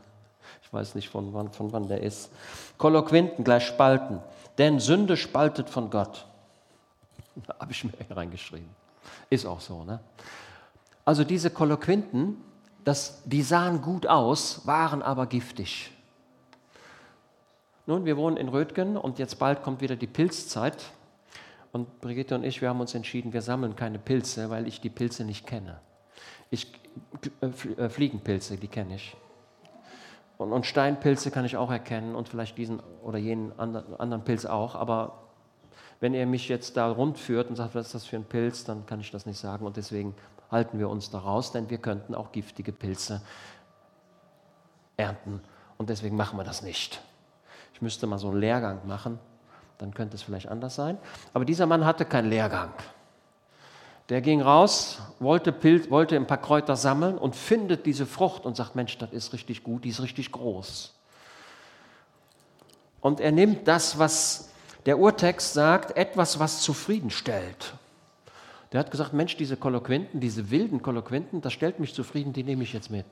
Ich 0.62 0.73
weiß 0.73 0.95
nicht, 0.95 1.09
von 1.09 1.33
wann, 1.33 1.53
von 1.53 1.73
wann 1.73 1.89
der 1.89 2.03
ist. 2.03 2.31
Kolloquinten 2.79 3.45
gleich 3.45 3.67
Spalten. 3.67 4.21
Denn 4.59 4.81
Sünde 4.81 5.17
spaltet 5.17 5.69
von 5.69 5.91
Gott. 5.91 6.27
Habe 7.61 7.72
ich 7.72 7.85
mir 7.85 7.92
reingeschrieben. 8.11 8.68
Ist 9.31 9.46
auch 9.46 9.61
so, 9.61 9.85
ne? 9.85 10.01
Also 11.05 11.22
diese 11.22 11.51
Kolloquinten, 11.51 12.37
das, 12.85 13.22
die 13.25 13.42
sahen 13.42 13.81
gut 13.81 14.07
aus, 14.07 14.66
waren 14.66 15.03
aber 15.03 15.27
giftig. 15.27 15.92
Nun, 17.87 18.05
wir 18.05 18.16
wohnen 18.16 18.37
in 18.37 18.49
Rötgen 18.49 18.96
und 18.96 19.20
jetzt 19.20 19.38
bald 19.38 19.62
kommt 19.62 19.81
wieder 19.81 19.94
die 19.94 20.09
Pilzzeit. 20.09 20.90
Und 21.70 22.01
Brigitte 22.01 22.35
und 22.35 22.42
ich, 22.42 22.61
wir 22.61 22.70
haben 22.70 22.81
uns 22.81 22.94
entschieden, 22.94 23.33
wir 23.33 23.42
sammeln 23.42 23.77
keine 23.77 23.99
Pilze, 23.99 24.51
weil 24.51 24.66
ich 24.66 24.81
die 24.81 24.90
Pilze 24.90 25.25
nicht 25.25 25.46
kenne. 25.46 25.79
Ich, 26.51 26.72
äh, 27.40 27.46
äh 27.85 27.88
Fliegenpilze, 27.88 28.57
die 28.57 28.68
kenne 28.68 28.96
ich. 28.96 29.16
Und, 30.38 30.53
und, 30.53 30.66
Steinpilze 30.66 31.31
kann 31.31 31.44
ich 31.44 31.57
auch 31.57 31.70
erkennen 31.70 32.14
und 32.14 32.29
vielleicht 32.29 32.59
diesen 32.59 32.81
oder 33.03 33.18
jenen 33.18 33.59
anderen, 33.59 33.94
anderen 34.01 34.25
Pilz 34.25 34.44
auch. 34.44 34.75
Aber 34.75 35.26
wenn 36.00 36.14
er 36.14 36.26
mich 36.26 36.48
jetzt 36.48 36.76
da 36.76 36.90
rundführt 36.90 37.48
und 37.48 37.56
sagt, 37.56 37.74
was 37.74 37.87
ist 37.87 37.94
das 37.94 38.04
für 38.06 38.16
ein 38.16 38.24
Pilz, 38.24 38.64
dann 38.64 38.87
kann 38.87 39.00
ich 39.00 39.11
das 39.11 39.26
nicht 39.26 39.38
sagen. 39.38 39.66
Und 39.66 39.76
deswegen 39.76 40.14
halten 40.50 40.78
wir 40.78 40.88
uns 40.88 41.11
da 41.11 41.18
raus, 41.18 41.52
denn 41.52 41.70
wir 41.70 41.78
könnten 41.78 42.14
auch 42.14 42.32
giftige 42.32 42.72
Pilze 42.72 43.22
ernten. 44.96 45.40
Und 45.78 45.90
deswegen 45.90 46.16
machen 46.16 46.38
wir 46.38 46.44
das 46.44 46.62
nicht. 46.62 47.00
Ich 47.74 47.82
müsste 47.82 48.06
mal 48.06 48.18
so 48.18 48.28
einen 48.28 48.40
Lehrgang 48.40 48.87
machen, 48.87 49.18
dann 49.78 49.92
könnte 49.92 50.16
es 50.16 50.22
vielleicht 50.22 50.48
anders 50.48 50.74
sein. 50.74 50.96
Aber 51.35 51.44
dieser 51.44 51.66
Mann 51.66 51.85
hatte 51.85 52.04
keinen 52.04 52.30
Lehrgang. 52.30 52.70
Der 54.09 54.20
ging 54.20 54.40
raus, 54.40 55.00
wollte, 55.18 55.52
Pilz, 55.52 55.90
wollte 55.90 56.14
ein 56.16 56.26
paar 56.26 56.40
Kräuter 56.40 56.76
sammeln 56.76 57.18
und 57.18 57.35
findet 57.35 57.87
diese 57.87 58.06
Frucht 58.06 58.46
und 58.46 58.56
sagt, 58.56 58.76
Mensch, 58.76 58.96
das 58.98 59.11
ist 59.11 59.32
richtig 59.32 59.64
gut, 59.64 59.85
die 59.85 59.88
ist 59.88 60.00
richtig 60.00 60.30
groß. 60.30 60.94
Und 63.00 63.20
er 63.20 63.32
nimmt 63.32 63.66
das, 63.66 63.98
was 63.98 64.52
der 64.87 64.99
Urtext 64.99 65.53
sagt, 65.53 65.96
etwas, 65.96 66.38
was 66.38 66.61
zufriedenstellt. 66.61 67.75
Der 68.72 68.81
hat 68.81 68.90
gesagt, 68.90 69.12
Mensch, 69.12 69.37
diese 69.37 69.57
Kolloquenten, 69.57 70.20
diese 70.20 70.51
wilden 70.51 70.81
Kolloquenten, 70.81 71.40
das 71.40 71.53
stellt 71.53 71.81
mich 71.81 71.94
zufrieden, 71.94 72.33
die 72.33 72.44
nehme 72.44 72.62
ich 72.62 72.72
jetzt 72.72 72.90
mit. 72.90 73.07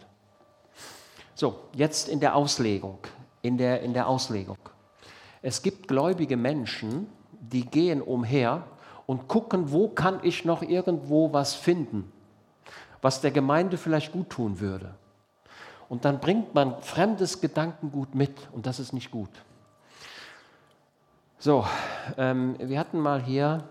So, 1.34 1.58
jetzt 1.74 2.08
in 2.08 2.20
der 2.20 2.36
Auslegung, 2.36 2.98
in 3.42 3.58
der, 3.58 3.82
in 3.82 3.92
der 3.92 4.08
Auslegung. 4.08 4.58
Es 5.42 5.62
gibt 5.62 5.88
gläubige 5.88 6.36
Menschen, 6.36 7.08
die 7.40 7.66
gehen 7.66 8.00
umher 8.00 8.64
und 9.06 9.28
gucken, 9.28 9.72
wo 9.72 9.88
kann 9.88 10.20
ich 10.22 10.44
noch 10.44 10.62
irgendwo 10.62 11.32
was 11.32 11.54
finden, 11.54 12.10
was 13.02 13.20
der 13.20 13.32
Gemeinde 13.32 13.76
vielleicht 13.76 14.12
gut 14.12 14.30
tun 14.30 14.60
würde. 14.60 14.94
Und 15.88 16.04
dann 16.04 16.20
bringt 16.20 16.54
man 16.54 16.80
fremdes 16.82 17.40
Gedankengut 17.40 18.14
mit 18.14 18.32
und 18.52 18.66
das 18.66 18.78
ist 18.78 18.92
nicht 18.92 19.10
gut. 19.10 19.30
So, 21.44 21.66
ähm, 22.16 22.56
wir 22.58 22.78
hatten 22.78 22.98
mal 22.98 23.20
hier 23.20 23.64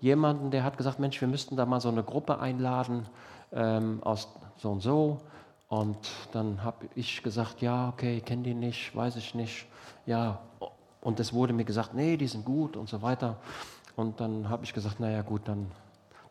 jemanden, 0.00 0.50
der 0.50 0.64
hat 0.64 0.76
gesagt, 0.76 0.98
Mensch, 0.98 1.20
wir 1.20 1.28
müssten 1.28 1.54
da 1.54 1.64
mal 1.64 1.80
so 1.80 1.88
eine 1.88 2.02
Gruppe 2.02 2.40
einladen 2.40 3.06
ähm, 3.52 4.02
aus 4.02 4.26
so 4.56 4.72
und 4.72 4.80
so. 4.80 5.20
Und 5.68 5.98
dann 6.32 6.64
habe 6.64 6.88
ich 6.96 7.22
gesagt, 7.22 7.62
ja, 7.62 7.90
okay, 7.90 8.20
kenne 8.22 8.42
die 8.42 8.54
nicht, 8.54 8.96
weiß 8.96 9.14
ich 9.14 9.36
nicht. 9.36 9.68
Ja, 10.04 10.40
und 11.00 11.20
es 11.20 11.32
wurde 11.32 11.52
mir 11.52 11.62
gesagt, 11.62 11.94
nee, 11.94 12.16
die 12.16 12.26
sind 12.26 12.44
gut 12.44 12.76
und 12.76 12.88
so 12.88 13.02
weiter. 13.02 13.36
Und 13.94 14.18
dann 14.18 14.48
habe 14.48 14.64
ich 14.64 14.74
gesagt, 14.74 14.98
naja 14.98 15.22
gut, 15.22 15.42
dann, 15.44 15.70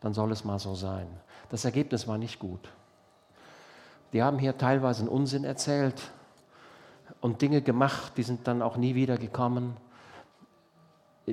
dann 0.01 0.13
soll 0.13 0.33
es 0.33 0.43
mal 0.43 0.59
so 0.59 0.75
sein. 0.75 1.07
Das 1.47 1.63
Ergebnis 1.63 2.05
war 2.05 2.17
nicht 2.17 2.37
gut. 2.37 2.67
Die 4.11 4.21
haben 4.21 4.39
hier 4.39 4.57
teilweise 4.57 5.03
einen 5.03 5.09
Unsinn 5.09 5.45
erzählt 5.45 6.11
und 7.21 7.41
Dinge 7.41 7.61
gemacht, 7.61 8.11
die 8.17 8.23
sind 8.23 8.45
dann 8.45 8.61
auch 8.61 8.75
nie 8.75 8.93
wieder 8.93 9.17
gekommen. 9.17 9.77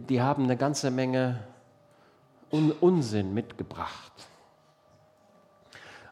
Die 0.01 0.21
haben 0.23 0.45
eine 0.45 0.57
ganze 0.57 0.91
Menge 0.91 1.41
Un 2.51 2.73
Unsinn 2.73 3.35
mitgebracht. 3.35 4.13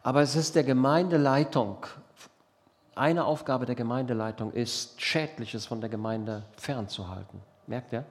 Aber 0.02 0.20
es 0.20 0.36
ist 0.36 0.54
der 0.54 0.64
Gemeindeleitung, 0.64 1.86
eine 2.94 3.24
Aufgabe 3.24 3.66
der 3.66 3.74
Gemeindeleitung 3.74 4.52
ist, 4.52 5.00
Schädliches 5.00 5.66
von 5.66 5.80
der 5.80 5.90
Gemeinde 5.90 6.44
fernzuhalten. 6.56 7.40
Merkt 7.66 7.92
ihr? 7.92 8.04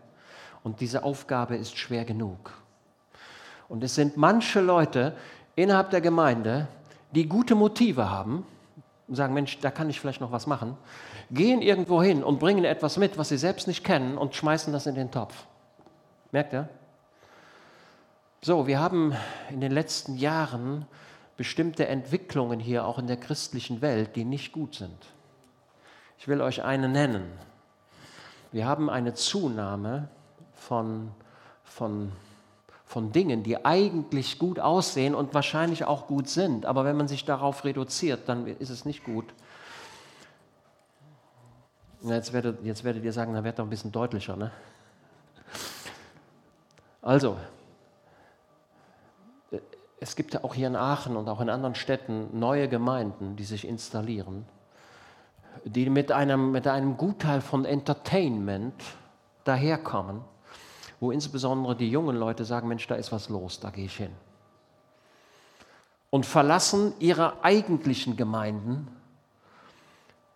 Und 0.64 0.82
diese 0.82 1.04
Aufgabe 1.04 1.56
ist 1.56 1.78
schwer 1.78 2.04
genug. 2.06 2.52
Und 3.70 3.84
es 3.84 3.96
sind 3.96 4.18
manche 4.18 4.60
Leute 4.60 5.16
innerhalb 5.56 5.92
der 5.92 6.02
Gemeinde, 6.02 6.68
die 7.12 7.30
gute 7.30 7.56
Motive 7.56 8.10
haben 8.10 8.46
und 9.08 9.16
sagen, 9.16 9.34
Mensch, 9.34 9.60
da 9.60 9.72
kann 9.72 9.90
ich 9.90 10.00
vielleicht 10.00 10.22
noch 10.22 10.32
was 10.32 10.48
machen, 10.48 10.78
gehen 11.32 11.62
irgendwo 11.62 12.02
hin 12.02 12.24
und 12.24 12.40
bringen 12.40 12.66
etwas 12.66 12.98
mit, 12.98 13.18
was 13.18 13.30
sie 13.30 13.38
selbst 13.38 13.68
nicht 13.68 13.84
kennen 13.84 14.18
und 14.18 14.36
schmeißen 14.36 14.74
das 14.74 14.86
in 14.86 14.96
den 14.96 15.12
Topf. 15.12 15.46
Merkt 16.36 16.52
ihr? 16.52 16.68
So, 18.42 18.68
wir 18.68 18.78
haben 18.78 19.16
in 19.50 19.62
den 19.62 19.72
letzten 19.72 20.18
Jahren 20.18 20.86
bestimmte 21.38 21.88
Entwicklungen 21.88 22.60
hier 22.60 22.86
auch 22.86 23.00
in 23.00 23.08
der 23.08 23.16
christlichen 23.16 23.82
Welt, 23.82 24.18
die 24.18 24.26
nicht 24.26 24.52
gut 24.52 24.76
sind. 24.76 24.98
Ich 26.18 26.28
will 26.28 26.42
euch 26.42 26.62
eine 26.62 26.90
nennen. 26.90 27.32
Wir 28.52 28.68
haben 28.68 28.90
eine 28.90 29.14
Zunahme 29.14 30.10
von, 30.52 31.10
von, 31.64 32.12
von 32.84 33.14
Dingen, 33.14 33.44
die 33.44 33.64
eigentlich 33.64 34.38
gut 34.38 34.60
aussehen 34.60 35.16
und 35.16 35.34
wahrscheinlich 35.34 35.86
auch 35.86 36.06
gut 36.06 36.28
sind. 36.28 36.66
Aber 36.66 36.84
wenn 36.84 36.98
man 36.98 37.08
sich 37.08 37.24
darauf 37.24 37.64
reduziert, 37.64 38.28
dann 38.28 38.46
ist 38.46 38.72
es 38.72 38.84
nicht 38.84 39.06
gut. 39.06 39.34
Jetzt 42.02 42.34
werdet, 42.34 42.62
jetzt 42.66 42.84
werdet 42.84 43.06
ihr 43.06 43.14
sagen, 43.14 43.34
da 43.34 43.46
wird 43.46 43.58
doch 43.58 43.64
ein 43.64 43.70
bisschen 43.70 43.94
deutlicher. 43.94 44.36
Ne? 44.36 44.52
Also, 47.06 47.38
es 50.00 50.16
gibt 50.16 50.34
ja 50.34 50.44
auch 50.44 50.56
hier 50.56 50.66
in 50.66 50.76
Aachen 50.76 51.16
und 51.16 51.30
auch 51.30 51.40
in 51.40 51.52
anderen 51.52 51.76
Städten 51.76 52.38
neue 52.38 52.68
Gemeinden, 52.68 53.36
die 53.36 53.44
sich 53.44 53.68
installieren, 53.68 54.44
die 55.66 55.88
mit 55.92 56.12
einem, 56.12 56.52
mit 56.52 56.68
einem 56.68 56.98
Gutteil 56.98 57.42
von 57.42 57.64
Entertainment 57.64 58.74
daherkommen, 59.44 60.22
wo 61.00 61.12
insbesondere 61.12 61.76
die 61.76 61.92
jungen 61.92 62.16
Leute 62.16 62.44
sagen, 62.44 62.68
Mensch, 62.68 62.88
da 62.88 62.96
ist 62.96 63.12
was 63.12 63.30
los, 63.30 63.60
da 63.60 63.70
gehe 63.70 63.86
ich 63.86 63.98
hin. 63.98 64.12
Und 66.10 66.26
verlassen 66.26 66.92
ihre 66.98 67.44
eigentlichen 67.44 68.18
Gemeinden 68.18 68.88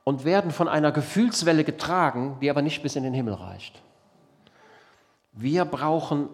und 0.03 0.23
werden 0.23 0.51
von 0.51 0.67
einer 0.67 0.91
Gefühlswelle 0.91 1.63
getragen, 1.63 2.37
die 2.41 2.49
aber 2.51 2.61
nicht 2.61 2.83
bis 2.83 2.95
in 2.95 3.01
den 3.01 3.15
Himmel 3.15 3.33
reicht. 3.33 3.81
Wir 5.31 5.65
brauchen 5.65 6.29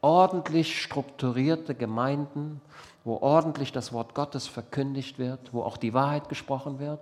ordentlich 0.00 0.82
strukturierte 0.82 1.74
Gemeinden, 1.74 2.60
wo 3.04 3.16
ordentlich 3.16 3.72
das 3.72 3.92
Wort 3.92 4.14
Gottes 4.14 4.46
verkündigt 4.46 5.18
wird, 5.18 5.52
wo 5.52 5.62
auch 5.62 5.76
die 5.76 5.94
Wahrheit 5.94 6.28
gesprochen 6.28 6.78
wird. 6.78 7.00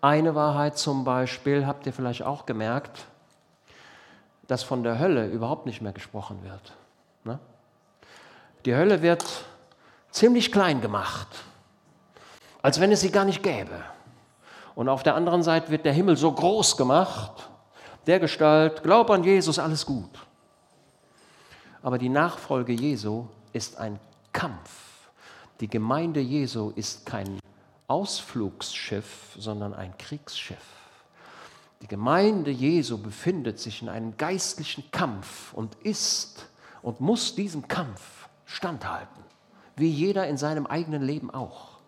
Eine 0.00 0.34
Wahrheit 0.34 0.78
zum 0.78 1.04
Beispiel, 1.04 1.66
habt 1.66 1.86
ihr 1.86 1.92
vielleicht 1.92 2.22
auch 2.22 2.46
gemerkt, 2.46 3.06
dass 4.48 4.62
von 4.62 4.82
der 4.82 4.98
Hölle 4.98 5.26
überhaupt 5.26 5.66
nicht 5.66 5.82
mehr 5.82 5.92
gesprochen 5.92 6.42
wird. 6.42 6.72
Ne? 7.24 7.38
Die 8.64 8.74
Hölle 8.74 9.02
wird 9.02 9.24
ziemlich 10.10 10.50
klein 10.50 10.80
gemacht, 10.80 11.28
als 12.62 12.80
wenn 12.80 12.90
es 12.90 13.00
sie 13.00 13.12
gar 13.12 13.24
nicht 13.24 13.42
gäbe. 13.42 13.84
Und 14.74 14.88
auf 14.88 15.02
der 15.02 15.14
anderen 15.14 15.42
Seite 15.42 15.70
wird 15.70 15.84
der 15.84 15.92
Himmel 15.92 16.16
so 16.16 16.32
groß 16.32 16.76
gemacht, 16.76 17.48
der 18.06 18.18
Gestalt, 18.18 18.82
glaub 18.82 19.10
an 19.10 19.22
Jesus, 19.22 19.58
alles 19.58 19.84
gut. 19.84 20.10
Aber 21.82 21.98
die 21.98 22.08
Nachfolge 22.08 22.72
Jesu 22.72 23.26
ist 23.52 23.78
ein 23.78 23.98
Kampf. 24.32 25.08
Die 25.60 25.68
Gemeinde 25.68 26.20
Jesu 26.20 26.72
ist 26.76 27.06
kein 27.06 27.38
Ausflugsschiff, 27.88 29.34
sondern 29.38 29.74
ein 29.74 29.96
Kriegsschiff. 29.98 30.58
Die 31.82 31.88
Gemeinde 31.88 32.50
Jesu 32.50 32.98
befindet 32.98 33.58
sich 33.58 33.80
in 33.80 33.88
einem 33.88 34.16
geistlichen 34.16 34.90
Kampf 34.90 35.54
und 35.54 35.74
ist 35.76 36.46
und 36.82 37.00
muss 37.00 37.34
diesem 37.34 37.66
Kampf 37.68 38.28
standhalten, 38.44 39.24
wie 39.76 39.88
jeder 39.88 40.26
in 40.26 40.36
seinem 40.36 40.66
eigenen 40.66 41.02
Leben 41.02 41.30
auch. 41.30 41.78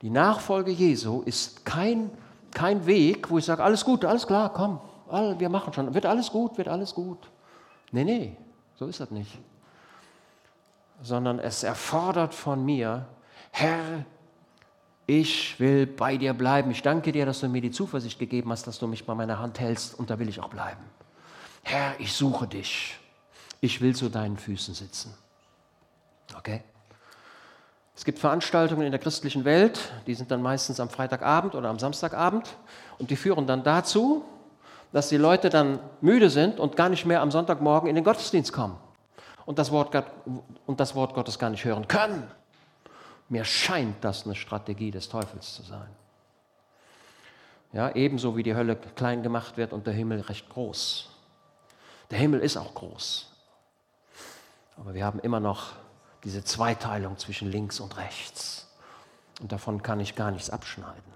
Die 0.00 0.10
Nachfolge 0.10 0.70
Jesu 0.70 1.20
ist 1.22 1.66
kein, 1.66 2.10
kein 2.52 2.86
Weg, 2.86 3.30
wo 3.30 3.36
ich 3.36 3.44
sage, 3.44 3.62
alles 3.62 3.84
gut, 3.84 4.06
alles 4.06 4.26
klar, 4.26 4.50
komm, 4.52 4.80
wir 5.38 5.48
machen 5.50 5.74
schon, 5.74 5.92
wird 5.92 6.06
alles 6.06 6.30
gut, 6.30 6.56
wird 6.56 6.68
alles 6.68 6.94
gut. 6.94 7.18
Nee, 7.92 8.04
nee, 8.04 8.36
so 8.76 8.86
ist 8.86 9.00
das 9.00 9.10
nicht. 9.10 9.38
Sondern 11.02 11.38
es 11.38 11.62
erfordert 11.62 12.34
von 12.34 12.64
mir, 12.64 13.06
Herr, 13.50 14.04
ich 15.06 15.58
will 15.58 15.86
bei 15.86 16.16
dir 16.16 16.34
bleiben. 16.34 16.70
Ich 16.70 16.82
danke 16.82 17.10
dir, 17.10 17.26
dass 17.26 17.40
du 17.40 17.48
mir 17.48 17.60
die 17.60 17.72
Zuversicht 17.72 18.18
gegeben 18.18 18.50
hast, 18.52 18.66
dass 18.66 18.78
du 18.78 18.86
mich 18.86 19.04
bei 19.04 19.14
meiner 19.14 19.38
Hand 19.38 19.58
hältst 19.58 19.98
und 19.98 20.08
da 20.08 20.18
will 20.18 20.28
ich 20.28 20.40
auch 20.40 20.50
bleiben. 20.50 20.84
Herr, 21.62 21.98
ich 21.98 22.12
suche 22.12 22.46
dich. 22.46 22.96
Ich 23.60 23.80
will 23.80 23.94
zu 23.94 24.08
deinen 24.08 24.36
Füßen 24.36 24.74
sitzen. 24.74 25.12
Okay? 26.36 26.62
Es 27.96 28.04
gibt 28.04 28.18
Veranstaltungen 28.18 28.82
in 28.82 28.92
der 28.92 29.00
christlichen 29.00 29.44
Welt, 29.44 29.92
die 30.06 30.14
sind 30.14 30.30
dann 30.30 30.40
meistens 30.40 30.80
am 30.80 30.88
Freitagabend 30.88 31.54
oder 31.54 31.68
am 31.68 31.78
Samstagabend 31.78 32.56
und 32.98 33.10
die 33.10 33.16
führen 33.16 33.46
dann 33.46 33.62
dazu, 33.62 34.24
dass 34.92 35.08
die 35.08 35.16
Leute 35.16 35.50
dann 35.50 35.78
müde 36.00 36.30
sind 36.30 36.58
und 36.58 36.76
gar 36.76 36.88
nicht 36.88 37.06
mehr 37.06 37.20
am 37.20 37.30
Sonntagmorgen 37.30 37.88
in 37.88 37.94
den 37.94 38.04
Gottesdienst 38.04 38.52
kommen 38.52 38.76
und 39.46 39.58
das 39.58 39.70
Wort, 39.70 39.94
und 40.66 40.80
das 40.80 40.94
Wort 40.94 41.14
Gottes 41.14 41.38
gar 41.38 41.50
nicht 41.50 41.64
hören 41.64 41.86
können. 41.88 42.28
Mir 43.28 43.44
scheint 43.44 44.04
das 44.04 44.24
eine 44.24 44.34
Strategie 44.34 44.90
des 44.90 45.08
Teufels 45.08 45.54
zu 45.54 45.62
sein. 45.62 45.88
Ja, 47.72 47.94
ebenso 47.94 48.36
wie 48.36 48.42
die 48.42 48.54
Hölle 48.54 48.76
klein 48.76 49.22
gemacht 49.22 49.56
wird 49.56 49.72
und 49.72 49.86
der 49.86 49.94
Himmel 49.94 50.20
recht 50.22 50.48
groß. 50.50 51.08
Der 52.10 52.18
Himmel 52.18 52.40
ist 52.40 52.56
auch 52.56 52.74
groß. 52.74 53.30
Aber 54.76 54.94
wir 54.94 55.04
haben 55.04 55.20
immer 55.20 55.38
noch 55.38 55.72
diese 56.24 56.42
Zweiteilung 56.42 57.16
zwischen 57.18 57.50
links 57.50 57.78
und 57.78 57.96
rechts. 57.96 58.66
Und 59.40 59.52
davon 59.52 59.82
kann 59.82 60.00
ich 60.00 60.16
gar 60.16 60.30
nichts 60.30 60.50
abschneiden. 60.50 61.12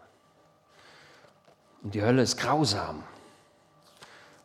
Und 1.83 1.95
die 1.95 2.03
Hölle 2.03 2.23
ist 2.23 2.37
grausam. 2.37 3.03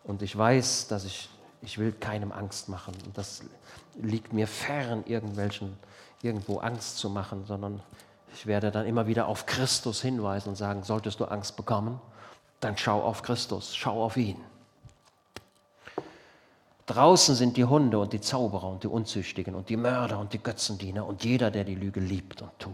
Und 0.10 0.24
ich 0.24 0.36
weiß, 0.36 0.88
dass 0.88 1.06
ich, 1.06 1.30
ich 1.62 1.78
will 1.78 1.92
keinem 1.92 2.32
Angst 2.32 2.68
machen. 2.68 2.96
Und 3.06 3.16
das 3.16 3.44
liegt 4.02 4.34
mir 4.34 4.48
fern, 4.48 5.04
irgendwelchen, 5.06 5.78
irgendwo 6.24 6.58
Angst 6.58 6.98
zu 6.98 7.12
machen, 7.12 7.46
sondern 7.46 7.80
ich 8.34 8.48
werde 8.48 8.72
dann 8.72 8.88
immer 8.88 9.06
wieder 9.06 9.28
auf 9.28 9.46
Christus 9.46 10.02
hinweisen 10.02 10.50
und 10.50 10.56
sagen, 10.56 10.82
solltest 10.82 11.20
du 11.20 11.26
Angst 11.26 11.56
bekommen, 11.58 12.02
dann 12.60 12.76
schau 12.76 13.04
auf 13.04 13.22
Christus, 13.22 13.76
schau 13.76 14.04
auf 14.04 14.18
ihn. 14.18 14.38
Draußen 16.88 17.36
sind 17.36 17.56
die 17.56 17.66
Hunde 17.66 18.00
und 18.00 18.12
die 18.12 18.20
Zauberer 18.20 18.68
und 18.68 18.82
die 18.82 18.88
Unzüchtigen 18.88 19.54
und 19.54 19.70
die 19.70 19.78
Mörder 19.78 20.18
und 20.18 20.34
die 20.34 20.42
Götzendiener 20.42 21.06
und 21.06 21.24
jeder, 21.24 21.52
der 21.52 21.66
die 21.66 21.76
Lüge 21.76 22.00
liebt 22.00 22.42
und 22.42 22.58
tut. 22.58 22.74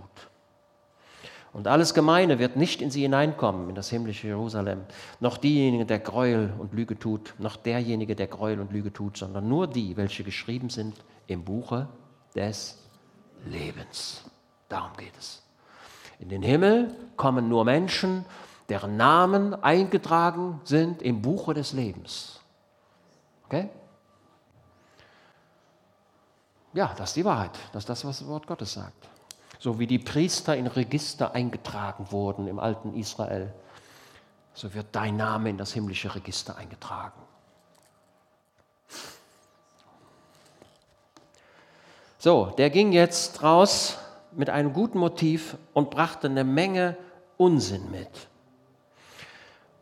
Und 1.56 1.70
alles 1.70 1.94
Gemeine 1.94 2.38
wird 2.38 2.58
nicht 2.58 2.82
in 2.82 2.92
sie 2.92 3.04
hineinkommen, 3.04 3.70
in 3.70 3.76
das 3.76 3.90
himmlische 3.90 4.28
Jerusalem. 4.28 4.82
Noch 5.22 5.38
diejenige, 5.38 5.86
der 5.86 6.00
Gräuel 6.00 6.54
und 6.60 6.74
Lüge 6.74 7.00
tut, 7.00 7.34
noch 7.38 7.56
derjenige, 7.56 8.14
der 8.14 8.28
Gräuel 8.28 8.60
und 8.60 8.74
Lüge 8.74 8.92
tut, 8.92 9.16
sondern 9.16 9.48
nur 9.48 9.66
die, 9.66 9.96
welche 9.96 10.26
geschrieben 10.26 10.70
sind 10.70 10.98
im 11.28 11.46
Buche 11.46 11.88
des 12.36 12.78
Lebens. 13.46 14.26
Darum 14.68 14.92
geht 14.98 15.14
es. 15.18 15.44
In 16.20 16.28
den 16.28 16.44
Himmel 16.44 16.94
kommen 17.16 17.48
nur 17.48 17.64
Menschen, 17.64 18.26
deren 18.68 18.98
Namen 18.98 19.54
eingetragen 19.54 20.60
sind 20.66 21.02
im 21.02 21.22
Buche 21.22 21.54
des 21.54 21.72
Lebens. 21.72 22.42
Okay? 23.46 23.70
Ja, 26.74 26.94
das 26.98 27.12
ist 27.12 27.16
die 27.16 27.24
Wahrheit. 27.24 27.58
Das 27.72 27.84
ist 27.84 27.90
das, 27.90 28.04
was 28.04 28.20
das 28.20 28.28
Wort 28.28 28.46
Gottes 28.46 28.74
sagt 28.74 29.15
so 29.60 29.80
wie 29.80 29.88
die 29.88 30.00
Priester 30.00 30.56
in 30.56 30.68
Register 30.68 31.34
eingetragen 31.34 32.08
wurden 32.12 32.48
im 32.48 32.60
alten 32.60 32.96
Israel, 32.96 33.54
so 34.54 34.74
wird 34.74 34.88
dein 34.94 35.18
Name 35.18 35.50
in 35.50 35.58
das 35.58 35.74
himmlische 35.74 36.14
Register 36.16 36.56
eingetragen. 36.58 37.22
So, 42.18 42.54
der 42.58 42.70
ging 42.70 42.92
jetzt 42.92 43.44
raus 43.44 44.00
mit 44.32 44.50
einem 44.50 44.74
guten 44.74 44.98
Motiv 44.98 45.58
und 45.74 45.92
brachte 45.92 46.28
eine 46.28 46.44
Menge 46.44 46.98
Unsinn 47.38 47.92
mit. 47.92 48.10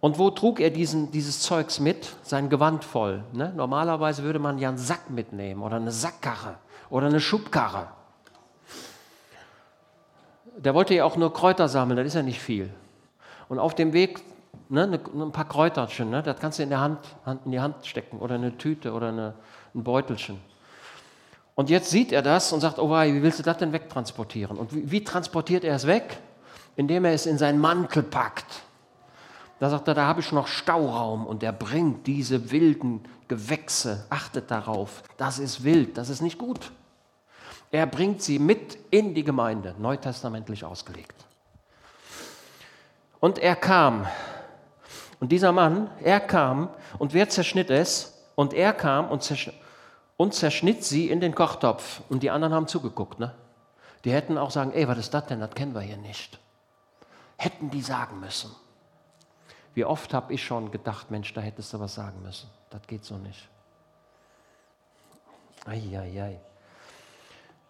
Und 0.02 0.18
wo 0.18 0.30
trug 0.32 0.60
er 0.60 0.70
diesen, 0.70 1.12
dieses 1.12 1.40
Zeugs 1.40 1.80
mit? 1.80 2.18
Sein 2.24 2.50
Gewand 2.50 2.84
voll. 2.84 3.24
Ne? 3.32 3.54
Normalerweise 3.56 4.24
würde 4.24 4.40
man 4.40 4.58
ja 4.58 4.68
einen 4.68 4.78
Sack 4.78 5.10
mitnehmen 5.10 5.62
oder 5.62 5.78
eine 5.78 5.94
Sackkarre 5.94 6.58
oder 6.90 7.08
eine 7.08 7.22
Schubkarre 7.22 7.88
der 10.58 10.74
wollte 10.74 10.94
ja 10.94 11.06
auch 11.06 11.16
nur 11.16 11.34
Kräuter 11.34 11.68
sammeln, 11.68 11.98
das 11.98 12.08
ist 12.08 12.16
ja 12.16 12.24
nicht 12.24 12.40
viel. 12.40 12.70
Und 13.50 13.60
auf 13.60 13.76
dem 13.76 13.94
Weg 13.94 14.22
ne, 14.70 14.88
ne, 14.88 15.00
ein 15.16 15.32
paar 15.32 15.48
Kräuterchen, 15.48 16.10
ne, 16.10 16.24
das 16.24 16.40
kannst 16.40 16.60
du 16.60 16.64
in, 16.64 16.70
der 16.70 16.80
Hand, 16.80 17.00
in 17.46 17.52
die 17.52 17.60
Hand 17.60 17.86
stecken 17.86 18.20
oder 18.20 18.36
eine 18.36 18.58
Tüte 18.58 18.94
oder 18.94 19.10
eine, 19.10 19.34
ein 19.74 19.84
Beutelchen. 19.84 20.40
Und 21.56 21.70
jetzt 21.70 21.92
sieht 21.92 22.12
er 22.12 22.24
das 22.24 22.52
und 22.52 22.62
sagt, 22.62 22.80
oh 22.80 22.90
wei, 22.90 23.14
wie 23.14 23.22
willst 23.22 23.40
du 23.40 23.44
das 23.44 23.58
denn 23.58 23.74
wegtransportieren? 23.74 24.58
Und 24.58 24.74
wie, 24.74 24.90
wie 24.90 25.04
transportiert 25.04 25.64
er 25.64 25.76
es 25.76 25.86
weg? 25.86 26.18
Indem 26.76 27.06
er 27.06 27.14
es 27.14 27.28
in 27.28 27.38
seinen 27.38 27.60
Mantel 27.60 28.02
packt. 28.02 28.64
Da 29.60 29.70
sagt 29.70 29.88
er, 29.88 29.94
da 29.94 30.08
habe 30.08 30.20
ich 30.20 30.32
noch 30.32 30.48
Stauraum 30.48 31.28
und 31.28 31.44
er 31.44 31.54
bringt 31.54 32.08
diese 32.08 32.52
wilden 32.52 33.02
Gewächse, 33.28 34.06
achtet 34.10 34.50
darauf, 34.50 35.04
das 35.18 35.38
ist 35.38 35.64
wild, 35.64 35.98
das 35.98 36.10
ist 36.10 36.22
nicht 36.22 36.40
gut. 36.40 36.72
Er 37.74 37.88
bringt 37.88 38.22
sie 38.22 38.38
mit 38.38 38.78
in 38.92 39.16
die 39.16 39.24
Gemeinde, 39.24 39.74
neutestamentlich 39.80 40.64
ausgelegt. 40.64 41.16
Und 43.20 43.40
er 43.40 43.56
kam, 43.56 44.06
und 45.20 45.32
dieser 45.32 45.52
Mann, 45.52 45.90
er 46.00 46.20
kam, 46.20 46.70
und 47.00 47.16
wer 47.16 47.30
zerschnitt 47.30 47.72
es? 47.72 48.14
Und 48.36 48.54
er 48.54 48.74
kam 48.74 49.10
und 49.10 49.24
zerschnitt, 49.24 49.56
und 50.18 50.36
zerschnitt 50.36 50.84
sie 50.84 51.10
in 51.10 51.20
den 51.20 51.34
Kochtopf. 51.34 52.02
Und 52.10 52.22
die 52.22 52.30
anderen 52.30 52.54
haben 52.54 52.68
zugeguckt. 52.68 53.18
Ne? 53.18 53.34
Die 54.06 54.12
hätten 54.12 54.38
auch 54.38 54.52
sagen, 54.52 54.72
ey, 54.74 54.88
was 54.88 55.00
ist 55.00 55.12
das 55.12 55.26
denn? 55.26 55.40
Das 55.40 55.56
kennen 55.56 55.74
wir 55.74 55.82
hier 55.82 55.98
nicht. 55.98 56.38
Hätten 57.38 57.72
die 57.72 57.82
sagen 57.82 58.20
müssen. 58.20 58.52
Wie 59.74 59.84
oft 59.84 60.14
habe 60.14 60.32
ich 60.32 60.44
schon 60.44 60.70
gedacht, 60.70 61.10
Mensch, 61.10 61.34
da 61.34 61.42
hättest 61.42 61.74
du 61.74 61.80
was 61.80 61.96
sagen 61.96 62.22
müssen. 62.22 62.52
Das 62.70 62.84
geht 62.86 63.04
so 63.04 63.18
nicht. 63.18 63.50
Eieiei. 65.66 66.40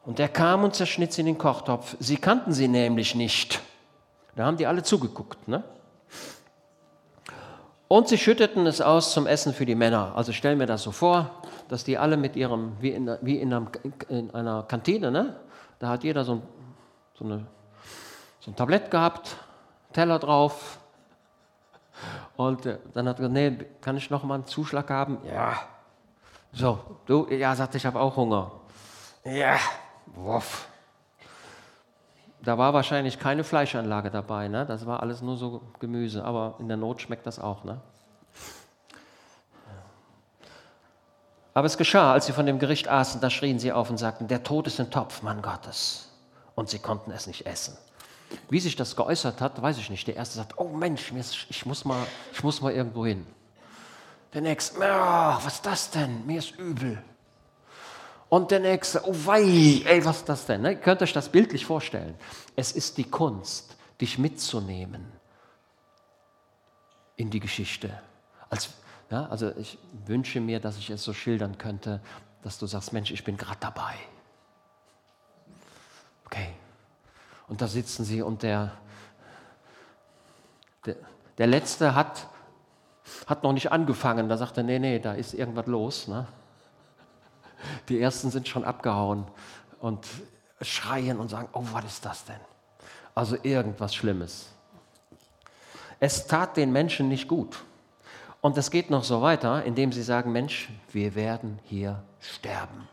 Und 0.06 0.20
er 0.20 0.28
kam 0.28 0.64
und 0.64 0.76
zerschnitt 0.76 1.14
sie 1.14 1.22
in 1.22 1.28
den 1.28 1.38
Kochtopf. 1.38 1.96
Sie 2.00 2.18
kannten 2.18 2.52
sie 2.52 2.68
nämlich 2.68 3.16
nicht. 3.16 3.62
Da 4.36 4.46
haben 4.46 4.58
die 4.58 4.68
alle 4.68 4.84
zugeguckt. 4.84 5.48
Ne? 5.48 5.64
Und 7.88 8.08
sie 8.08 8.18
schütteten 8.18 8.66
es 8.66 8.82
aus 8.82 9.14
zum 9.14 9.28
Essen 9.28 9.54
für 9.54 9.66
die 9.66 9.76
Männer. 9.76 10.14
Also 10.16 10.34
stell 10.34 10.56
mir 10.56 10.66
das 10.66 10.84
so 10.84 10.92
vor, 10.92 11.32
dass 11.70 11.84
die 11.84 11.98
alle 11.98 12.18
mit 12.18 12.36
ihrem, 12.36 12.74
wie 12.82 12.90
in, 12.90 13.18
wie 13.22 13.38
in, 13.38 13.54
einer, 13.54 13.72
in 14.10 14.32
einer 14.32 14.64
Kantine, 14.64 15.12
ne? 15.12 15.40
da 15.80 15.90
hat 15.90 16.04
jeder 16.04 16.26
so 16.26 16.34
ein, 16.34 16.42
so, 17.14 17.26
eine, 17.26 17.46
so 18.40 18.52
ein 18.52 18.56
Tablett 18.56 18.92
gehabt, 18.92 19.38
Teller 19.94 20.20
drauf. 20.20 20.80
Und 22.36 22.66
äh, 22.66 22.80
dann 22.94 23.08
hat 23.08 23.20
er 23.20 23.30
gesagt, 23.30 23.34
nee, 23.34 23.66
kann 23.80 23.96
ich 23.96 24.10
noch 24.10 24.24
mal 24.24 24.36
einen 24.36 24.48
Zuschlag 24.48 24.90
haben? 24.90 25.20
Ja. 25.26 25.60
So, 26.52 26.80
du, 27.06 27.28
ja, 27.30 27.56
sagte 27.56 27.78
ich, 27.78 27.86
habe 27.86 28.00
auch 28.00 28.16
Hunger. 28.16 28.52
Ja, 29.24 29.58
wuff. 30.16 30.68
Da 32.42 32.58
war 32.58 32.74
wahrscheinlich 32.74 33.20
keine 33.20 33.44
Fleischanlage 33.44 34.12
dabei, 34.12 34.50
ne? 34.50 34.66
das 34.66 34.86
war 34.86 35.02
alles 35.02 35.22
nur 35.22 35.38
so 35.38 35.62
Gemüse, 35.80 36.26
aber 36.26 36.56
in 36.60 36.68
der 36.68 36.78
Not 36.78 37.02
schmeckt 37.02 37.26
das 37.26 37.40
auch. 37.40 37.64
Ne? 37.64 37.80
Aber 41.54 41.68
es 41.68 41.78
geschah, 41.78 42.14
als 42.14 42.26
sie 42.26 42.34
von 42.34 42.46
dem 42.46 42.60
Gericht 42.60 42.90
aßen, 42.90 43.22
da 43.22 43.30
schrien 43.30 43.60
sie 43.60 43.72
auf 43.72 43.90
und 43.90 43.98
sagten, 43.98 44.28
der 44.28 44.44
Tod 44.44 44.68
ist 44.68 44.80
im 44.80 44.90
Topf, 44.90 45.22
Mann 45.22 45.42
Gottes. 45.42 46.10
Und 46.56 46.70
sie 46.70 46.80
konnten 46.80 47.12
es 47.12 47.28
nicht 47.28 47.46
essen. 47.46 47.78
Wie 48.50 48.60
sich 48.60 48.76
das 48.76 48.96
geäußert 48.96 49.40
hat, 49.40 49.62
weiß 49.62 49.78
ich 49.78 49.90
nicht. 49.90 50.08
Der 50.08 50.16
erste 50.16 50.38
sagt, 50.38 50.58
oh 50.58 50.70
Mensch, 50.70 51.14
ich 51.50 51.66
muss 51.66 51.86
mal, 51.86 52.06
ich 52.32 52.44
muss 52.44 52.62
mal 52.62 52.74
irgendwo 52.74 53.06
hin. 53.06 53.26
Der 54.34 54.42
nächste, 54.42 54.78
oh, 54.80 54.82
was 54.82 55.56
ist 55.56 55.66
das 55.66 55.92
denn? 55.92 56.26
Mir 56.26 56.40
ist 56.40 56.58
übel. 56.58 57.02
Und 58.34 58.50
der 58.50 58.62
nächste, 58.62 59.08
oh 59.08 59.14
wei, 59.26 59.84
ey, 59.86 60.04
was 60.04 60.18
ist 60.18 60.28
das 60.28 60.48
denn? 60.48 60.64
Ne? 60.64 60.72
Ihr 60.72 60.80
könnt 60.80 61.04
euch 61.04 61.14
das 61.14 61.30
bildlich 61.30 61.68
vorstellen. 61.68 62.16
Es 62.56 62.72
ist 62.72 62.98
die 62.98 63.04
Kunst, 63.04 63.78
dich 64.02 64.18
mitzunehmen 64.18 65.06
in 67.16 67.30
die 67.30 67.40
Geschichte. 67.40 67.92
Als, 68.50 68.72
ja, 69.12 69.28
also 69.28 69.56
ich 69.56 69.78
wünsche 70.08 70.42
mir, 70.42 70.60
dass 70.60 70.80
ich 70.80 70.90
es 70.90 71.04
so 71.04 71.14
schildern 71.14 71.60
könnte, 71.60 72.02
dass 72.42 72.58
du 72.58 72.66
sagst, 72.66 72.92
Mensch, 72.92 73.12
ich 73.12 73.24
bin 73.24 73.38
gerade 73.38 73.60
dabei. 73.60 73.94
Okay. 76.26 76.56
Und 77.48 77.62
da 77.62 77.68
sitzen 77.68 78.04
sie 78.04 78.24
und 78.24 78.42
der, 78.42 78.72
der, 80.88 80.96
der 81.38 81.46
Letzte 81.46 81.94
hat, 81.94 82.26
hat 83.28 83.44
noch 83.44 83.54
nicht 83.54 83.72
angefangen. 83.72 84.28
Da 84.28 84.38
sagt 84.38 84.58
er, 84.58 84.64
nee, 84.64 84.80
nee, 84.80 84.98
da 84.98 85.14
ist 85.14 85.36
irgendwas 85.36 85.68
los. 85.68 86.08
Ne? 86.08 86.26
Die 87.90 88.00
Ersten 88.00 88.30
sind 88.32 88.48
schon 88.48 88.64
abgehauen 88.64 89.26
und 89.80 90.06
schreien 90.62 91.20
und 91.20 91.30
sagen, 91.30 91.50
oh, 91.54 91.64
was 91.72 91.86
ist 91.86 92.06
das 92.06 92.26
denn? 92.26 92.40
Also 93.16 93.38
irgendwas 93.44 93.94
Schlimmes. 93.94 94.50
Es 96.00 96.28
tat 96.28 96.58
den 96.58 96.72
Menschen 96.72 97.10
nicht 97.10 97.28
gut. 97.28 97.64
Und 98.42 98.58
es 98.58 98.72
geht 98.72 98.90
noch 98.90 99.04
so 99.04 99.22
weiter, 99.22 99.64
indem 99.64 99.92
sie 99.92 100.04
sagen, 100.04 100.32
Mensch, 100.32 100.70
wir 100.92 101.16
werden 101.16 101.60
hier 101.64 102.04
sterben. 102.20 102.90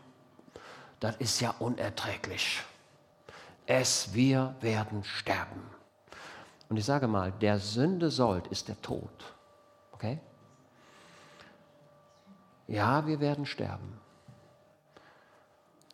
Das 0.99 1.15
ist 1.17 1.41
ja 1.41 1.53
unerträglich. 1.59 2.61
Es, 3.65 4.13
wir 4.13 4.55
werden 4.61 5.03
sterben. 5.03 5.61
Und 6.69 6.77
ich 6.77 6.85
sage 6.85 7.07
mal, 7.07 7.33
der 7.33 7.59
Sünde 7.59 8.09
sollt 8.09 8.47
ist 8.47 8.69
der 8.69 8.81
Tod. 8.81 9.11
Okay? 9.91 10.19
Ja, 12.67 13.05
wir 13.05 13.19
werden 13.19 13.45
sterben. 13.45 14.00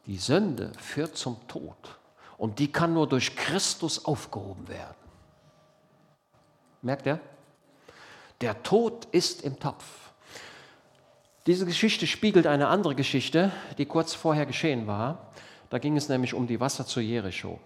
Die 0.07 0.17
Sünde 0.17 0.71
führt 0.79 1.17
zum 1.17 1.37
Tod 1.49 1.75
und 2.37 2.59
die 2.59 2.71
kann 2.71 2.93
nur 2.93 3.07
durch 3.07 3.35
Christus 3.35 4.05
aufgehoben 4.05 4.67
werden. 4.69 4.95
Merkt 6.81 7.05
ihr? 7.05 7.19
Der 8.39 8.63
Tod 8.63 9.05
ist 9.11 9.41
im 9.41 9.59
Topf. 9.59 9.83
Diese 11.45 11.65
Geschichte 11.65 12.07
spiegelt 12.07 12.47
eine 12.47 12.67
andere 12.67 12.95
Geschichte, 12.95 13.51
die 13.77 13.85
kurz 13.85 14.13
vorher 14.13 14.45
geschehen 14.45 14.87
war. 14.87 15.31
Da 15.69 15.77
ging 15.77 15.97
es 15.97 16.07
nämlich 16.07 16.33
um 16.33 16.47
die 16.47 16.59
Wasser 16.59 16.85
zu 16.85 17.01
Jericho. 17.01 17.59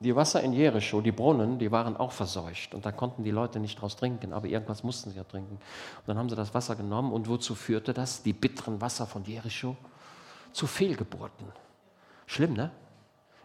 Die 0.00 0.14
Wasser 0.14 0.40
in 0.42 0.52
Jericho, 0.52 1.00
die 1.00 1.10
Brunnen, 1.10 1.58
die 1.58 1.72
waren 1.72 1.96
auch 1.96 2.12
verseucht 2.12 2.72
und 2.72 2.86
da 2.86 2.92
konnten 2.92 3.24
die 3.24 3.32
Leute 3.32 3.58
nicht 3.58 3.80
draus 3.80 3.96
trinken, 3.96 4.32
aber 4.32 4.46
irgendwas 4.46 4.84
mussten 4.84 5.10
sie 5.10 5.16
ja 5.16 5.24
trinken. 5.24 5.54
Und 5.56 6.06
dann 6.06 6.16
haben 6.16 6.28
sie 6.28 6.36
das 6.36 6.54
Wasser 6.54 6.76
genommen 6.76 7.12
und 7.12 7.28
wozu 7.28 7.56
führte 7.56 7.92
das? 7.92 8.22
Die 8.22 8.32
bitteren 8.32 8.80
Wasser 8.80 9.06
von 9.08 9.24
Jericho 9.24 9.76
zu 10.52 10.66
Fehlgeburten. 10.66 11.52
Schlimm, 12.26 12.54
ne? 12.54 12.70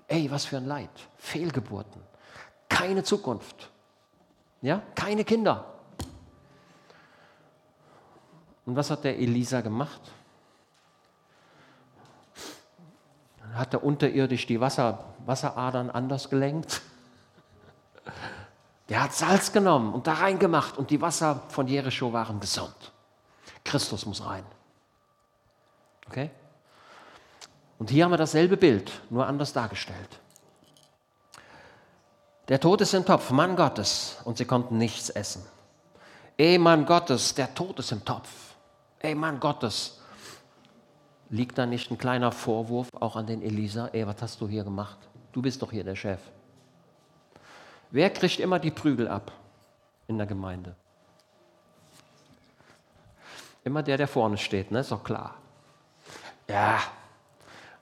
Ey, 0.07 0.29
was 0.29 0.45
für 0.45 0.57
ein 0.57 0.65
Leid. 0.65 0.89
Fehlgeburten. 1.17 2.01
Keine 2.69 3.03
Zukunft. 3.03 3.69
Ja, 4.61 4.81
keine 4.95 5.23
Kinder. 5.23 5.65
Und 8.65 8.75
was 8.75 8.89
hat 8.89 9.03
der 9.03 9.17
Elisa 9.17 9.61
gemacht? 9.61 10.01
Hat 13.53 13.73
er 13.73 13.83
unterirdisch 13.83 14.45
die 14.47 14.59
Wasser, 14.59 15.13
Wasseradern 15.25 15.89
anders 15.89 16.29
gelenkt? 16.29 16.81
Der 18.89 19.03
hat 19.03 19.13
Salz 19.13 19.51
genommen 19.51 19.93
und 19.93 20.07
da 20.07 20.13
reingemacht 20.13 20.77
und 20.77 20.89
die 20.89 21.01
Wasser 21.01 21.43
von 21.49 21.67
Jericho 21.67 22.11
waren 22.11 22.39
gesund. 22.39 22.91
Christus 23.63 24.05
muss 24.05 24.25
rein. 24.25 24.45
Okay? 26.07 26.31
Und 27.83 27.89
hier 27.89 28.05
haben 28.05 28.11
wir 28.11 28.17
dasselbe 28.17 28.55
Bild, 28.55 28.93
nur 29.09 29.27
anders 29.27 29.51
dargestellt. 29.51 30.17
Der 32.47 32.57
Tod 32.57 32.79
ist 32.79 32.93
im 32.93 33.03
Topf, 33.03 33.29
Mann 33.31 33.57
Gottes, 33.57 34.21
und 34.23 34.37
sie 34.37 34.45
konnten 34.45 34.77
nichts 34.77 35.09
essen. 35.09 35.45
Ey 36.37 36.57
Mann 36.57 36.85
Gottes, 36.85 37.35
der 37.35 37.53
Tod 37.53 37.79
ist 37.79 37.91
im 37.91 38.05
Topf. 38.05 38.29
Ey 38.99 39.13
Mann 39.15 39.37
Gottes, 39.37 39.99
liegt 41.29 41.57
da 41.57 41.65
nicht 41.65 41.91
ein 41.91 41.97
kleiner 41.97 42.31
Vorwurf 42.31 42.87
auch 43.01 43.17
an 43.17 43.27
den 43.27 43.41
Elisa? 43.41 43.87
Ey, 43.87 44.07
was 44.07 44.21
hast 44.21 44.39
du 44.39 44.47
hier 44.47 44.63
gemacht? 44.63 44.99
Du 45.33 45.41
bist 45.41 45.61
doch 45.61 45.71
hier 45.73 45.83
der 45.83 45.97
Chef. 45.97 46.21
Wer 47.91 48.09
kriegt 48.11 48.39
immer 48.39 48.59
die 48.59 48.71
Prügel 48.71 49.09
ab 49.09 49.33
in 50.07 50.17
der 50.17 50.27
Gemeinde? 50.27 50.73
Immer 53.65 53.83
der, 53.83 53.97
der 53.97 54.07
vorne 54.07 54.37
steht, 54.37 54.71
ne? 54.71 54.79
ist 54.79 54.91
doch 54.93 55.03
klar. 55.03 55.35
Ja, 56.47 56.79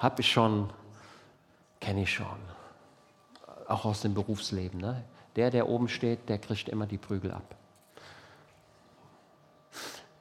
habe 0.01 0.21
ich 0.21 0.31
schon, 0.31 0.71
kenne 1.79 2.01
ich 2.01 2.13
schon. 2.13 2.25
Auch 3.67 3.85
aus 3.85 4.01
dem 4.01 4.15
Berufsleben. 4.15 4.81
Ne? 4.81 5.03
Der, 5.35 5.51
der 5.51 5.69
oben 5.69 5.87
steht, 5.87 6.27
der 6.27 6.39
kriegt 6.39 6.67
immer 6.69 6.87
die 6.87 6.97
Prügel 6.97 7.31
ab. 7.31 7.55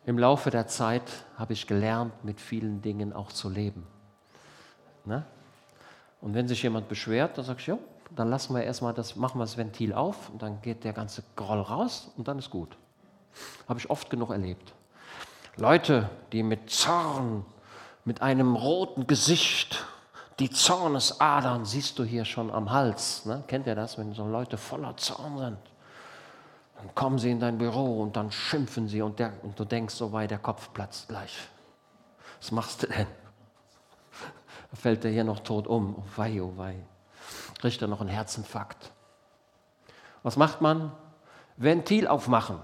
Im 0.04 0.18
Laufe 0.18 0.50
der 0.50 0.66
Zeit 0.66 1.02
habe 1.36 1.54
ich 1.54 1.66
gelernt, 1.66 2.24
mit 2.24 2.40
vielen 2.40 2.82
Dingen 2.82 3.12
auch 3.12 3.32
zu 3.32 3.48
leben. 3.48 3.86
Ne? 5.04 5.24
Und 6.20 6.34
wenn 6.34 6.46
sich 6.46 6.62
jemand 6.62 6.88
beschwert, 6.88 7.38
dann 7.38 7.44
sage 7.46 7.60
ich, 7.60 7.66
ja, 7.66 7.78
dann 8.14 8.28
lassen 8.28 8.54
wir 8.54 8.62
erstmal 8.62 8.92
das, 8.92 9.16
machen 9.16 9.38
wir 9.38 9.44
das 9.44 9.56
Ventil 9.56 9.94
auf 9.94 10.28
und 10.28 10.42
dann 10.42 10.60
geht 10.60 10.84
der 10.84 10.92
ganze 10.92 11.22
Groll 11.36 11.60
raus 11.60 12.10
und 12.16 12.28
dann 12.28 12.38
ist 12.38 12.50
gut. 12.50 12.76
Habe 13.68 13.78
ich 13.78 13.88
oft 13.88 14.10
genug 14.10 14.30
erlebt. 14.30 14.74
Leute, 15.56 16.10
die 16.32 16.42
mit 16.42 16.68
Zorn 16.70 17.46
mit 18.04 18.22
einem 18.22 18.56
roten 18.56 19.06
Gesicht. 19.06 19.84
Die 20.38 20.50
Zornesadern 20.50 21.64
siehst 21.64 21.98
du 21.98 22.04
hier 22.04 22.24
schon 22.24 22.50
am 22.50 22.70
Hals. 22.70 23.26
Ne? 23.26 23.44
Kennt 23.46 23.66
ihr 23.66 23.74
das, 23.74 23.98
wenn 23.98 24.14
so 24.14 24.26
Leute 24.26 24.56
voller 24.56 24.96
Zorn 24.96 25.38
sind? 25.38 25.58
Dann 26.76 26.94
kommen 26.94 27.18
sie 27.18 27.30
in 27.30 27.40
dein 27.40 27.58
Büro 27.58 28.00
und 28.00 28.16
dann 28.16 28.32
schimpfen 28.32 28.88
sie 28.88 29.02
und, 29.02 29.18
der, 29.18 29.32
und 29.42 29.58
du 29.58 29.66
denkst, 29.66 29.94
so 29.94 30.12
weit, 30.12 30.30
der 30.30 30.38
Kopf 30.38 30.72
platzt 30.72 31.08
gleich. 31.08 31.36
Was 32.40 32.52
machst 32.52 32.82
du 32.82 32.86
denn? 32.86 33.06
Da 34.70 34.76
fällt 34.76 35.04
er 35.04 35.10
hier 35.10 35.24
noch 35.24 35.40
tot 35.40 35.66
um. 35.66 35.96
Oh 35.98 36.04
wei, 36.16 36.40
oh 36.40 36.54
wei. 36.56 36.76
Kriegt 37.58 37.82
er 37.82 37.88
noch 37.88 38.00
einen 38.00 38.08
Herzinfarkt. 38.08 38.92
Was 40.22 40.38
macht 40.38 40.62
man? 40.62 40.92
Ventil 41.58 42.08
aufmachen. 42.08 42.58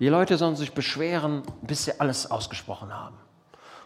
Die 0.00 0.08
Leute 0.08 0.36
sollen 0.36 0.56
sich 0.56 0.72
beschweren, 0.74 1.42
bis 1.62 1.84
sie 1.84 2.00
alles 2.00 2.28
ausgesprochen 2.28 2.92
haben. 2.92 3.19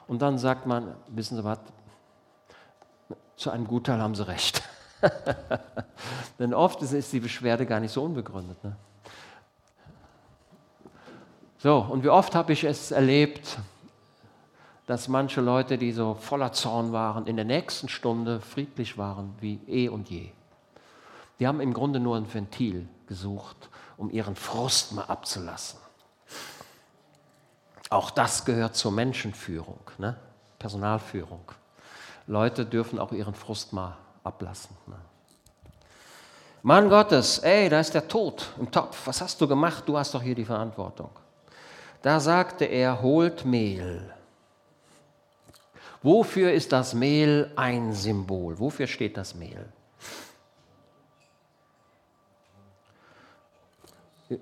Und 0.07 0.23
dann 0.23 0.39
sagt 0.39 0.67
man, 0.67 0.95
wissen 1.09 1.37
Sie 1.37 1.45
was, 1.45 1.59
zu 3.37 3.51
einem 3.51 3.67
Gutteil 3.67 4.01
haben 4.01 4.15
Sie 4.15 4.27
recht. 4.27 4.63
Denn 6.39 6.55
oft 6.55 6.81
ist 6.83 7.13
die 7.13 7.21
Beschwerde 7.21 7.67
gar 7.67 7.81
nicht 7.81 7.93
so 7.93 8.03
unbegründet. 8.03 8.63
Ne? 8.63 8.77
So, 11.59 11.79
und 11.79 12.05
wie 12.05 12.11
oft 12.11 12.35
habe 12.35 12.53
ich 12.53 12.65
es 12.65 12.91
erlebt, 12.91 13.59
dass 14.87 15.09
manche 15.09 15.41
Leute, 15.41 15.79
die 15.79 15.93
so 15.93 16.15
voller 16.15 16.53
Zorn 16.53 16.93
waren, 16.93 17.27
in 17.27 17.37
der 17.37 17.45
nächsten 17.47 17.89
Stunde 17.89 18.41
friedlich 18.41 18.99
waren 18.99 19.35
wie 19.41 19.59
eh 19.67 19.89
und 19.89 20.11
je. 20.11 20.29
Die 21.41 21.47
haben 21.47 21.61
im 21.61 21.73
Grunde 21.73 22.01
nur 22.01 22.17
ein 22.17 22.33
Ventil 22.33 22.87
gesucht, 23.07 23.71
um 23.97 24.11
ihren 24.11 24.37
Frust 24.37 24.93
mal 24.93 25.05
abzulassen. 25.05 25.81
Auch 27.91 28.11
das 28.11 28.45
gehört 28.45 28.77
zur 28.77 28.93
Menschenführung, 28.93 29.81
ne? 29.99 30.17
Personalführung. 30.59 31.53
Leute 32.27 32.65
dürfen 32.65 32.99
auch 32.99 33.13
ihren 33.13 33.35
Frust 33.35 33.73
mal 33.73 33.97
ablassen. 34.23 34.75
Ne? 34.87 34.97
Mann 36.63 36.89
Gottes, 36.89 37.41
ey, 37.41 37.69
da 37.69 37.81
ist 37.81 37.93
der 37.93 38.09
Tod 38.09 38.49
im 38.59 38.71
Topf. 38.71 39.07
Was 39.07 39.21
hast 39.21 39.39
du 39.41 39.47
gemacht? 39.47 39.85
Du 39.87 39.99
hast 39.99 40.15
doch 40.15 40.23
hier 40.23 40.35
die 40.35 40.47
Verantwortung. 40.47 41.11
Da 42.01 42.21
sagte 42.21 42.65
er, 42.65 43.03
holt 43.03 43.45
Mehl. 43.45 44.11
Wofür 46.03 46.53
ist 46.53 46.73
das 46.73 46.95
Mehl 46.95 47.51
ein 47.57 47.93
Symbol? 47.93 48.59
Wofür 48.59 48.87
steht 48.87 49.17
das 49.17 49.35
Mehl? 49.35 49.67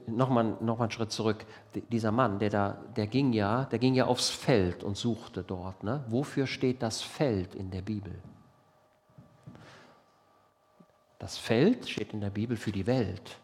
Nochmal 0.07 0.57
noch 0.61 0.79
mal 0.79 0.85
einen 0.85 0.91
Schritt 0.93 1.11
zurück. 1.11 1.45
Dieser 1.91 2.13
Mann, 2.13 2.39
der, 2.39 2.51
da, 2.51 2.79
der, 2.97 3.09
ging 3.09 3.33
ja, 3.33 3.65
der 3.65 3.79
ging 3.81 3.95
ja 3.95 4.07
aufs 4.07 4.31
Feld 4.31 4.85
und 4.85 4.97
suchte 4.97 5.43
dort. 5.43 5.83
Ne? 5.83 6.05
Wofür 6.09 6.47
steht 6.47 6.83
das 6.83 7.03
Feld 7.03 7.55
in 7.55 7.71
der 7.71 7.83
Bibel? 7.83 8.15
Das 11.19 11.37
Feld 11.37 11.89
steht 11.89 12.13
in 12.13 12.21
der 12.21 12.31
Bibel 12.31 12.57
für 12.57 12.73
die 12.73 12.87
Welt. 12.87 13.39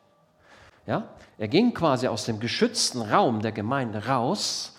Ja? 0.87 1.09
Er 1.39 1.49
ging 1.49 1.75
quasi 1.75 2.07
aus 2.07 2.25
dem 2.25 2.41
geschützten 2.41 3.03
Raum 3.03 3.43
der 3.43 3.53
Gemeinde 3.53 4.07
raus 4.07 4.77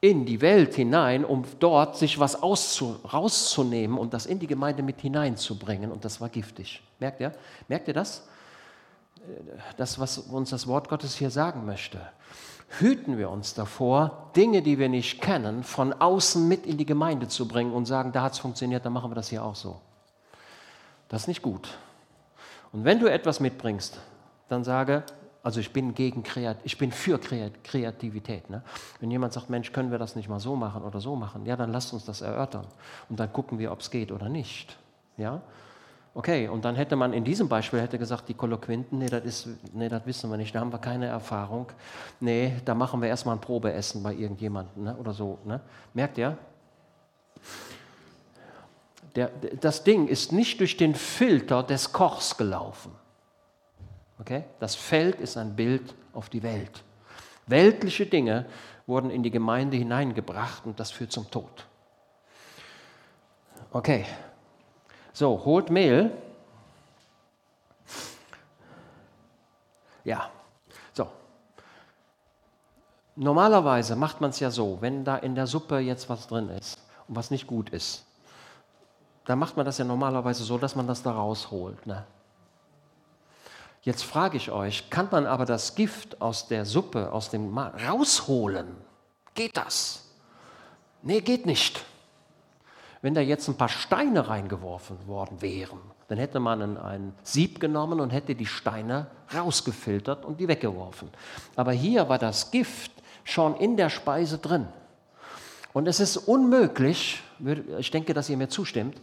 in 0.00 0.26
die 0.26 0.40
Welt 0.40 0.74
hinein, 0.74 1.24
um 1.24 1.44
dort 1.60 1.96
sich 1.96 2.18
was 2.18 2.42
auszu, 2.42 2.96
rauszunehmen 3.12 3.96
und 3.96 4.12
das 4.12 4.26
in 4.26 4.40
die 4.40 4.48
Gemeinde 4.48 4.82
mit 4.82 5.00
hineinzubringen. 5.00 5.92
Und 5.92 6.04
das 6.04 6.20
war 6.20 6.28
giftig. 6.28 6.82
Merkt 6.98 7.20
ihr? 7.20 7.32
Merkt 7.68 7.86
ihr 7.86 7.94
das? 7.94 8.26
Das, 9.76 9.98
was 9.98 10.18
uns 10.18 10.50
das 10.50 10.66
Wort 10.66 10.88
Gottes 10.88 11.16
hier 11.16 11.30
sagen 11.30 11.64
möchte. 11.66 12.00
Hüten 12.78 13.18
wir 13.18 13.30
uns 13.30 13.52
davor, 13.54 14.30
Dinge, 14.34 14.62
die 14.62 14.78
wir 14.78 14.88
nicht 14.88 15.20
kennen, 15.20 15.62
von 15.62 15.92
außen 15.92 16.48
mit 16.48 16.64
in 16.66 16.78
die 16.78 16.86
Gemeinde 16.86 17.28
zu 17.28 17.46
bringen 17.46 17.72
und 17.72 17.84
sagen, 17.84 18.12
da 18.12 18.22
hat 18.22 18.32
es 18.32 18.38
funktioniert, 18.38 18.84
dann 18.84 18.94
machen 18.94 19.10
wir 19.10 19.14
das 19.14 19.28
hier 19.28 19.44
auch 19.44 19.54
so. 19.54 19.80
Das 21.08 21.22
ist 21.22 21.28
nicht 21.28 21.42
gut. 21.42 21.68
Und 22.72 22.84
wenn 22.84 22.98
du 22.98 23.06
etwas 23.06 23.40
mitbringst, 23.40 24.00
dann 24.48 24.64
sage, 24.64 25.04
also 25.42 25.60
ich 25.60 25.72
bin 25.72 25.94
gegen 25.94 26.22
Kreat 26.22 26.58
ich 26.62 26.78
bin 26.78 26.92
für 26.92 27.18
Kreativität. 27.18 28.48
Ne? 28.48 28.62
Wenn 29.00 29.10
jemand 29.10 29.32
sagt, 29.32 29.50
Mensch, 29.50 29.72
können 29.72 29.90
wir 29.90 29.98
das 29.98 30.16
nicht 30.16 30.28
mal 30.28 30.40
so 30.40 30.56
machen 30.56 30.82
oder 30.82 31.00
so 31.00 31.16
machen, 31.16 31.44
ja, 31.44 31.56
dann 31.56 31.72
lasst 31.72 31.92
uns 31.92 32.04
das 32.04 32.22
erörtern 32.22 32.66
und 33.08 33.20
dann 33.20 33.32
gucken 33.32 33.58
wir, 33.58 33.72
ob 33.72 33.80
es 33.80 33.90
geht 33.90 34.12
oder 34.12 34.28
nicht. 34.28 34.78
Ja? 35.16 35.42
Okay, 36.14 36.46
und 36.46 36.64
dann 36.64 36.76
hätte 36.76 36.94
man 36.94 37.14
in 37.14 37.24
diesem 37.24 37.48
Beispiel 37.48 37.80
hätte 37.80 37.98
gesagt, 37.98 38.28
die 38.28 38.34
Kolloquinten, 38.34 38.98
nee, 38.98 39.06
das 39.06 39.48
nee, 39.72 39.90
wissen 40.04 40.30
wir 40.30 40.36
nicht, 40.36 40.54
da 40.54 40.60
haben 40.60 40.70
wir 40.70 40.78
keine 40.78 41.06
Erfahrung. 41.06 41.68
Nee, 42.20 42.60
da 42.66 42.74
machen 42.74 43.00
wir 43.00 43.08
erstmal 43.08 43.36
ein 43.36 43.40
Probeessen 43.40 44.02
bei 44.02 44.12
irgendjemandem 44.12 44.84
ne, 44.84 44.96
oder 44.96 45.14
so. 45.14 45.38
Ne? 45.44 45.60
Merkt 45.94 46.18
ihr? 46.18 46.36
Der, 49.14 49.30
das 49.60 49.84
Ding 49.84 50.06
ist 50.06 50.32
nicht 50.32 50.60
durch 50.60 50.76
den 50.76 50.94
Filter 50.94 51.62
des 51.62 51.92
Kochs 51.92 52.36
gelaufen. 52.36 52.92
Okay? 54.20 54.44
Das 54.60 54.74
Feld 54.74 55.18
ist 55.18 55.38
ein 55.38 55.56
Bild 55.56 55.94
auf 56.12 56.28
die 56.28 56.42
Welt. 56.42 56.84
Weltliche 57.46 58.04
Dinge 58.04 58.46
wurden 58.86 59.10
in 59.10 59.22
die 59.22 59.30
Gemeinde 59.30 59.78
hineingebracht 59.78 60.66
und 60.66 60.78
das 60.78 60.90
führt 60.90 61.12
zum 61.12 61.30
Tod. 61.30 61.66
Okay, 63.70 64.04
so, 65.12 65.44
holt 65.44 65.70
Mehl. 65.70 66.10
Ja, 70.04 70.30
so. 70.92 71.06
Normalerweise 73.14 73.94
macht 73.94 74.20
man 74.20 74.30
es 74.30 74.40
ja 74.40 74.50
so, 74.50 74.78
wenn 74.80 75.04
da 75.04 75.16
in 75.16 75.34
der 75.34 75.46
Suppe 75.46 75.78
jetzt 75.78 76.08
was 76.08 76.26
drin 76.26 76.48
ist 76.48 76.78
und 77.08 77.16
was 77.16 77.30
nicht 77.30 77.46
gut 77.46 77.70
ist, 77.70 78.04
dann 79.26 79.38
macht 79.38 79.56
man 79.56 79.66
das 79.66 79.78
ja 79.78 79.84
normalerweise 79.84 80.42
so, 80.42 80.58
dass 80.58 80.74
man 80.74 80.86
das 80.86 81.02
da 81.02 81.12
rausholt. 81.12 81.86
Ne? 81.86 82.04
Jetzt 83.82 84.04
frage 84.04 84.36
ich 84.36 84.50
euch, 84.50 84.90
kann 84.90 85.08
man 85.10 85.26
aber 85.26 85.44
das 85.44 85.74
Gift 85.74 86.20
aus 86.20 86.48
der 86.48 86.64
Suppe, 86.64 87.12
aus 87.12 87.30
dem 87.30 87.50
Ma 87.50 87.68
rausholen? 87.88 88.76
Geht 89.34 89.56
das? 89.56 90.04
Nee, 91.02 91.20
geht 91.20 91.46
nicht. 91.46 91.84
Wenn 93.02 93.14
da 93.14 93.20
jetzt 93.20 93.48
ein 93.48 93.56
paar 93.56 93.68
Steine 93.68 94.28
reingeworfen 94.28 95.08
worden 95.08 95.42
wären, 95.42 95.80
dann 96.06 96.18
hätte 96.18 96.38
man 96.38 96.62
ein, 96.62 96.76
ein 96.76 97.14
Sieb 97.24 97.58
genommen 97.58 98.00
und 98.00 98.10
hätte 98.10 98.36
die 98.36 98.46
Steine 98.46 99.08
rausgefiltert 99.34 100.24
und 100.24 100.38
die 100.38 100.46
weggeworfen. 100.46 101.10
Aber 101.56 101.72
hier 101.72 102.08
war 102.08 102.18
das 102.18 102.52
Gift 102.52 102.92
schon 103.24 103.56
in 103.56 103.76
der 103.76 103.90
Speise 103.90 104.38
drin. 104.38 104.68
Und 105.72 105.88
es 105.88 106.00
ist 106.00 106.16
unmöglich, 106.16 107.22
ich 107.78 107.90
denke, 107.90 108.14
dass 108.14 108.28
ihr 108.28 108.36
mir 108.36 108.48
zustimmt, 108.48 109.00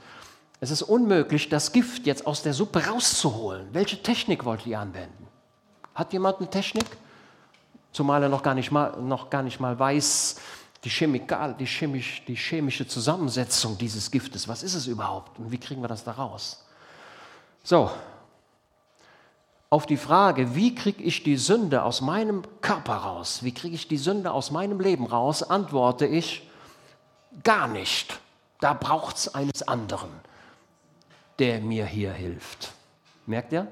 es 0.62 0.72
ist 0.72 0.82
unmöglich, 0.82 1.50
das 1.50 1.72
Gift 1.72 2.06
jetzt 2.06 2.28
aus 2.28 2.42
der 2.42 2.54
Suppe 2.54 2.86
rauszuholen. 2.86 3.68
Welche 3.72 4.02
Technik 4.02 4.46
wollt 4.46 4.66
ihr 4.66 4.80
anwenden? 4.80 5.28
Hat 5.96 6.14
jemand 6.14 6.40
eine 6.40 6.50
Technik? 6.50 6.86
Zumal 7.92 8.24
er 8.24 8.30
noch 8.30 8.44
gar 8.44 8.54
nicht 8.54 8.72
mal, 8.72 9.02
noch 9.02 9.30
gar 9.30 9.42
nicht 9.42 9.60
mal 9.60 9.80
weiß, 9.80 10.40
die, 10.84 10.90
Chemikal, 10.90 11.54
die, 11.56 11.66
chemisch, 11.66 12.24
die 12.26 12.36
chemische 12.36 12.88
Zusammensetzung 12.88 13.78
dieses 13.78 14.10
Giftes. 14.10 14.48
Was 14.48 14.64
ist 14.64 14.76
es 14.76 14.88
überhaupt 14.88 15.38
und 15.40 15.52
wie 15.52 15.58
kriegen 15.58 15.82
wir 15.82 15.88
das 15.88 16.04
da 16.04 16.12
raus? 16.12 16.66
So, 17.64 17.92
auf 19.70 19.86
die 19.86 19.98
Frage, 19.98 20.56
wie 20.56 20.74
kriege 20.74 21.04
ich 21.04 21.22
die 21.22 21.38
Sünde 21.38 21.84
aus 21.84 22.02
meinem 22.02 22.42
Körper 22.62 22.96
raus, 22.96 23.44
wie 23.44 23.54
kriege 23.54 23.76
ich 23.76 23.88
die 23.88 23.98
Sünde 23.98 24.32
aus 24.32 24.50
meinem 24.50 24.80
Leben 24.80 25.06
raus, 25.06 25.44
antworte 25.44 26.08
ich, 26.08 26.50
gar 27.44 27.68
nicht. 27.68 28.20
Da 28.62 28.74
braucht 28.74 29.18
es 29.18 29.36
eines 29.36 29.68
anderen, 29.68 30.10
der 31.38 31.60
mir 31.60 31.86
hier 31.86 32.12
hilft. 32.12 32.72
Merkt 33.28 33.54
ihr? 33.54 33.68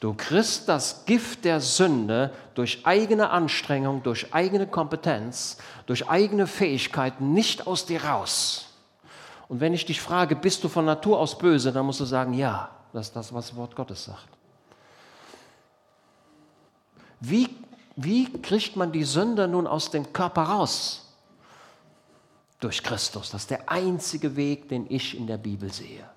Du 0.00 0.14
kriegst 0.14 0.66
das 0.66 1.04
Gift 1.04 1.44
der 1.44 1.60
Sünde 1.60 2.32
durch 2.54 2.86
eigene 2.86 3.28
Anstrengung, 3.30 4.02
durch 4.02 4.32
eigene 4.32 4.66
Kompetenz, 4.66 5.58
durch 5.84 6.08
eigene 6.08 6.46
Fähigkeiten 6.46 7.34
nicht 7.34 7.66
aus 7.66 7.84
dir 7.84 8.02
raus. 8.04 8.66
Und 9.48 9.60
wenn 9.60 9.74
ich 9.74 9.84
dich 9.84 10.00
frage, 10.00 10.36
bist 10.36 10.64
du 10.64 10.68
von 10.68 10.86
Natur 10.86 11.18
aus 11.18 11.36
böse, 11.36 11.70
dann 11.70 11.84
musst 11.84 12.00
du 12.00 12.06
sagen, 12.06 12.32
ja, 12.32 12.70
das 12.94 13.08
ist 13.08 13.16
das, 13.16 13.34
was 13.34 13.48
das 13.48 13.56
Wort 13.56 13.76
Gottes 13.76 14.04
sagt. 14.04 14.28
Wie, 17.20 17.50
wie 17.96 18.32
kriegt 18.40 18.76
man 18.76 18.92
die 18.92 19.04
Sünde 19.04 19.46
nun 19.46 19.66
aus 19.66 19.90
dem 19.90 20.12
Körper 20.14 20.42
raus? 20.44 21.14
Durch 22.58 22.82
Christus. 22.82 23.30
Das 23.30 23.42
ist 23.42 23.50
der 23.50 23.70
einzige 23.70 24.34
Weg, 24.36 24.68
den 24.70 24.86
ich 24.88 25.16
in 25.16 25.26
der 25.26 25.38
Bibel 25.38 25.70
sehe. 25.70 26.09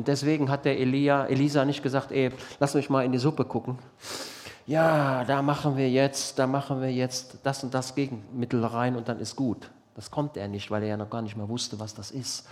Und 0.00 0.08
deswegen 0.08 0.48
hat 0.48 0.64
der 0.64 0.80
Elia, 0.80 1.26
Elisa 1.26 1.66
nicht 1.66 1.82
gesagt, 1.82 2.10
ey, 2.10 2.30
lass 2.58 2.72
mich 2.72 2.88
mal 2.88 3.04
in 3.04 3.12
die 3.12 3.18
Suppe 3.18 3.44
gucken. 3.44 3.78
Ja, 4.66 5.24
da 5.24 5.42
machen 5.42 5.76
wir 5.76 5.90
jetzt, 5.90 6.38
da 6.38 6.46
machen 6.46 6.80
wir 6.80 6.90
jetzt 6.90 7.36
das 7.42 7.62
und 7.62 7.74
das 7.74 7.94
Gegenmittel 7.94 8.64
rein 8.64 8.96
und 8.96 9.10
dann 9.10 9.20
ist 9.20 9.36
gut. 9.36 9.70
Das 9.94 10.10
konnte 10.10 10.40
er 10.40 10.48
nicht, 10.48 10.70
weil 10.70 10.84
er 10.84 10.88
ja 10.88 10.96
noch 10.96 11.10
gar 11.10 11.20
nicht 11.20 11.36
mehr 11.36 11.50
wusste, 11.50 11.78
was 11.78 11.92
das 11.92 12.12
ist. 12.12 12.48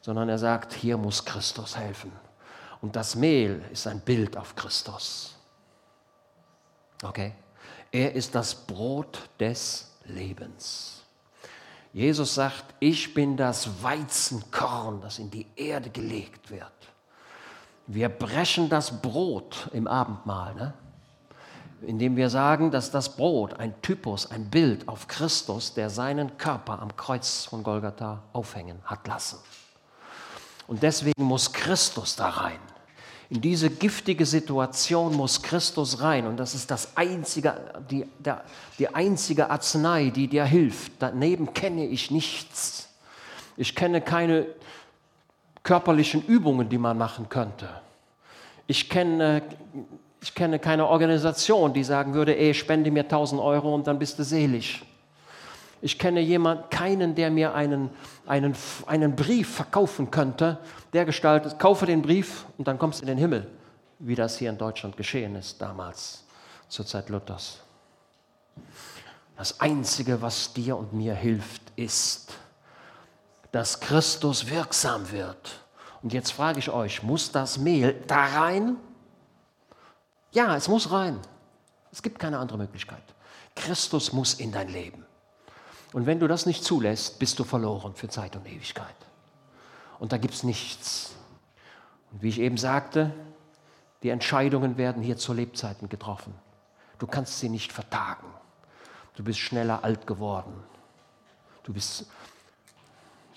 Sondern 0.00 0.28
er 0.28 0.38
sagt, 0.38 0.74
hier 0.74 0.96
muss 0.96 1.24
Christus 1.24 1.76
helfen. 1.76 2.12
Und 2.80 2.94
das 2.94 3.16
Mehl 3.16 3.64
ist 3.72 3.88
ein 3.88 3.98
Bild 3.98 4.36
auf 4.36 4.54
Christus. 4.54 5.34
Okay? 7.02 7.32
Er 7.90 8.14
ist 8.14 8.32
das 8.32 8.54
Brot 8.54 9.28
des 9.40 9.90
Lebens. 10.04 11.02
Jesus 11.92 12.36
sagt, 12.36 12.76
ich 12.78 13.12
bin 13.12 13.36
das 13.36 13.82
Weizenkorn, 13.82 15.00
das 15.00 15.18
in 15.18 15.32
die 15.32 15.46
Erde 15.56 15.90
gelegt 15.90 16.48
wird. 16.48 16.75
Wir 17.86 18.08
brechen 18.08 18.68
das 18.68 19.00
Brot 19.00 19.68
im 19.72 19.86
Abendmahl. 19.86 20.54
Ne? 20.54 20.74
indem 21.82 22.16
wir 22.16 22.30
sagen, 22.30 22.70
dass 22.70 22.90
das 22.90 23.16
Brot 23.16 23.54
ein 23.54 23.74
Typus, 23.82 24.30
ein 24.30 24.46
Bild 24.50 24.88
auf 24.88 25.08
Christus, 25.08 25.74
der 25.74 25.90
seinen 25.90 26.38
Körper 26.38 26.80
am 26.80 26.96
Kreuz 26.96 27.44
von 27.44 27.62
Golgatha 27.62 28.22
aufhängen 28.32 28.78
hat 28.84 29.06
lassen. 29.06 29.38
Und 30.66 30.82
deswegen 30.82 31.22
muss 31.22 31.52
Christus 31.52 32.16
da 32.16 32.28
rein. 32.28 32.58
In 33.28 33.40
diese 33.40 33.70
giftige 33.70 34.24
Situation 34.24 35.14
muss 35.14 35.42
Christus 35.42 36.00
rein 36.00 36.26
und 36.26 36.36
das 36.36 36.54
ist 36.54 36.70
das 36.70 36.96
einzige, 36.96 37.54
die, 37.90 38.06
der, 38.20 38.44
die 38.78 38.94
einzige 38.94 39.50
Arznei, 39.50 40.10
die 40.10 40.28
dir 40.28 40.44
hilft. 40.44 40.92
Daneben 41.00 41.52
kenne 41.52 41.86
ich 41.86 42.10
nichts. 42.10 42.88
Ich 43.56 43.74
kenne 43.74 44.00
keine 44.00 44.46
körperlichen 45.66 46.24
Übungen, 46.24 46.68
die 46.68 46.78
man 46.78 46.96
machen 46.96 47.28
könnte. 47.28 47.68
Ich 48.68 48.88
kenne, 48.88 49.42
ich 50.22 50.32
kenne 50.32 50.60
keine 50.60 50.86
Organisation, 50.86 51.74
die 51.74 51.82
sagen 51.82 52.14
würde, 52.14 52.38
ey, 52.38 52.54
spende 52.54 52.92
mir 52.92 53.02
1000 53.02 53.40
Euro 53.40 53.74
und 53.74 53.88
dann 53.88 53.98
bist 53.98 54.16
du 54.16 54.22
selig. 54.22 54.84
Ich 55.82 55.98
kenne 55.98 56.20
jemanden, 56.20 56.70
keinen, 56.70 57.16
der 57.16 57.32
mir 57.32 57.52
einen, 57.52 57.90
einen, 58.26 58.54
einen 58.86 59.16
Brief 59.16 59.56
verkaufen 59.56 60.12
könnte, 60.12 60.58
der 60.92 61.04
gestaltet, 61.04 61.58
kaufe 61.58 61.84
den 61.84 62.00
Brief 62.00 62.46
und 62.58 62.68
dann 62.68 62.78
kommst 62.78 63.00
du 63.00 63.02
in 63.02 63.08
den 63.08 63.18
Himmel, 63.18 63.48
wie 63.98 64.14
das 64.14 64.38
hier 64.38 64.50
in 64.50 64.58
Deutschland 64.58 64.96
geschehen 64.96 65.34
ist 65.34 65.60
damals, 65.60 66.24
zur 66.68 66.86
Zeit 66.86 67.08
Luthers. 67.08 67.60
Das 69.36 69.60
Einzige, 69.60 70.22
was 70.22 70.52
dir 70.52 70.76
und 70.76 70.92
mir 70.92 71.14
hilft, 71.14 71.62
ist, 71.74 72.32
dass 73.52 73.80
Christus 73.80 74.48
wirksam 74.48 75.10
wird. 75.10 75.60
Und 76.02 76.12
jetzt 76.12 76.32
frage 76.32 76.58
ich 76.58 76.70
euch, 76.70 77.02
muss 77.02 77.32
das 77.32 77.58
Mehl 77.58 78.02
da 78.06 78.24
rein? 78.26 78.76
Ja, 80.32 80.56
es 80.56 80.68
muss 80.68 80.90
rein. 80.90 81.18
Es 81.90 82.02
gibt 82.02 82.18
keine 82.18 82.38
andere 82.38 82.58
Möglichkeit. 82.58 83.02
Christus 83.54 84.12
muss 84.12 84.34
in 84.34 84.52
dein 84.52 84.68
Leben. 84.68 85.04
Und 85.92 86.06
wenn 86.06 86.20
du 86.20 86.28
das 86.28 86.44
nicht 86.46 86.62
zulässt, 86.62 87.18
bist 87.18 87.38
du 87.38 87.44
verloren 87.44 87.94
für 87.94 88.08
Zeit 88.08 88.36
und 88.36 88.46
Ewigkeit. 88.46 88.94
Und 89.98 90.12
da 90.12 90.18
gibt 90.18 90.34
es 90.34 90.42
nichts. 90.42 91.14
Und 92.12 92.22
wie 92.22 92.28
ich 92.28 92.40
eben 92.40 92.58
sagte, 92.58 93.12
die 94.02 94.10
Entscheidungen 94.10 94.76
werden 94.76 95.02
hier 95.02 95.16
zu 95.16 95.32
Lebzeiten 95.32 95.88
getroffen. 95.88 96.34
Du 96.98 97.06
kannst 97.06 97.38
sie 97.40 97.48
nicht 97.48 97.72
vertagen. 97.72 98.26
Du 99.14 99.24
bist 99.24 99.38
schneller 99.38 99.82
alt 99.84 100.06
geworden. 100.06 100.52
Du 101.62 101.72
bist, 101.72 102.06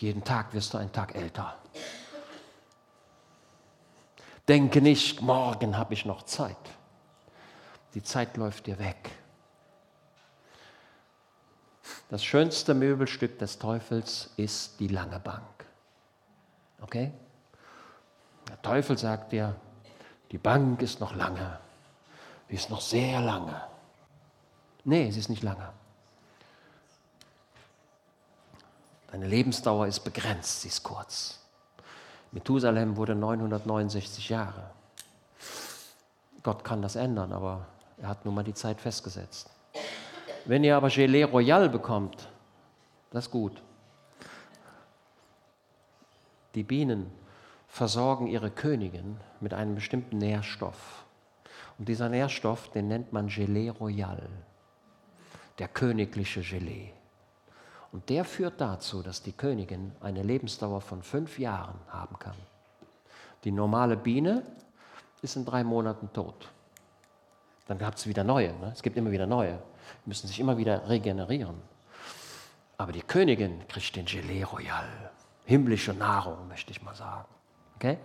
jeden 0.01 0.23
Tag 0.23 0.53
wirst 0.53 0.73
du 0.73 0.77
einen 0.77 0.91
Tag 0.91 1.15
älter. 1.15 1.55
Denke 4.47 4.81
nicht, 4.81 5.21
morgen 5.21 5.77
habe 5.77 5.93
ich 5.93 6.05
noch 6.05 6.23
Zeit. 6.23 6.55
Die 7.93 8.01
Zeit 8.01 8.37
läuft 8.37 8.67
dir 8.67 8.79
weg. 8.79 9.11
Das 12.09 12.23
schönste 12.23 12.73
Möbelstück 12.73 13.37
des 13.37 13.59
Teufels 13.59 14.31
ist 14.37 14.79
die 14.79 14.87
lange 14.87 15.19
Bank. 15.19 15.65
Okay? 16.81 17.11
Der 18.47 18.59
Teufel 18.61 18.97
sagt 18.97 19.31
dir, 19.31 19.55
die 20.31 20.39
Bank 20.39 20.81
ist 20.81 20.99
noch 20.99 21.15
lange. 21.15 21.59
Sie 22.47 22.55
ist 22.55 22.69
noch 22.71 22.81
sehr 22.81 23.21
lange. 23.21 23.61
Nee, 24.83 25.11
sie 25.11 25.19
ist 25.19 25.29
nicht 25.29 25.43
lange. 25.43 25.71
Deine 29.11 29.27
Lebensdauer 29.27 29.87
ist 29.87 30.01
begrenzt, 30.01 30.61
sie 30.61 30.67
ist 30.67 30.83
kurz. 30.83 31.39
Methusalem 32.31 32.95
wurde 32.95 33.15
969 33.15 34.29
Jahre. 34.29 34.69
Gott 36.43 36.63
kann 36.63 36.81
das 36.81 36.95
ändern, 36.95 37.33
aber 37.33 37.65
er 37.97 38.07
hat 38.07 38.23
nun 38.23 38.35
mal 38.35 38.43
die 38.43 38.53
Zeit 38.53 38.79
festgesetzt. 38.79 39.49
Wenn 40.45 40.63
ihr 40.63 40.77
aber 40.77 40.89
Gelee 40.89 41.23
Royal 41.23 41.69
bekommt, 41.69 42.29
das 43.11 43.25
ist 43.25 43.31
gut. 43.31 43.61
Die 46.55 46.63
Bienen 46.63 47.11
versorgen 47.67 48.27
ihre 48.27 48.51
Königin 48.51 49.19
mit 49.39 49.53
einem 49.53 49.75
bestimmten 49.75 50.17
Nährstoff. 50.19 51.05
Und 51.77 51.89
dieser 51.89 52.09
Nährstoff, 52.09 52.69
den 52.71 52.87
nennt 52.87 53.11
man 53.11 53.27
Gelee 53.27 53.69
Royal, 53.69 54.27
der 55.57 55.67
königliche 55.67 56.41
Gelee. 56.41 56.93
Und 57.91 58.09
der 58.09 58.23
führt 58.23 58.61
dazu, 58.61 59.01
dass 59.01 59.23
die 59.23 59.31
Königin 59.31 59.91
eine 60.01 60.21
Lebensdauer 60.21 60.81
von 60.81 61.01
fünf 61.01 61.39
Jahren 61.39 61.79
haben 61.89 62.17
kann. 62.19 62.35
Die 63.43 63.51
normale 63.51 63.97
Biene 63.97 64.43
ist 65.21 65.35
in 65.35 65.45
drei 65.45 65.63
Monaten 65.63 66.11
tot. 66.13 66.49
Dann 67.67 67.77
gab 67.77 67.95
es 67.95 68.05
wieder 68.07 68.23
neue. 68.23 68.53
Ne? 68.59 68.71
Es 68.73 68.83
gibt 68.83 68.97
immer 68.97 69.11
wieder 69.11 69.25
neue 69.25 69.59
müssen 70.05 70.27
sich 70.27 70.39
immer 70.39 70.57
wieder 70.57 70.87
regenerieren. 70.89 71.55
Aber 72.77 72.91
die 72.91 73.01
Königin 73.01 73.67
kriegt 73.67 73.95
den 73.95 74.05
Gelee 74.05 74.43
Royal. 74.43 75.11
Himmlische 75.45 75.93
Nahrung, 75.93 76.47
möchte 76.47 76.71
ich 76.71 76.81
mal 76.81 76.95
sagen. 76.95 77.27
Okay? 77.75 77.97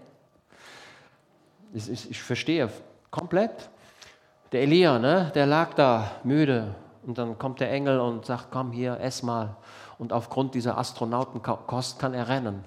Ich, 1.73 1.91
ich, 1.91 2.11
ich 2.11 2.23
verstehe 2.23 2.71
komplett. 3.11 3.71
Der 4.53 4.63
Elia, 4.63 4.99
ne, 4.99 5.33
der 5.35 5.47
lag 5.47 5.75
da 5.75 6.11
müde 6.23 6.75
und 7.07 7.19
dann 7.19 7.39
kommt 7.39 7.61
der 7.61 7.71
Engel 7.71 8.01
und 8.01 8.27
sagt, 8.27 8.49
komm 8.51 8.73
hier, 8.73 9.01
ess 9.01 9.23
mal. 9.23 9.57
Und 9.99 10.13
aufgrund 10.13 10.55
dieser 10.55 10.79
Astronautenkost 10.79 11.99
kann 11.99 12.15
er 12.15 12.29
rennen, 12.29 12.65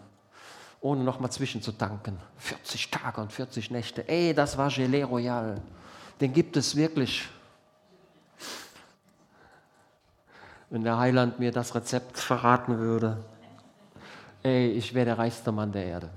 ohne 0.82 1.04
nochmal 1.04 1.32
zwischenzutanken. 1.32 2.18
40 2.38 2.92
Tage 2.92 3.22
und 3.22 3.34
40 3.34 3.72
Nächte. 3.72 4.08
Ey, 4.08 4.34
das 4.34 4.58
war 4.58 4.70
Gelee 4.70 5.04
Royal. 5.04 5.62
Den 6.20 6.34
gibt 6.34 6.58
es 6.58 6.76
wirklich. 6.76 7.30
wenn 10.70 10.84
der 10.84 10.98
Heiland 10.98 11.40
mir 11.40 11.52
das 11.52 11.76
Rezept 11.76 12.18
verraten 12.18 12.78
würde. 12.78 13.18
Ey, 14.44 14.72
ich 14.72 14.94
wäre 14.94 15.06
der 15.06 15.18
reichste 15.18 15.52
Mann 15.52 15.72
der 15.72 15.86
Erde. 15.86 16.10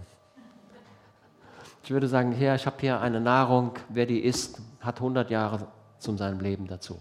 Ich 1.85 1.91
würde 1.91 2.09
sagen, 2.09 2.33
Herr, 2.33 2.55
ich 2.55 2.67
habe 2.67 2.77
hier 2.81 3.01
eine 3.01 3.21
Nahrung, 3.21 3.73
wer 3.89 4.07
die 4.07 4.21
isst, 4.21 4.61
hat 4.81 4.97
100 4.97 5.31
Jahre 5.31 5.67
zu 5.99 6.17
seinem 6.17 6.41
Leben 6.41 6.67
dazu. 6.67 7.01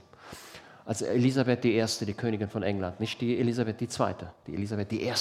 Also 0.90 1.06
Elisabeth 1.06 1.64
I., 1.66 1.86
die 2.04 2.16
Königin 2.16 2.50
von 2.50 2.64
England, 2.64 3.00
nicht 3.00 3.22
die 3.22 3.38
Elisabeth 3.38 3.80
II., 3.80 4.16
die 4.48 4.56
Elisabeth 4.56 4.92
I. 4.92 5.14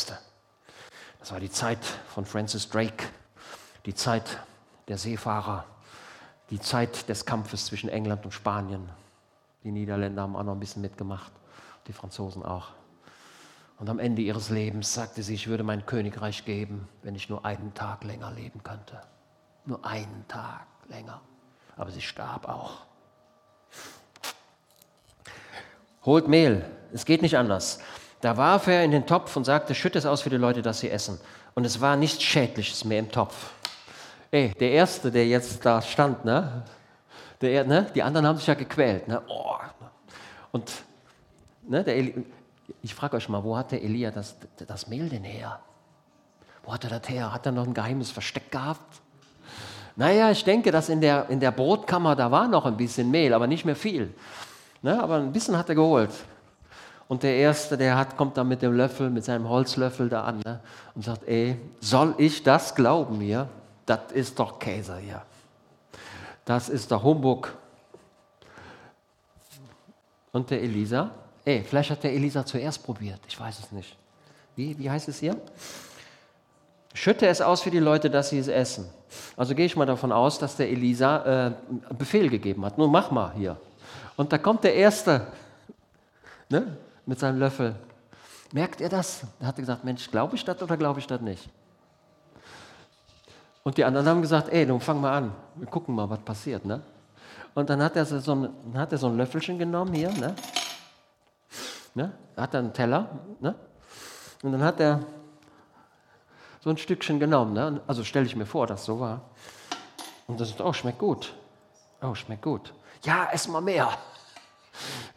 Das 1.18 1.30
war 1.30 1.40
die 1.40 1.50
Zeit 1.50 1.84
von 1.84 2.24
Francis 2.24 2.70
Drake, 2.70 3.04
die 3.84 3.94
Zeit 3.94 4.38
der 4.88 4.96
Seefahrer, 4.96 5.66
die 6.48 6.58
Zeit 6.58 7.06
des 7.10 7.26
Kampfes 7.26 7.66
zwischen 7.66 7.90
England 7.90 8.24
und 8.24 8.32
Spanien. 8.32 8.88
Die 9.62 9.70
Niederländer 9.70 10.22
haben 10.22 10.36
auch 10.36 10.42
noch 10.42 10.54
ein 10.54 10.60
bisschen 10.60 10.80
mitgemacht 10.80 11.32
die 11.86 11.92
Franzosen 11.92 12.42
auch. 12.42 12.68
Und 13.78 13.90
am 13.90 13.98
Ende 13.98 14.22
ihres 14.22 14.48
Lebens 14.48 14.94
sagte 14.94 15.22
sie, 15.22 15.34
ich 15.34 15.48
würde 15.48 15.64
mein 15.64 15.84
Königreich 15.84 16.46
geben, 16.46 16.88
wenn 17.02 17.14
ich 17.14 17.28
nur 17.28 17.44
einen 17.44 17.74
Tag 17.74 18.04
länger 18.04 18.30
leben 18.30 18.62
könnte. 18.62 19.02
Nur 19.66 19.84
einen 19.84 20.24
Tag 20.28 20.66
länger. 20.88 21.20
Aber 21.76 21.90
sie 21.90 22.00
starb 22.00 22.48
auch. 22.48 22.86
Holt 26.08 26.26
Mehl, 26.26 26.64
es 26.92 27.04
geht 27.04 27.22
nicht 27.22 27.36
anders. 27.36 27.80
Da 28.20 28.36
warf 28.36 28.66
er 28.66 28.82
in 28.82 28.90
den 28.90 29.06
Topf 29.06 29.36
und 29.36 29.44
sagte, 29.44 29.74
schütte 29.74 29.98
es 29.98 30.06
aus 30.06 30.22
für 30.22 30.30
die 30.30 30.36
Leute, 30.36 30.62
dass 30.62 30.80
sie 30.80 30.90
essen. 30.90 31.20
Und 31.54 31.64
es 31.66 31.80
war 31.80 31.96
nichts 31.96 32.22
Schädliches 32.22 32.84
mehr 32.84 33.00
im 33.00 33.10
Topf. 33.10 33.52
Ey, 34.30 34.52
der 34.58 34.70
Erste, 34.70 35.10
der 35.10 35.26
jetzt 35.26 35.64
da 35.64 35.82
stand, 35.82 36.24
ne? 36.24 36.64
Der, 37.40 37.64
ne? 37.64 37.86
Die 37.94 38.02
anderen 38.02 38.26
haben 38.26 38.38
sich 38.38 38.46
ja 38.46 38.54
gequält. 38.54 39.06
Ne? 39.06 39.22
Oh. 39.28 39.56
Und 40.50 40.72
Ne, 41.68 41.84
Eli, 41.86 42.24
ich 42.82 42.94
frage 42.94 43.18
euch 43.18 43.28
mal, 43.28 43.44
wo 43.44 43.54
hat 43.54 43.72
der 43.72 43.82
Elia 43.82 44.10
das, 44.10 44.36
das 44.66 44.88
Mehl 44.88 45.10
denn 45.10 45.24
her? 45.24 45.60
Wo 46.64 46.72
hat 46.72 46.84
er 46.84 46.98
das 46.98 47.06
her? 47.10 47.30
Hat 47.30 47.44
er 47.44 47.52
noch 47.52 47.66
ein 47.66 47.74
geheimes 47.74 48.10
Versteck 48.10 48.50
gehabt? 48.50 49.02
Naja, 49.94 50.30
ich 50.30 50.44
denke, 50.44 50.70
dass 50.70 50.88
in 50.88 51.02
der, 51.02 51.28
in 51.28 51.40
der 51.40 51.50
Brotkammer, 51.50 52.16
da 52.16 52.30
war 52.30 52.48
noch 52.48 52.64
ein 52.64 52.78
bisschen 52.78 53.10
Mehl, 53.10 53.34
aber 53.34 53.46
nicht 53.46 53.66
mehr 53.66 53.76
viel. 53.76 54.14
Ne, 54.82 55.02
aber 55.02 55.16
ein 55.16 55.32
bisschen 55.32 55.56
hat 55.56 55.68
er 55.68 55.74
geholt. 55.74 56.10
Und 57.08 57.22
der 57.22 57.36
Erste, 57.36 57.76
der 57.76 57.96
hat, 57.96 58.16
kommt 58.16 58.36
dann 58.36 58.48
mit 58.48 58.62
dem 58.62 58.74
Löffel, 58.74 59.10
mit 59.10 59.24
seinem 59.24 59.48
Holzlöffel 59.48 60.08
da 60.08 60.24
an 60.24 60.40
ne, 60.44 60.60
und 60.94 61.04
sagt, 61.04 61.26
ey, 61.26 61.56
soll 61.80 62.14
ich 62.18 62.42
das 62.42 62.74
glauben 62.74 63.20
hier? 63.20 63.48
Das 63.86 64.12
ist 64.12 64.38
doch 64.38 64.58
Käse 64.58 64.98
hier. 64.98 65.22
Das 66.44 66.68
ist 66.68 66.90
der 66.90 67.02
Humbug. 67.02 67.54
Und 70.32 70.50
der 70.50 70.62
Elisa, 70.62 71.10
Ey, 71.48 71.64
vielleicht 71.66 71.90
hat 71.90 72.04
der 72.04 72.12
Elisa 72.12 72.44
zuerst 72.44 72.84
probiert. 72.84 73.20
Ich 73.26 73.40
weiß 73.40 73.58
es 73.58 73.72
nicht. 73.72 73.96
Wie, 74.54 74.78
wie 74.78 74.90
heißt 74.90 75.08
es 75.08 75.18
hier? 75.18 75.34
Schütte 76.92 77.26
es 77.26 77.40
aus 77.40 77.62
für 77.62 77.70
die 77.70 77.78
Leute, 77.78 78.10
dass 78.10 78.28
sie 78.28 78.38
es 78.38 78.48
essen. 78.48 78.86
Also 79.34 79.54
gehe 79.54 79.64
ich 79.64 79.74
mal 79.74 79.86
davon 79.86 80.12
aus, 80.12 80.38
dass 80.38 80.56
der 80.56 80.68
Elisa 80.68 81.46
äh, 81.46 81.52
Befehl 81.94 82.28
gegeben 82.28 82.66
hat. 82.66 82.76
Nun 82.76 82.92
mach 82.92 83.10
mal 83.10 83.32
hier. 83.34 83.56
Und 84.18 84.32
da 84.32 84.38
kommt 84.38 84.64
der 84.64 84.74
Erste 84.74 85.28
ne, 86.48 86.76
mit 87.06 87.20
seinem 87.20 87.38
Löffel. 87.38 87.76
Merkt 88.52 88.80
ihr 88.80 88.88
das? 88.88 89.22
Er 89.38 89.52
gesagt, 89.52 89.84
Mensch, 89.84 90.10
glaube 90.10 90.34
ich 90.34 90.44
das 90.44 90.60
oder 90.60 90.76
glaube 90.76 90.98
ich 90.98 91.06
das 91.06 91.20
nicht? 91.20 91.48
Und 93.62 93.78
die 93.78 93.84
anderen 93.84 94.08
haben 94.08 94.20
gesagt, 94.20 94.48
ey, 94.48 94.66
nun 94.66 94.80
fang 94.80 95.00
mal 95.00 95.16
an. 95.16 95.32
Wir 95.54 95.68
gucken 95.68 95.94
mal, 95.94 96.10
was 96.10 96.18
passiert. 96.18 96.64
Ne? 96.64 96.82
Und 97.54 97.70
dann 97.70 97.80
hat 97.80 97.94
er 97.94 98.04
so 98.04 98.34
ein, 98.34 98.52
hat 98.74 98.90
er 98.90 98.98
so 98.98 99.06
ein 99.06 99.16
Löffelchen 99.16 99.56
genommen 99.56 99.94
hier, 99.94 100.10
ne? 100.10 100.34
Ne? 101.94 102.12
Hat 102.36 102.54
er 102.54 102.60
einen 102.60 102.72
Teller, 102.72 103.20
ne? 103.38 103.54
Und 104.42 104.50
dann 104.50 104.64
hat 104.64 104.80
er 104.80 105.00
so 106.60 106.70
ein 106.70 106.76
Stückchen 106.76 107.20
genommen, 107.20 107.52
ne? 107.52 107.80
Also 107.86 108.02
stelle 108.02 108.26
ich 108.26 108.34
mir 108.34 108.46
vor, 108.46 108.66
dass 108.66 108.84
so 108.84 108.98
war. 108.98 109.20
Und 110.26 110.40
das 110.40 110.50
ist, 110.50 110.60
oh, 110.60 110.72
schmeckt 110.72 110.98
gut. 110.98 111.34
Oh, 112.02 112.16
schmeckt 112.16 112.42
gut. 112.42 112.72
Ja, 113.04 113.28
ess 113.30 113.48
mal 113.48 113.60
mehr. 113.60 113.96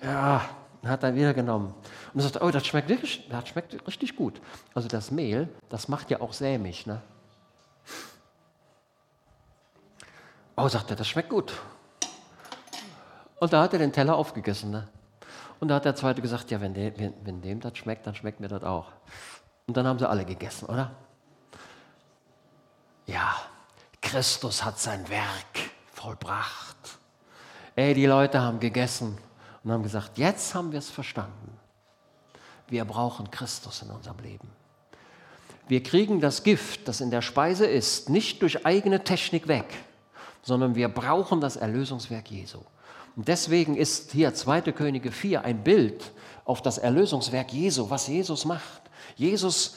Ja, 0.01 0.41
hat 0.83 1.03
er 1.03 1.15
wieder 1.15 1.33
genommen. 1.33 1.73
Und 2.13 2.19
er 2.19 2.23
sagt, 2.23 2.41
oh, 2.41 2.51
das 2.51 2.65
schmeckt, 2.65 2.89
wirklich, 2.89 3.27
das 3.29 3.47
schmeckt 3.47 3.87
richtig 3.87 4.15
gut. 4.15 4.41
Also 4.73 4.87
das 4.87 5.11
Mehl, 5.11 5.49
das 5.69 5.87
macht 5.87 6.09
ja 6.09 6.21
auch 6.21 6.33
sämig. 6.33 6.85
Ne? 6.85 7.01
Oh, 10.55 10.67
sagt 10.67 10.89
er, 10.89 10.95
das 10.95 11.07
schmeckt 11.07 11.29
gut. 11.29 11.53
Und 13.39 13.53
da 13.53 13.63
hat 13.63 13.73
er 13.73 13.79
den 13.79 13.93
Teller 13.93 14.15
aufgegessen. 14.15 14.71
Ne? 14.71 14.87
Und 15.59 15.67
da 15.67 15.75
hat 15.75 15.85
der 15.85 15.95
Zweite 15.95 16.21
gesagt, 16.21 16.51
ja, 16.51 16.59
wenn, 16.61 16.73
de, 16.73 16.93
wenn, 16.97 17.13
wenn 17.23 17.41
dem 17.41 17.59
das 17.59 17.77
schmeckt, 17.77 18.05
dann 18.05 18.15
schmeckt 18.15 18.39
mir 18.39 18.47
das 18.47 18.63
auch. 18.63 18.91
Und 19.67 19.77
dann 19.77 19.87
haben 19.87 19.99
sie 19.99 20.09
alle 20.09 20.25
gegessen, 20.25 20.65
oder? 20.65 20.91
Ja, 23.05 23.35
Christus 24.01 24.63
hat 24.63 24.79
sein 24.79 25.07
Werk 25.09 25.71
vollbracht. 25.93 26.70
Ey, 27.81 27.95
die 27.95 28.05
Leute 28.05 28.39
haben 28.39 28.59
gegessen 28.59 29.17
und 29.63 29.71
haben 29.71 29.81
gesagt, 29.81 30.19
jetzt 30.19 30.53
haben 30.53 30.71
wir 30.71 30.77
es 30.77 30.91
verstanden. 30.91 31.57
Wir 32.67 32.85
brauchen 32.85 33.31
Christus 33.31 33.81
in 33.81 33.89
unserem 33.89 34.19
Leben. 34.19 34.47
Wir 35.67 35.81
kriegen 35.81 36.21
das 36.21 36.43
Gift, 36.43 36.87
das 36.87 37.01
in 37.01 37.09
der 37.09 37.23
Speise 37.23 37.65
ist, 37.65 38.07
nicht 38.07 38.43
durch 38.43 38.67
eigene 38.67 39.03
Technik 39.03 39.47
weg, 39.47 39.65
sondern 40.43 40.75
wir 40.75 40.89
brauchen 40.89 41.41
das 41.41 41.55
Erlösungswerk 41.55 42.29
Jesu. 42.29 42.59
Und 43.15 43.27
deswegen 43.27 43.75
ist 43.75 44.11
hier 44.11 44.31
2. 44.31 44.61
Könige 44.73 45.11
4 45.11 45.43
ein 45.43 45.63
Bild 45.63 46.11
auf 46.45 46.61
das 46.61 46.77
Erlösungswerk 46.77 47.51
Jesu, 47.51 47.89
was 47.89 48.05
Jesus 48.05 48.45
macht. 48.45 48.83
Jesus, 49.15 49.75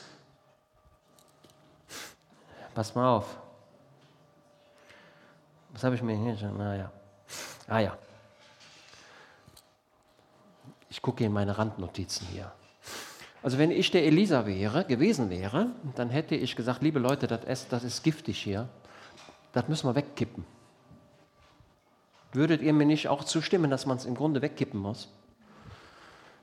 pass 2.74 2.94
mal 2.94 3.16
auf. 3.16 3.38
Was 5.72 5.82
habe 5.84 5.94
ich 5.94 6.02
mir 6.02 6.16
hier 6.16 6.36
schon? 6.36 6.58
Naja. 6.58 6.92
Ah 7.68 7.80
ja. 7.80 7.96
Ich 10.90 11.02
gucke 11.02 11.24
in 11.24 11.32
meine 11.32 11.56
Randnotizen 11.58 12.26
hier. 12.28 12.52
Also 13.42 13.58
wenn 13.58 13.70
ich 13.70 13.90
der 13.90 14.04
Elisa 14.06 14.46
wäre, 14.46 14.84
gewesen 14.84 15.28
wäre, 15.28 15.66
dann 15.96 16.08
hätte 16.08 16.34
ich 16.34 16.56
gesagt, 16.56 16.82
liebe 16.82 16.98
Leute, 16.98 17.26
das 17.26 17.44
ist, 17.44 17.72
das 17.72 17.84
ist 17.84 18.02
giftig 18.02 18.40
hier. 18.40 18.68
Das 19.52 19.68
müssen 19.68 19.88
wir 19.88 19.94
wegkippen. 19.94 20.44
Würdet 22.32 22.62
ihr 22.62 22.72
mir 22.72 22.86
nicht 22.86 23.08
auch 23.08 23.22
zustimmen, 23.22 23.70
dass 23.70 23.86
man 23.86 23.96
es 23.96 24.06
im 24.06 24.14
Grunde 24.14 24.42
wegkippen 24.42 24.80
muss? 24.80 25.08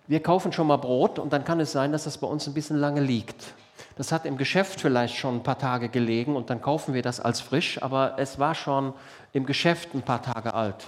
Wir 0.08 0.22
kaufen 0.22 0.52
schon 0.52 0.68
mal 0.68 0.78
Brot 0.78 1.20
und 1.20 1.34
dann 1.34 1.44
kann 1.44 1.60
es 1.60 1.72
sein, 1.72 1.92
dass 1.92 2.04
das 2.04 2.18
bei 2.18 2.28
uns 2.28 2.48
ein 2.48 2.54
bisschen 2.54 2.78
lange 2.78 3.02
liegt. 3.02 3.54
Das 3.96 4.12
hat 4.12 4.26
im 4.26 4.38
Geschäft 4.38 4.80
vielleicht 4.80 5.16
schon 5.16 5.38
ein 5.38 5.44
paar 5.44 5.58
Tage 5.58 5.90
gelegen 5.90 6.36
und 6.36 6.50
dann 6.50 6.62
kaufen 6.62 6.94
wir 6.94 7.02
das 7.02 7.20
als 7.20 7.42
frisch, 7.42 7.82
aber 7.82 8.16
es 8.18 8.40
war 8.40 8.56
schon 8.56 8.94
im 9.34 9.46
Geschäft 9.46 9.94
ein 9.94 10.02
paar 10.02 10.22
Tage 10.22 10.54
alt. 10.54 10.88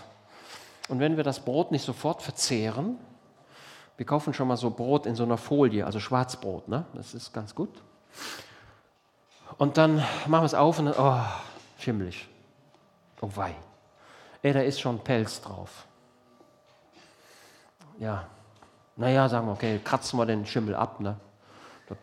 Und 0.89 0.99
wenn 0.99 1.17
wir 1.17 1.23
das 1.23 1.39
Brot 1.39 1.71
nicht 1.71 1.85
sofort 1.85 2.21
verzehren, 2.21 2.97
wir 3.97 4.05
kaufen 4.05 4.33
schon 4.33 4.47
mal 4.47 4.57
so 4.57 4.69
Brot 4.69 5.05
in 5.05 5.15
so 5.15 5.23
einer 5.23 5.37
Folie, 5.37 5.85
also 5.85 5.99
Schwarzbrot, 5.99 6.67
ne? 6.67 6.85
das 6.93 7.13
ist 7.13 7.33
ganz 7.33 7.53
gut. 7.55 7.69
Und 9.57 9.77
dann 9.77 9.97
machen 10.27 10.41
wir 10.41 10.43
es 10.43 10.53
auf 10.53 10.79
und 10.79 10.85
dann, 10.85 10.95
oh, 10.97 11.21
schimmelig. 11.77 12.27
Oh 13.21 13.29
wei. 13.35 13.55
Ey, 14.41 14.51
da 14.51 14.61
ist 14.61 14.79
schon 14.79 14.99
Pelz 14.99 15.41
drauf. 15.41 15.85
Ja, 17.99 18.27
naja, 18.95 19.29
sagen 19.29 19.47
wir, 19.47 19.53
okay, 19.53 19.79
kratzen 19.83 20.19
wir 20.19 20.25
den 20.25 20.45
Schimmel 20.45 20.75
ab. 20.75 20.99
Ne? 20.99 21.15
Das, 21.87 21.97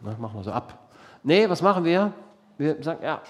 ne, 0.00 0.16
machen 0.18 0.36
wir 0.38 0.44
so 0.44 0.52
ab. 0.52 0.78
Nee, 1.22 1.48
was 1.48 1.60
machen 1.60 1.84
wir? 1.84 2.12
Wir 2.56 2.82
sagen, 2.82 3.02
ja, 3.02 3.20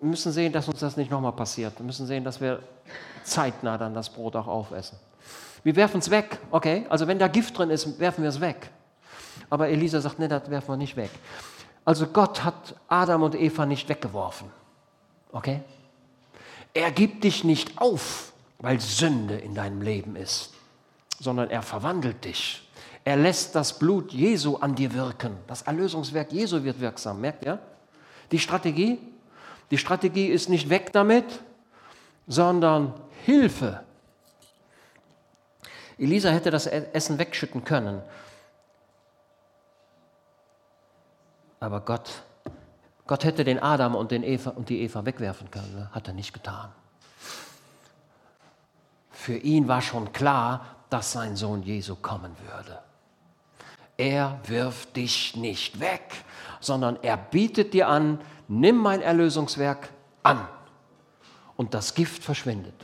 wir 0.00 0.08
müssen 0.08 0.32
sehen, 0.32 0.52
dass 0.52 0.68
uns 0.68 0.80
das 0.80 0.96
nicht 0.96 1.10
nochmal 1.10 1.32
passiert. 1.32 1.78
Wir 1.78 1.84
müssen 1.84 2.06
sehen, 2.06 2.24
dass 2.24 2.40
wir 2.40 2.60
zeitnah 3.24 3.78
dann 3.78 3.94
das 3.94 4.10
Brot 4.10 4.36
auch 4.36 4.46
aufessen. 4.46 4.98
Wir 5.64 5.76
werfen 5.76 5.98
es 6.00 6.10
weg, 6.10 6.38
okay? 6.50 6.86
Also 6.88 7.06
wenn 7.06 7.18
da 7.18 7.28
Gift 7.28 7.56
drin 7.56 7.70
ist, 7.70 7.98
werfen 8.00 8.22
wir 8.22 8.30
es 8.30 8.40
weg. 8.40 8.70
Aber 9.48 9.68
Elisa 9.68 10.00
sagt, 10.00 10.18
nee, 10.18 10.28
das 10.28 10.50
werfen 10.50 10.68
wir 10.68 10.76
nicht 10.76 10.96
weg. 10.96 11.10
Also 11.84 12.06
Gott 12.06 12.44
hat 12.44 12.74
Adam 12.88 13.22
und 13.22 13.34
Eva 13.34 13.66
nicht 13.66 13.88
weggeworfen, 13.88 14.48
okay? 15.32 15.60
Er 16.74 16.90
gibt 16.90 17.24
dich 17.24 17.44
nicht 17.44 17.78
auf, 17.78 18.32
weil 18.58 18.80
Sünde 18.80 19.36
in 19.36 19.54
deinem 19.54 19.82
Leben 19.82 20.16
ist, 20.16 20.52
sondern 21.18 21.50
er 21.50 21.62
verwandelt 21.62 22.24
dich. 22.24 22.68
Er 23.04 23.16
lässt 23.16 23.54
das 23.54 23.78
Blut 23.78 24.12
Jesu 24.12 24.56
an 24.56 24.74
dir 24.74 24.94
wirken. 24.94 25.36
Das 25.48 25.62
Erlösungswerk 25.62 26.32
Jesu 26.32 26.62
wird 26.62 26.80
wirksam. 26.80 27.20
Merkt 27.20 27.44
ihr? 27.44 27.58
Die 28.30 28.38
Strategie? 28.38 28.98
Die 29.70 29.78
Strategie 29.78 30.26
ist 30.26 30.48
nicht 30.48 30.68
weg 30.68 30.92
damit, 30.92 31.24
sondern 32.26 32.94
Hilfe. 33.24 33.82
Elisa 35.98 36.30
hätte 36.30 36.50
das 36.50 36.66
Essen 36.66 37.18
wegschütten 37.18 37.64
können. 37.64 38.02
Aber 41.60 41.80
Gott 41.80 42.22
Gott 43.06 43.24
hätte 43.24 43.44
den 43.44 43.62
Adam 43.62 43.94
und, 43.94 44.10
den 44.10 44.22
Eva 44.22 44.50
und 44.50 44.68
die 44.68 44.80
Eva 44.80 45.04
wegwerfen 45.04 45.50
können, 45.50 45.74
ne? 45.74 45.90
hat 45.92 46.08
er 46.08 46.14
nicht 46.14 46.32
getan. 46.32 46.70
Für 49.10 49.36
ihn 49.36 49.68
war 49.68 49.82
schon 49.82 50.12
klar, 50.12 50.64
dass 50.88 51.12
sein 51.12 51.36
Sohn 51.36 51.62
Jesu 51.62 51.96
kommen 51.96 52.34
würde. 52.50 52.78
Er 53.96 54.40
wirft 54.46 54.96
dich 54.96 55.36
nicht 55.36 55.80
weg, 55.80 56.24
sondern 56.60 56.98
er 57.02 57.16
bietet 57.16 57.74
dir 57.74 57.88
an, 57.88 58.20
nimm 58.48 58.76
mein 58.76 59.02
Erlösungswerk 59.02 59.90
an. 60.22 60.48
Und 61.56 61.74
das 61.74 61.94
Gift 61.94 62.22
verschwindet. 62.22 62.74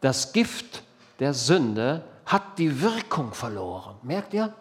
Das 0.00 0.32
Gift 0.32 0.82
der 1.18 1.34
Sünde 1.34 2.04
hat 2.26 2.58
die 2.58 2.80
Wirkung 2.80 3.32
verloren. 3.32 3.96
Merkt 4.02 4.34
ihr, 4.34 4.52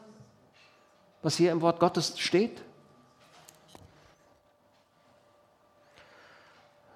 was 1.21 1.37
hier 1.37 1.51
im 1.51 1.61
Wort 1.61 1.79
Gottes 1.79 2.19
steht? 2.19 2.61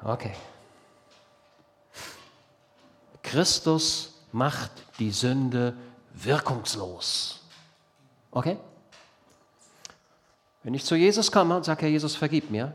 Okay. 0.03 0.33
Christus 3.23 4.13
macht 4.31 4.71
die 4.99 5.11
Sünde 5.11 5.73
wirkungslos. 6.13 7.41
Okay? 8.31 8.57
Wenn 10.63 10.73
ich 10.73 10.85
zu 10.85 10.95
Jesus 10.95 11.31
komme 11.31 11.55
und 11.55 11.65
sage, 11.65 11.81
Herr 11.81 11.89
Jesus, 11.89 12.15
vergib 12.15 12.49
mir, 12.49 12.73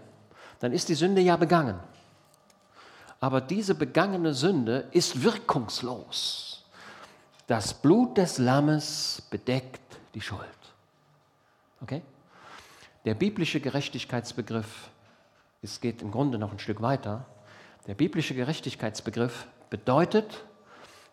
dann 0.61 0.72
ist 0.72 0.88
die 0.88 0.95
Sünde 0.95 1.20
ja 1.20 1.36
begangen. 1.36 1.78
Aber 3.22 3.40
diese 3.40 3.74
begangene 3.74 4.34
Sünde 4.34 4.88
ist 4.90 5.22
wirkungslos. 5.22 6.64
Das 7.46 7.72
Blut 7.72 8.18
des 8.18 8.38
Lammes 8.38 9.22
bedeckt 9.30 9.80
die 10.14 10.20
Schuld. 10.20 10.40
Okay? 11.80 12.02
Der 13.04 13.14
biblische 13.14 13.60
Gerechtigkeitsbegriff 13.60 14.90
es 15.62 15.80
geht 15.80 16.02
im 16.02 16.10
Grunde 16.10 16.38
noch 16.38 16.50
ein 16.50 16.58
Stück 16.58 16.82
weiter. 16.82 17.24
Der 17.86 17.94
biblische 17.94 18.34
Gerechtigkeitsbegriff 18.34 19.46
bedeutet, 19.70 20.44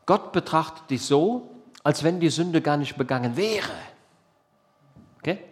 Gott 0.08 0.32
betrachtet 0.32 0.90
dich 0.90 1.06
so, 1.06 1.52
als 1.84 2.04
wenn 2.04 2.20
die 2.20 2.30
Sünde 2.30 2.62
gar 2.62 2.78
nicht 2.78 2.98
begangen 2.98 3.38
wäre. 3.38 3.70
Okay? 5.20 5.44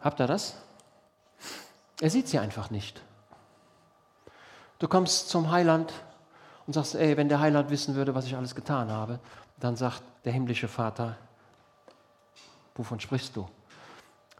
Habt 0.00 0.20
ihr 0.20 0.26
das? 0.26 0.56
Er 2.00 2.10
sieht 2.10 2.26
sie 2.28 2.38
einfach 2.40 2.70
nicht. 2.70 3.00
Du 4.78 4.88
kommst 4.88 5.28
zum 5.28 5.50
Heiland 5.50 5.92
und 6.66 6.72
sagst, 6.72 6.94
ey, 6.94 7.16
wenn 7.16 7.28
der 7.28 7.40
Heiland 7.40 7.70
wissen 7.70 7.94
würde, 7.94 8.14
was 8.14 8.26
ich 8.26 8.36
alles 8.36 8.54
getan 8.54 8.90
habe, 8.90 9.18
dann 9.58 9.76
sagt 9.76 10.02
der 10.24 10.32
himmlische 10.32 10.68
Vater, 10.68 11.16
wovon 12.74 13.00
sprichst 13.00 13.34
du? 13.36 13.48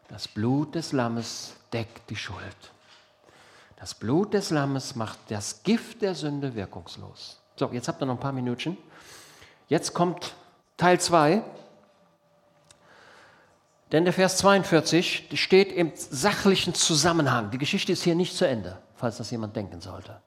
Das 0.08 0.28
Blut 0.28 0.74
des 0.74 0.92
Lammes 0.92 1.54
deckt 1.72 2.10
die 2.10 2.16
Schuld. 2.16 2.56
Das 3.76 3.94
Blut 3.94 4.34
des 4.34 4.50
Lammes 4.50 4.94
macht 4.94 5.18
das 5.28 5.62
Gift 5.62 6.02
der 6.02 6.14
Sünde 6.14 6.54
wirkungslos. 6.54 7.40
So, 7.56 7.70
jetzt 7.72 7.88
habt 7.88 8.02
ihr 8.02 8.06
noch 8.06 8.14
ein 8.14 8.20
paar 8.20 8.32
Minuten. 8.32 8.76
Jetzt 9.68 9.94
kommt 9.94 10.34
Teil 10.76 11.00
2. 11.00 11.42
Denn 13.92 14.04
der 14.04 14.12
Vers 14.12 14.36
42 14.38 15.28
steht 15.34 15.72
im 15.72 15.92
sachlichen 15.94 16.74
Zusammenhang. 16.74 17.50
Die 17.50 17.58
Geschichte 17.58 17.92
ist 17.92 18.02
hier 18.02 18.14
nicht 18.14 18.36
zu 18.36 18.46
Ende, 18.46 18.78
falls 18.96 19.16
das 19.16 19.30
jemand 19.30 19.54
denken 19.56 19.80
sollte. 19.80 20.20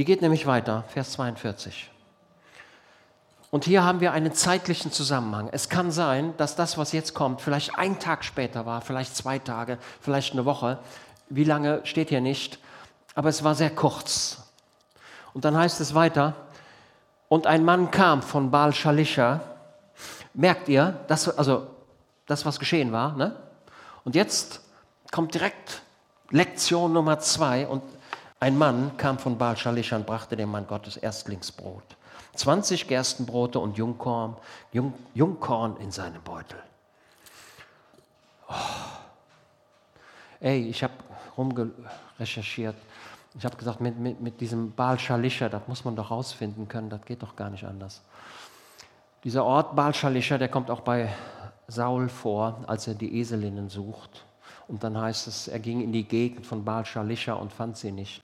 Die 0.00 0.06
geht 0.06 0.22
nämlich 0.22 0.46
weiter, 0.46 0.84
Vers 0.88 1.12
42. 1.12 1.90
Und 3.50 3.66
hier 3.66 3.84
haben 3.84 4.00
wir 4.00 4.12
einen 4.12 4.32
zeitlichen 4.32 4.90
Zusammenhang. 4.90 5.50
Es 5.52 5.68
kann 5.68 5.90
sein, 5.90 6.34
dass 6.38 6.56
das, 6.56 6.78
was 6.78 6.92
jetzt 6.92 7.12
kommt, 7.12 7.42
vielleicht 7.42 7.76
ein 7.76 7.98
Tag 7.98 8.24
später 8.24 8.64
war, 8.64 8.80
vielleicht 8.80 9.14
zwei 9.14 9.38
Tage, 9.38 9.76
vielleicht 10.00 10.32
eine 10.32 10.46
Woche. 10.46 10.78
Wie 11.28 11.44
lange 11.44 11.82
steht 11.84 12.08
hier 12.08 12.22
nicht, 12.22 12.58
aber 13.14 13.28
es 13.28 13.44
war 13.44 13.54
sehr 13.54 13.68
kurz. 13.68 14.42
Und 15.34 15.44
dann 15.44 15.54
heißt 15.54 15.82
es 15.82 15.94
weiter, 15.94 16.34
und 17.28 17.46
ein 17.46 17.62
Mann 17.62 17.90
kam 17.90 18.22
von 18.22 18.50
Baal 18.50 18.72
Shalisha. 18.72 19.40
Merkt 20.32 20.70
ihr, 20.70 20.98
das, 21.08 21.28
also 21.28 21.66
das, 22.24 22.46
was 22.46 22.58
geschehen 22.58 22.90
war. 22.90 23.14
Ne? 23.18 23.36
Und 24.04 24.14
jetzt 24.14 24.62
kommt 25.12 25.34
direkt 25.34 25.82
Lektion 26.30 26.94
Nummer 26.94 27.18
zwei. 27.18 27.66
Und 27.66 27.82
ein 28.40 28.56
Mann 28.56 28.96
kam 28.96 29.18
von 29.18 29.36
Baal 29.36 29.56
Shalisha 29.56 29.96
und 29.96 30.06
brachte 30.06 30.34
dem 30.34 30.50
Mann 30.50 30.66
Gottes 30.66 30.96
Erstlingsbrot. 30.96 31.84
20 32.34 32.88
Gerstenbrote 32.88 33.58
und 33.58 33.76
Jungkorn, 33.76 34.36
Jung, 34.72 34.94
Jungkorn 35.14 35.76
in 35.76 35.90
seinem 35.90 36.22
Beutel. 36.22 36.58
Oh. 38.48 38.54
Ey, 40.40 40.68
ich 40.68 40.82
habe 40.82 40.94
rumgerecherchiert. 41.36 42.76
Ich 43.36 43.44
habe 43.44 43.56
gesagt, 43.56 43.80
mit, 43.80 43.98
mit, 43.98 44.20
mit 44.20 44.40
diesem 44.40 44.72
Baal 44.72 44.98
Shalisha, 44.98 45.50
das 45.50 45.68
muss 45.68 45.84
man 45.84 45.94
doch 45.94 46.10
rausfinden 46.10 46.66
können, 46.66 46.88
das 46.88 47.04
geht 47.04 47.22
doch 47.22 47.36
gar 47.36 47.50
nicht 47.50 47.64
anders. 47.64 48.00
Dieser 49.22 49.44
Ort 49.44 49.76
Baal 49.76 49.94
Shalisha, 49.94 50.38
der 50.38 50.48
kommt 50.48 50.70
auch 50.70 50.80
bei 50.80 51.12
Saul 51.68 52.08
vor, 52.08 52.64
als 52.66 52.88
er 52.88 52.94
die 52.94 53.20
Eselinnen 53.20 53.68
sucht. 53.68 54.24
Und 54.66 54.82
dann 54.82 54.96
heißt 54.96 55.26
es, 55.26 55.46
er 55.46 55.58
ging 55.58 55.82
in 55.82 55.92
die 55.92 56.04
Gegend 56.04 56.46
von 56.46 56.64
Baal 56.64 56.86
Shalisha 56.86 57.34
und 57.34 57.52
fand 57.52 57.76
sie 57.76 57.92
nicht. 57.92 58.22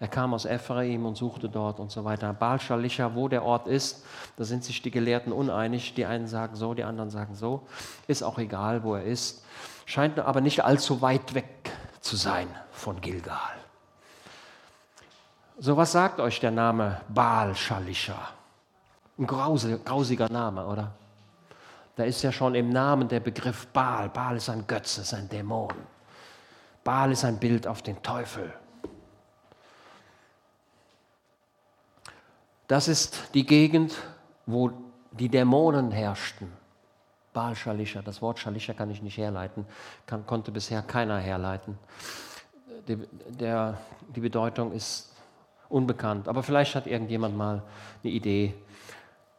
Er 0.00 0.08
kam 0.08 0.34
aus 0.34 0.44
Ephraim 0.44 1.06
und 1.06 1.16
suchte 1.16 1.48
dort 1.48 1.80
und 1.80 1.90
so 1.90 2.04
weiter. 2.04 2.32
Baal 2.32 2.60
Shalisha, 2.60 3.14
wo 3.14 3.28
der 3.28 3.44
Ort 3.44 3.66
ist, 3.66 4.04
da 4.36 4.44
sind 4.44 4.64
sich 4.64 4.82
die 4.82 4.90
Gelehrten 4.90 5.32
uneinig. 5.32 5.94
Die 5.94 6.04
einen 6.04 6.26
sagen 6.26 6.56
so, 6.56 6.74
die 6.74 6.84
anderen 6.84 7.10
sagen 7.10 7.34
so. 7.34 7.66
Ist 8.06 8.22
auch 8.22 8.38
egal, 8.38 8.82
wo 8.82 8.94
er 8.94 9.04
ist. 9.04 9.44
Scheint 9.86 10.18
aber 10.18 10.40
nicht 10.40 10.64
allzu 10.64 11.02
weit 11.02 11.34
weg 11.34 11.70
zu 12.00 12.16
sein 12.16 12.48
von 12.72 13.00
Gilgal. 13.00 13.38
So 15.58 15.76
was 15.76 15.92
sagt 15.92 16.20
euch 16.20 16.40
der 16.40 16.50
Name 16.50 17.00
Baal 17.08 17.54
Shalisha? 17.54 18.18
Ein 19.16 19.26
grausiger 19.26 20.28
Name, 20.28 20.66
oder? 20.66 20.92
Da 21.96 22.02
ist 22.02 22.22
ja 22.22 22.32
schon 22.32 22.56
im 22.56 22.70
Namen 22.70 23.08
der 23.08 23.20
Begriff 23.20 23.68
Baal. 23.68 24.08
Baal 24.08 24.36
ist 24.36 24.48
ein 24.48 24.66
Götze, 24.66 25.02
ist 25.02 25.14
ein 25.14 25.28
Dämon. 25.28 25.72
Baal 26.82 27.12
ist 27.12 27.24
ein 27.24 27.38
Bild 27.38 27.66
auf 27.66 27.82
den 27.82 28.02
Teufel. 28.02 28.52
Das 32.66 32.88
ist 32.88 33.34
die 33.34 33.44
Gegend, 33.44 33.94
wo 34.46 34.72
die 35.12 35.28
Dämonen 35.28 35.90
herrschten. 35.90 36.50
Baal 37.32 37.56
Shalisha, 37.56 38.00
das 38.00 38.22
Wort 38.22 38.38
Shalisha 38.38 38.74
kann 38.74 38.90
ich 38.90 39.02
nicht 39.02 39.18
herleiten, 39.18 39.66
kann, 40.06 40.24
konnte 40.24 40.52
bisher 40.52 40.82
keiner 40.82 41.18
herleiten. 41.18 41.78
Die, 42.86 42.96
der, 43.28 43.78
die 44.14 44.20
Bedeutung 44.20 44.72
ist 44.72 45.12
unbekannt, 45.68 46.28
aber 46.28 46.42
vielleicht 46.42 46.74
hat 46.74 46.86
irgendjemand 46.86 47.36
mal 47.36 47.62
eine 48.02 48.12
Idee. 48.12 48.54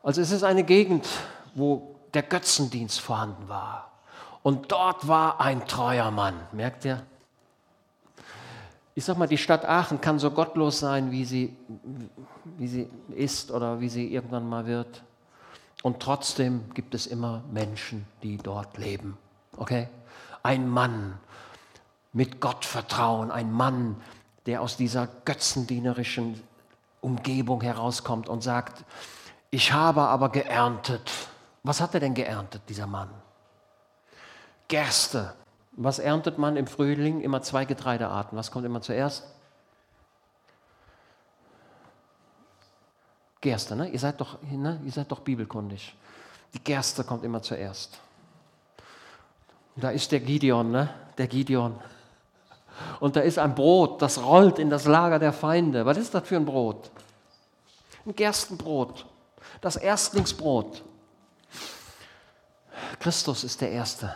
Also 0.04 0.22
es 0.22 0.32
ist 0.32 0.44
eine 0.44 0.64
Gegend, 0.64 1.08
wo 1.56 1.96
der 2.14 2.24
Götzendienst 2.24 3.00
vorhanden 3.00 3.48
war. 3.48 3.92
Und 4.44 4.72
dort 4.72 5.08
war 5.08 5.40
ein 5.42 5.66
treuer 5.68 6.12
Mann, 6.12 6.36
merkt 6.52 6.86
ihr? 6.86 7.02
Ich 8.98 9.04
sag 9.04 9.18
mal, 9.18 9.28
die 9.28 9.38
Stadt 9.38 9.66
Aachen 9.66 10.00
kann 10.00 10.20
so 10.20 10.32
gottlos 10.32 10.80
sein, 10.80 11.12
wie 11.12 11.26
sie, 11.26 11.56
wie 12.58 12.68
sie 12.68 12.90
ist 13.10 13.52
oder 13.52 13.82
wie 13.82 13.90
sie 13.90 14.14
irgendwann 14.14 14.48
mal 14.48 14.66
wird. 14.66 15.04
Und 15.84 16.00
trotzdem 16.00 16.74
gibt 16.74 16.96
es 16.96 17.06
immer 17.06 17.44
Menschen, 17.52 18.08
die 18.24 18.38
dort 18.38 18.78
leben. 18.78 19.18
Okay? 19.58 19.90
Ein 20.44 20.70
Mann 20.70 21.20
mit 22.14 22.40
Gottvertrauen, 22.40 23.32
ein 23.32 23.52
Mann, 23.52 24.02
der 24.46 24.62
aus 24.62 24.78
dieser 24.78 25.10
götzendienerischen 25.26 26.42
Umgebung 27.02 27.60
herauskommt 27.62 28.30
und 28.30 28.44
sagt, 28.44 28.86
ich 29.52 29.74
habe 29.74 30.04
aber 30.04 30.30
geerntet. 30.30 31.12
Was 31.64 31.82
hat 31.82 31.94
er 31.94 32.00
denn 32.00 32.14
geerntet, 32.14 32.62
dieser 32.70 32.88
Mann? 32.88 33.10
Gerste. 34.70 35.34
Was 35.78 36.00
erntet 36.00 36.38
man 36.38 36.56
im 36.56 36.68
Frühling? 36.68 37.22
Immer 37.22 37.42
zwei 37.42 37.66
Getreidearten. 37.66 38.38
Was 38.38 38.52
kommt 38.52 38.66
immer 38.66 38.82
zuerst? 38.82 39.26
Gerste, 43.42 43.76
ne? 43.76 43.90
Ihr 43.90 44.00
seid 44.00 44.20
doch, 44.20 44.42
ne? 44.42 44.80
Ihr 44.84 44.92
seid 44.92 45.12
doch 45.12 45.20
bibelkundig. 45.20 45.96
Die 46.54 46.64
Gerste 46.64 47.04
kommt 47.04 47.24
immer 47.24 47.42
zuerst. 47.42 48.00
Da 49.76 49.90
ist 49.90 50.12
der 50.12 50.22
Gideon, 50.22 50.72
ne? 50.72 50.90
Der 51.18 51.28
Gideon. 51.28 51.80
Und 53.00 53.16
da 53.16 53.22
ist 53.22 53.38
ein 53.38 53.54
Brot, 53.54 54.02
das 54.02 54.22
rollt 54.22 54.60
in 54.60 54.70
das 54.70 54.86
Lager 54.86 55.20
der 55.20 55.34
Feinde. 55.34 55.86
Was 55.86 55.98
ist 55.98 56.14
das 56.14 56.28
für 56.28 56.38
ein 56.38 56.46
Brot? 56.46 56.90
Ein 58.06 58.16
Gerstenbrot. 58.16 59.06
Das 59.62 59.76
Erstlingsbrot. 59.76 60.84
Christus 63.00 63.44
ist 63.44 63.62
der 63.62 63.72
Erste, 63.72 64.16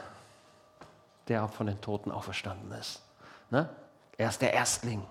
der 1.29 1.47
von 1.47 1.67
den 1.67 1.79
Toten 1.79 2.11
auferstanden 2.11 2.71
ist. 2.73 3.01
Ne? 3.49 3.69
Er 4.17 4.29
ist 4.29 4.41
der 4.41 4.53
Erstling. 4.53 5.03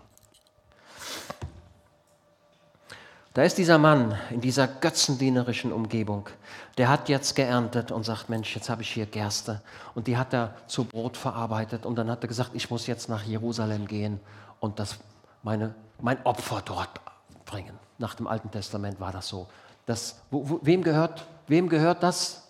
Da 3.35 3.45
ist 3.45 3.57
dieser 3.57 3.79
Mann 3.79 4.19
in 4.31 4.41
dieser 4.41 4.67
götzendienerischen 4.67 5.73
Umgebung, 5.73 6.29
der 6.77 6.89
hat 6.89 7.09
jetzt 7.09 7.37
geerntet 7.37 7.93
und 7.93 8.05
sagt, 8.05 8.29
Mensch, 8.29 8.55
jetzt 8.57 8.69
habe 8.69 8.83
ich 8.83 8.91
hier 8.91 9.07
Gerste. 9.07 9.61
Und 9.95 10.09
die 10.09 10.17
hat 10.17 10.35
er 10.35 10.55
zu 10.67 10.85
Brot 10.85 11.17
verarbeitet 11.17 11.87
und 11.87 11.97
dann 11.97 12.11
hat 12.11 12.25
er 12.25 12.29
gesagt, 12.29 12.51
ich 12.55 12.69
muss 12.69 12.87
jetzt 12.89 13.09
nach 13.09 13.23
Jerusalem 13.23 13.87
gehen 13.87 14.19
und 14.59 14.81
das, 14.81 14.97
meine, 15.43 15.75
mein 16.01 16.25
Opfer 16.27 16.63
dort 16.65 17.01
bringen. 17.45 17.79
Nach 17.99 18.15
dem 18.15 18.27
Alten 18.27 18.51
Testament 18.51 18.99
war 18.99 19.13
das 19.13 19.29
so. 19.29 19.47
Das, 19.87 20.21
wo, 20.31 20.49
wo, 20.49 20.59
wem, 20.63 20.83
gehört, 20.83 21.25
wem 21.47 21.69
gehört 21.69 22.03
das? 22.03 22.43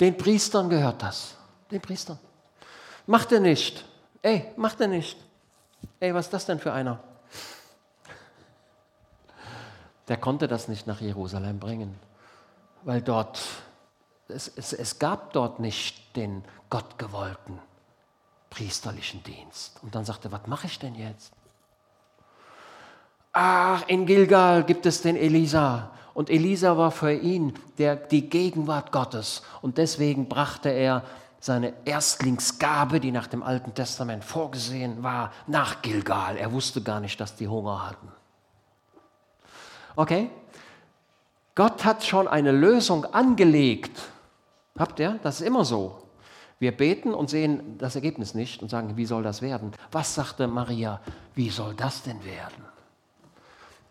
Den 0.00 0.16
Priestern 0.16 0.70
gehört 0.70 1.02
das. 1.02 1.34
Den 1.70 1.80
Priestern. 1.80 2.18
Macht 3.06 3.32
er 3.32 3.40
nicht. 3.40 3.84
Ey, 4.22 4.52
macht 4.56 4.80
er 4.80 4.88
nicht. 4.88 5.16
Ey, 6.00 6.14
was 6.14 6.26
ist 6.26 6.32
das 6.32 6.46
denn 6.46 6.58
für 6.58 6.72
einer? 6.72 7.00
der 10.08 10.16
konnte 10.16 10.48
das 10.48 10.68
nicht 10.68 10.86
nach 10.86 11.00
Jerusalem 11.00 11.58
bringen, 11.58 11.98
weil 12.82 13.02
dort, 13.02 13.42
es, 14.28 14.48
es, 14.56 14.72
es 14.72 14.98
gab 14.98 15.32
dort 15.32 15.60
nicht 15.60 16.16
den 16.16 16.44
gottgewollten 16.70 17.58
priesterlichen 18.50 19.22
Dienst. 19.24 19.78
Und 19.82 19.94
dann 19.94 20.04
sagte 20.04 20.28
er, 20.28 20.32
was 20.32 20.46
mache 20.46 20.66
ich 20.66 20.78
denn 20.78 20.94
jetzt? 20.94 21.32
Ach, 23.32 23.86
in 23.88 24.06
Gilgal 24.06 24.64
gibt 24.64 24.86
es 24.86 25.02
den 25.02 25.16
Elisa. 25.16 25.90
Und 26.14 26.30
Elisa 26.30 26.78
war 26.78 26.90
für 26.90 27.12
ihn 27.12 27.52
der, 27.76 27.96
die 27.96 28.30
Gegenwart 28.30 28.92
Gottes. 28.92 29.42
Und 29.60 29.76
deswegen 29.76 30.28
brachte 30.28 30.70
er 30.70 31.02
seine 31.46 31.72
Erstlingsgabe, 31.84 33.00
die 33.00 33.12
nach 33.12 33.28
dem 33.28 33.42
Alten 33.42 33.72
Testament 33.72 34.24
vorgesehen 34.24 35.02
war, 35.02 35.32
nach 35.46 35.80
Gilgal. 35.80 36.36
Er 36.36 36.52
wusste 36.52 36.82
gar 36.82 37.00
nicht, 37.00 37.20
dass 37.20 37.36
die 37.36 37.48
Hunger 37.48 37.88
hatten. 37.88 38.08
Okay? 39.94 40.28
Gott 41.54 41.84
hat 41.84 42.04
schon 42.04 42.28
eine 42.28 42.52
Lösung 42.52 43.06
angelegt. 43.06 43.98
Habt 44.76 44.98
ihr? 44.98 45.18
Das 45.22 45.40
ist 45.40 45.46
immer 45.46 45.64
so. 45.64 46.02
Wir 46.58 46.76
beten 46.76 47.14
und 47.14 47.30
sehen 47.30 47.78
das 47.78 47.94
Ergebnis 47.94 48.34
nicht 48.34 48.60
und 48.60 48.68
sagen, 48.68 48.96
wie 48.96 49.06
soll 49.06 49.22
das 49.22 49.40
werden? 49.40 49.72
Was 49.92 50.14
sagte 50.14 50.48
Maria? 50.48 51.00
Wie 51.34 51.50
soll 51.50 51.74
das 51.74 52.02
denn 52.02 52.24
werden? 52.24 52.75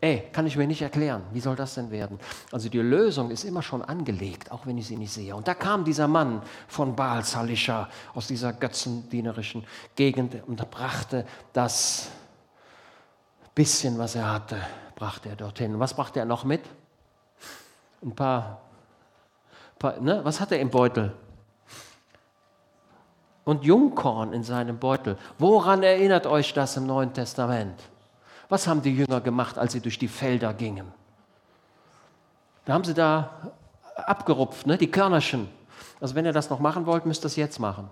Ey, 0.06 0.22
kann 0.32 0.46
ich 0.46 0.56
mir 0.56 0.68
nicht 0.68 0.84
erklären. 0.84 1.24
Wie 1.32 1.40
soll 1.40 1.56
das 1.56 1.74
denn 1.74 1.90
werden? 1.90 2.20
Also 2.52 2.70
die 2.70 2.78
Lösung 2.78 3.32
ist 3.32 3.44
immer 3.44 3.64
schon 3.64 3.82
angelegt, 3.82 4.52
auch 4.52 4.68
wenn 4.68 4.78
ich 4.78 4.86
sie 4.86 4.98
nicht 4.98 5.12
sehe. 5.12 5.36
Und 5.36 5.48
da 5.48 5.56
kam 5.56 5.84
dieser 5.84 6.08
Mann 6.08 6.44
von 6.68 6.96
Baal 6.96 7.24
Salisha 7.24 7.90
aus 8.14 8.28
dieser 8.28 8.54
götzendienerischen 8.54 9.66
Gegend 9.96 10.44
und 10.46 10.70
brachte 10.70 11.26
das 11.54 12.12
bisschen, 13.56 13.98
was 13.98 14.14
er 14.14 14.32
hatte, 14.32 14.58
brachte 14.94 15.30
er 15.30 15.36
dorthin. 15.38 15.80
Was 15.80 15.96
brachte 15.96 16.20
er 16.20 16.26
noch 16.26 16.44
mit? 16.44 16.62
Ein 18.04 18.14
paar, 18.14 18.62
paar 19.80 20.00
ne? 20.00 20.20
was 20.24 20.40
hat 20.40 20.52
er 20.52 20.60
im 20.60 20.70
Beutel? 20.70 21.14
Und 23.44 23.64
Jungkorn 23.64 24.34
in 24.34 24.44
seinem 24.44 24.78
Beutel. 24.78 25.18
Woran 25.40 25.82
erinnert 25.82 26.28
euch 26.28 26.54
das 26.54 26.78
im 26.78 26.86
Neuen 26.86 27.12
Testament? 27.12 27.82
Was 28.50 28.68
haben 28.68 28.82
die 28.82 28.96
Jünger 28.96 29.22
gemacht, 29.22 29.58
als 29.58 29.74
sie 29.74 29.82
durch 29.82 29.98
die 29.98 30.08
Felder 30.08 30.54
gingen? 30.54 30.92
Da 32.66 32.74
haben 32.74 32.84
sie 32.84 32.94
da 32.94 33.52
abgerupft, 33.96 34.68
ne? 34.68 34.78
die 34.78 34.90
Körnerchen. 34.90 35.50
Also 36.00 36.16
wenn 36.16 36.26
ihr 36.26 36.34
das 36.34 36.50
noch 36.50 36.60
machen 36.60 36.86
wollt, 36.86 37.06
müsst 37.06 37.24
ihr 37.24 37.28
es 37.28 37.36
jetzt 37.36 37.60
machen. 37.60 37.90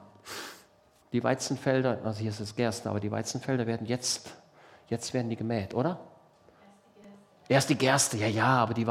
Die 1.12 1.24
Weizenfelder, 1.24 2.00
also 2.04 2.20
hier 2.20 2.30
ist 2.30 2.40
es 2.40 2.56
Gerste, 2.56 2.90
aber 2.90 3.00
die 3.00 3.12
Weizenfelder 3.12 3.68
werden 3.68 3.86
jetzt, 3.88 4.32
jetzt 4.90 5.14
werden 5.14 5.30
die 5.30 5.36
gemäht, 5.36 5.74
oder? 5.74 6.00
Erst 7.48 7.70
die 7.70 7.76
Gerste, 7.76 8.18
ja, 8.18 8.28
ja, 8.28 8.48
aber 8.48 8.74
die, 8.74 8.86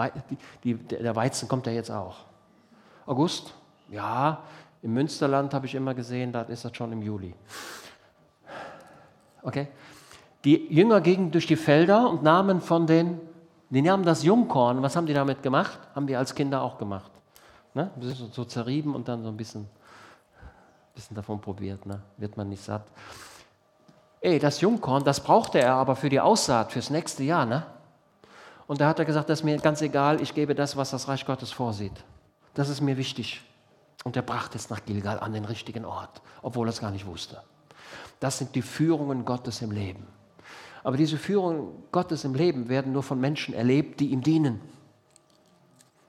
die, 0.62 0.74
der 0.74 1.16
Weizen 1.16 1.48
kommt 1.48 1.66
ja 1.66 1.72
jetzt 1.72 1.90
auch. 1.90 2.18
August? 3.06 3.54
Ja, 3.90 4.44
im 4.82 4.94
Münsterland 4.94 5.52
habe 5.54 5.66
ich 5.66 5.74
immer 5.74 5.94
gesehen, 5.94 6.32
da 6.32 6.42
ist 6.42 6.64
das 6.64 6.76
schon 6.76 6.92
im 6.92 7.02
Juli. 7.02 7.34
Okay? 9.42 9.68
Die 10.44 10.74
Jünger 10.74 11.00
gingen 11.00 11.30
durch 11.30 11.46
die 11.46 11.56
Felder 11.56 12.10
und 12.10 12.22
nahmen 12.22 12.60
von 12.60 12.86
den 12.86 13.20
Die 13.70 13.88
haben 13.90 14.04
das 14.04 14.22
Jungkorn, 14.22 14.82
was 14.82 14.96
haben 14.96 15.06
die 15.06 15.14
damit 15.14 15.42
gemacht? 15.42 15.78
Haben 15.94 16.08
wir 16.08 16.18
als 16.18 16.34
Kinder 16.34 16.62
auch 16.62 16.78
gemacht. 16.78 17.10
Ne? 17.74 17.90
So 18.32 18.44
zerrieben 18.44 18.94
und 18.94 19.08
dann 19.08 19.22
so 19.22 19.28
ein 19.28 19.36
bisschen, 19.36 19.66
bisschen 20.94 21.16
davon 21.16 21.40
probiert. 21.40 21.86
Ne? 21.86 22.00
Wird 22.18 22.36
man 22.36 22.48
nicht 22.48 22.62
satt. 22.62 22.84
Ey, 24.20 24.38
das 24.38 24.60
Jungkorn, 24.60 25.04
das 25.04 25.20
brauchte 25.20 25.58
er 25.58 25.74
aber 25.74 25.96
für 25.96 26.08
die 26.08 26.20
Aussaat 26.20 26.72
fürs 26.72 26.90
nächste 26.90 27.24
Jahr. 27.24 27.46
Ne? 27.46 27.64
Und 28.66 28.80
da 28.80 28.88
hat 28.88 28.98
er 28.98 29.04
gesagt, 29.04 29.28
das 29.28 29.40
ist 29.40 29.44
mir 29.44 29.56
ganz 29.58 29.82
egal, 29.82 30.20
ich 30.20 30.34
gebe 30.34 30.54
das, 30.54 30.76
was 30.76 30.90
das 30.90 31.08
Reich 31.08 31.26
Gottes 31.26 31.50
vorsieht. 31.50 32.04
Das 32.54 32.68
ist 32.68 32.80
mir 32.80 32.96
wichtig. 32.96 33.40
Und 34.04 34.16
er 34.16 34.22
brachte 34.22 34.58
es 34.58 34.68
nach 34.70 34.84
Gilgal 34.84 35.18
an 35.18 35.32
den 35.32 35.44
richtigen 35.44 35.84
Ort, 35.84 36.20
obwohl 36.42 36.68
er 36.68 36.70
es 36.70 36.80
gar 36.80 36.90
nicht 36.90 37.06
wusste. 37.06 37.42
Das 38.20 38.38
sind 38.38 38.54
die 38.54 38.62
Führungen 38.62 39.24
Gottes 39.24 39.62
im 39.62 39.70
Leben. 39.70 40.06
Aber 40.82 40.96
diese 40.96 41.16
Führungen 41.16 41.84
Gottes 41.92 42.24
im 42.24 42.34
Leben 42.34 42.68
werden 42.68 42.92
nur 42.92 43.02
von 43.02 43.20
Menschen 43.20 43.54
erlebt, 43.54 44.00
die 44.00 44.08
ihm 44.08 44.22
dienen. 44.22 44.60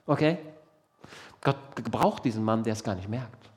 Okay? 0.06 0.38
Gott 1.40 1.76
gebraucht 1.76 2.24
diesen 2.24 2.42
Mann, 2.42 2.64
der 2.64 2.72
es 2.72 2.82
gar 2.82 2.94
nicht 2.94 3.08
merkt. 3.08 3.50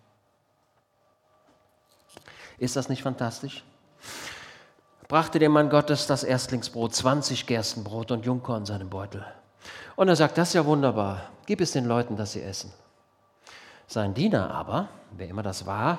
Ist 2.58 2.76
das 2.76 2.90
nicht 2.90 3.04
fantastisch? 3.04 3.64
Brachte 5.08 5.40
dem 5.40 5.54
Mann 5.54 5.70
Gottes 5.70 6.06
das 6.06 6.24
Erstlingsbrot, 6.24 6.94
20 6.94 7.46
Gerstenbrot 7.46 8.12
und 8.12 8.26
Jungkorn 8.26 8.62
in 8.62 8.66
seinem 8.66 8.90
Beutel. 8.90 9.26
Und 9.96 10.10
er 10.10 10.16
sagt, 10.16 10.38
das 10.38 10.50
ist 10.50 10.54
ja 10.56 10.66
wunderbar, 10.66 11.30
gib 11.46 11.62
es 11.62 11.72
den 11.72 11.86
Leuten, 11.86 12.18
dass 12.18 12.34
sie 12.34 12.42
essen. 12.42 12.74
Sein 13.88 14.14
Diener 14.14 14.52
aber, 14.52 14.90
wer 15.12 15.30
immer 15.30 15.44
das 15.44 15.66
war, 15.66 15.98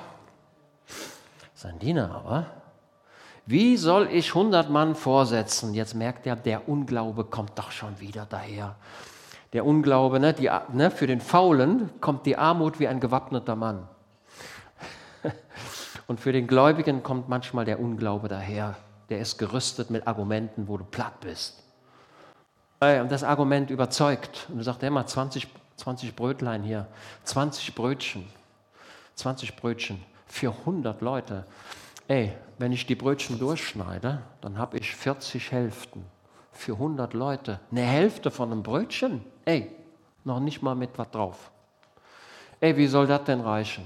sein 1.55 1.79
Diener 1.79 2.13
aber, 2.13 2.45
wie 3.49 3.77
soll 3.77 4.09
ich 4.11 4.35
100 4.35 4.69
Mann 4.69 4.93
vorsetzen? 4.93 5.73
Jetzt 5.73 5.95
merkt 5.95 6.27
er, 6.27 6.35
der 6.35 6.69
Unglaube 6.69 7.23
kommt 7.23 7.57
doch 7.57 7.71
schon 7.71 7.99
wieder 7.99 8.27
daher. 8.29 8.75
Der 9.53 9.65
Unglaube, 9.65 10.19
ne, 10.19 10.35
die, 10.35 10.51
ne, 10.71 10.91
für 10.91 11.07
den 11.07 11.19
Faulen 11.19 11.89
kommt 11.99 12.27
die 12.27 12.37
Armut 12.37 12.79
wie 12.79 12.87
ein 12.87 12.99
gewappneter 12.99 13.55
Mann. 13.55 13.87
Und 16.07 16.19
für 16.19 16.31
den 16.31 16.45
Gläubigen 16.45 17.01
kommt 17.01 17.27
manchmal 17.27 17.65
der 17.65 17.79
Unglaube 17.79 18.27
daher. 18.27 18.75
Der 19.09 19.17
ist 19.17 19.39
gerüstet 19.39 19.89
mit 19.89 20.05
Argumenten, 20.05 20.67
wo 20.67 20.77
du 20.77 20.83
platt 20.83 21.19
bist. 21.21 21.63
Und 22.79 23.11
das 23.11 23.23
Argument 23.23 23.71
überzeugt. 23.71 24.45
Und 24.49 24.59
du 24.59 24.63
sagst, 24.63 24.83
immer 24.83 25.07
20, 25.07 25.47
20 25.77 26.15
Brötlein 26.15 26.61
hier, 26.61 26.85
20 27.23 27.73
Brötchen, 27.73 28.27
20 29.15 29.55
Brötchen 29.55 30.05
für 30.27 30.51
100 30.51 31.01
Leute. 31.01 31.45
Ey, 32.09 32.33
wenn 32.57 32.71
ich 32.71 32.87
die 32.87 32.95
Brötchen 32.95 33.37
durchschneide, 33.37 34.23
dann 34.41 34.57
habe 34.57 34.79
ich 34.79 34.95
40 34.95 35.51
Hälften 35.51 36.03
für 36.51 36.73
100 36.73 37.13
Leute. 37.13 37.59
Eine 37.69 37.83
Hälfte 37.83 38.31
von 38.31 38.51
einem 38.51 38.63
Brötchen? 38.63 39.23
Ey, 39.45 39.69
noch 40.23 40.39
nicht 40.39 40.63
mal 40.63 40.73
mit 40.73 40.89
was 40.97 41.11
drauf. 41.11 41.51
Ey, 42.59 42.75
wie 42.75 42.87
soll 42.87 43.05
das 43.05 43.25
denn 43.25 43.41
reichen? 43.41 43.85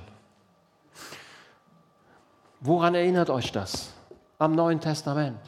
Woran 2.62 2.96
erinnert 2.96 3.30
euch 3.30 3.52
das? 3.52 3.92
Am 4.40 4.56
Neuen 4.56 4.80
Testament. 4.80 5.40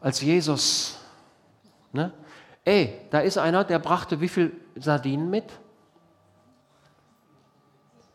Als 0.00 0.20
Jesus, 0.20 0.98
ne? 1.92 2.12
Ey, 2.64 2.98
da 3.10 3.20
ist 3.20 3.38
einer, 3.38 3.62
der 3.62 3.78
brachte 3.78 4.20
wie 4.20 4.28
viel 4.28 4.60
Sardinen 4.74 5.30
mit? 5.30 5.52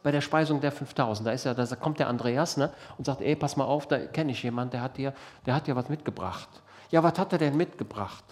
Bei 0.04 0.12
der 0.12 0.22
Speisung 0.22 0.60
der 0.62 0.72
5000, 0.72 1.28
da, 1.28 1.32
ist 1.32 1.46
ja, 1.46 1.54
da 1.54 1.76
kommt 1.76 2.00
der 2.00 2.08
Andreas 2.08 2.58
ne, 2.58 2.72
und 2.98 3.06
sagt, 3.06 3.22
ey, 3.22 3.36
pass 3.36 3.56
mal 3.56 3.66
auf, 3.66 3.88
da 3.88 4.00
kenne 4.00 4.32
ich 4.32 4.42
jemanden, 4.42 4.72
der 4.72 4.82
hat, 4.82 4.98
dir, 4.98 5.14
der 5.46 5.56
hat 5.56 5.68
dir 5.68 5.76
was 5.76 5.90
mitgebracht. 5.90 6.50
Ja, 6.90 7.04
was 7.04 7.18
hat 7.20 7.32
er 7.34 7.40
denn 7.40 7.56
mitgebracht? 7.56 8.24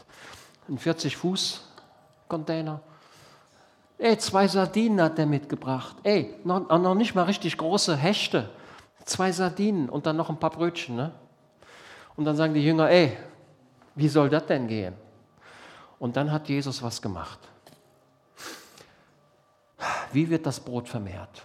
Ein 0.68 0.78
40 0.78 1.16
Fuß 1.16 1.66
Container. 2.28 2.80
Ey, 3.98 4.18
zwei 4.18 4.48
Sardinen 4.48 5.02
hat 5.02 5.20
er 5.20 5.26
mitgebracht. 5.26 5.98
Ey, 6.04 6.36
noch, 6.44 6.70
noch 6.70 6.96
nicht 6.96 7.16
mal 7.16 7.24
richtig 7.24 7.58
große 7.58 7.98
Hechte. 7.98 8.50
Zwei 9.04 9.32
Sardinen 9.32 9.90
und 9.90 10.06
dann 10.06 10.16
noch 10.16 10.30
ein 10.30 10.40
paar 10.40 10.52
Brötchen. 10.52 10.96
Ne? 10.96 11.12
Und 12.16 12.26
dann 12.26 12.36
sagen 12.36 12.54
die 12.54 12.64
Jünger, 12.64 12.90
ey, 12.90 13.18
wie 13.96 14.08
soll 14.08 14.30
das 14.30 14.46
denn 14.46 14.68
gehen? 14.68 14.94
Und 16.00 16.16
dann 16.16 16.32
hat 16.32 16.48
Jesus 16.48 16.82
was 16.82 17.02
gemacht. 17.02 17.40
Wie 20.12 20.30
wird 20.30 20.46
das 20.46 20.60
Brot 20.60 20.88
vermehrt? 20.88 21.44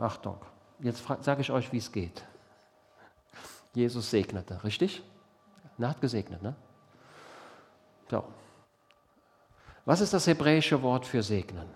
Achtung, 0.00 0.38
jetzt 0.80 1.04
sage 1.20 1.40
ich 1.40 1.50
euch, 1.50 1.72
wie 1.72 1.78
es 1.78 1.90
geht. 1.90 2.24
Jesus 3.74 4.10
segnete, 4.10 4.62
richtig? 4.64 5.02
Er 5.78 5.88
hat 5.88 6.00
gesegnet, 6.00 6.42
ne? 6.42 6.54
So. 8.10 8.24
Was 9.84 10.00
ist 10.00 10.14
das 10.14 10.26
hebräische 10.26 10.82
Wort 10.82 11.06
für 11.06 11.22
segnen? 11.22 11.68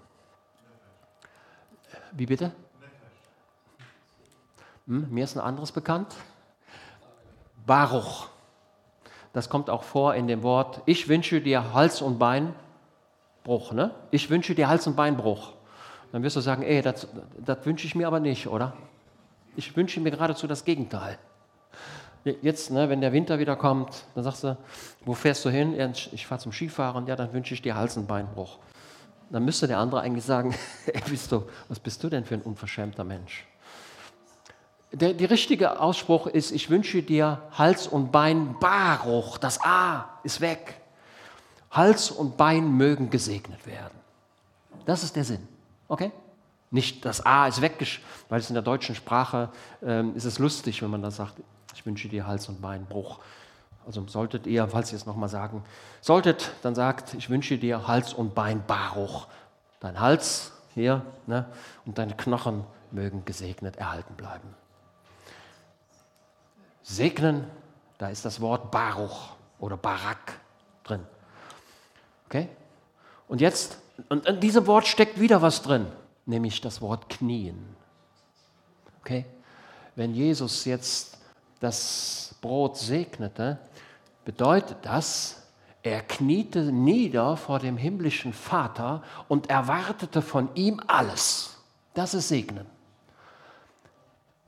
Wie 2.12 2.26
bitte? 2.26 2.52
Hm, 4.86 5.08
mir 5.10 5.24
ist 5.24 5.36
ein 5.36 5.42
anderes 5.42 5.72
bekannt. 5.72 6.14
Baruch. 7.66 8.28
Das 9.32 9.50
kommt 9.50 9.68
auch 9.68 9.82
vor 9.82 10.14
in 10.14 10.26
dem 10.26 10.42
Wort, 10.42 10.80
ich 10.86 11.08
wünsche 11.08 11.40
dir 11.40 11.74
Hals- 11.74 12.00
und 12.00 12.18
Beinbruch. 12.18 13.72
Ne? 13.72 13.94
Ich 14.10 14.30
wünsche 14.30 14.54
dir 14.54 14.68
Hals- 14.68 14.86
und 14.86 14.96
Beinbruch. 14.96 15.52
Dann 16.12 16.22
wirst 16.22 16.36
du 16.36 16.40
sagen, 16.40 16.62
ey, 16.62 16.82
das, 16.82 17.06
das 17.44 17.64
wünsche 17.64 17.86
ich 17.86 17.94
mir 17.94 18.06
aber 18.06 18.20
nicht, 18.20 18.46
oder? 18.46 18.74
Ich 19.56 19.76
wünsche 19.76 20.00
mir 20.00 20.10
geradezu 20.10 20.46
das 20.46 20.64
Gegenteil. 20.64 21.18
Jetzt, 22.42 22.70
ne, 22.70 22.88
wenn 22.88 23.00
der 23.00 23.12
Winter 23.12 23.38
wieder 23.38 23.56
kommt, 23.56 24.04
dann 24.14 24.24
sagst 24.24 24.44
du, 24.44 24.56
wo 25.04 25.14
fährst 25.14 25.44
du 25.44 25.50
hin? 25.50 25.74
Ich 26.12 26.26
fahre 26.26 26.40
zum 26.40 26.52
Skifahren, 26.52 27.06
ja, 27.06 27.16
dann 27.16 27.32
wünsche 27.32 27.54
ich 27.54 27.62
dir 27.62 27.74
Hals- 27.74 27.96
und 27.96 28.06
Beinbruch. 28.06 28.58
Dann 29.30 29.44
müsste 29.44 29.66
der 29.66 29.78
andere 29.78 30.00
eigentlich 30.00 30.24
sagen, 30.24 30.54
ey, 30.86 31.00
bist 31.08 31.32
du, 31.32 31.44
was 31.68 31.78
bist 31.78 32.02
du 32.02 32.08
denn 32.08 32.24
für 32.24 32.34
ein 32.34 32.42
unverschämter 32.42 33.04
Mensch? 33.04 33.46
Der, 34.92 35.12
der 35.12 35.30
richtige 35.30 35.80
Ausspruch 35.80 36.26
ist, 36.26 36.50
ich 36.50 36.70
wünsche 36.70 37.02
dir 37.02 37.42
Hals 37.52 37.86
und 37.86 38.10
Bein 38.10 38.56
Baruch, 38.58 39.36
das 39.36 39.60
A 39.62 40.18
ist 40.22 40.40
weg. 40.40 40.80
Hals 41.70 42.10
und 42.10 42.36
Bein 42.38 42.72
mögen 42.72 43.10
gesegnet 43.10 43.66
werden. 43.66 43.98
Das 44.86 45.02
ist 45.02 45.14
der 45.16 45.24
Sinn. 45.24 45.46
Okay? 45.88 46.12
Nicht 46.70 47.04
das 47.04 47.24
A 47.24 47.48
ist 47.48 47.62
weg, 47.62 47.84
weil 48.28 48.40
es 48.40 48.50
in 48.50 48.54
der 48.54 48.62
deutschen 48.62 48.94
Sprache 48.94 49.50
ähm, 49.82 50.14
ist 50.14 50.24
es 50.24 50.38
lustig, 50.38 50.82
wenn 50.82 50.90
man 50.90 51.02
da 51.02 51.10
sagt, 51.10 51.34
ich 51.74 51.84
wünsche 51.86 52.08
dir 52.08 52.26
Hals- 52.26 52.48
und 52.48 52.60
Beinbruch. 52.60 53.20
Also 53.86 54.06
solltet 54.06 54.46
ihr, 54.46 54.68
falls 54.68 54.92
ihr 54.92 54.96
es 54.96 55.06
nochmal 55.06 55.30
sagen, 55.30 55.64
solltet, 56.02 56.52
dann 56.62 56.74
sagt, 56.74 57.14
ich 57.14 57.30
wünsche 57.30 57.56
dir 57.56 57.88
Hals- 57.88 58.12
und 58.12 58.34
Beinbaruch. 58.34 59.28
Dein 59.80 59.98
Hals 59.98 60.52
hier 60.74 61.06
ne, 61.26 61.46
und 61.86 61.96
deine 61.96 62.14
Knochen 62.14 62.64
mögen 62.90 63.24
gesegnet 63.24 63.76
erhalten 63.76 64.14
bleiben. 64.14 64.54
Segnen, 66.82 67.44
da 67.96 68.08
ist 68.08 68.24
das 68.24 68.40
Wort 68.42 68.70
Baruch 68.70 69.30
oder 69.58 69.76
Barak 69.76 70.38
drin. 70.84 71.06
Okay? 72.26 72.48
Und 73.26 73.40
jetzt 73.40 73.78
und 74.08 74.26
in 74.26 74.40
diesem 74.40 74.66
Wort 74.66 74.86
steckt 74.86 75.20
wieder 75.20 75.42
was 75.42 75.62
drin, 75.62 75.86
nämlich 76.26 76.60
das 76.60 76.80
Wort 76.80 77.08
knien. 77.08 77.76
Okay? 79.00 79.24
Wenn 79.96 80.14
Jesus 80.14 80.64
jetzt 80.64 81.18
das 81.60 82.34
Brot 82.40 82.76
segnete, 82.76 83.58
bedeutet 84.24 84.78
das, 84.82 85.42
er 85.82 86.02
kniete 86.02 86.72
nieder 86.72 87.36
vor 87.36 87.58
dem 87.58 87.76
himmlischen 87.76 88.32
Vater 88.32 89.02
und 89.26 89.50
erwartete 89.50 90.22
von 90.22 90.48
ihm 90.54 90.80
alles. 90.86 91.56
Das 91.94 92.14
ist 92.14 92.28
Segnen. 92.28 92.66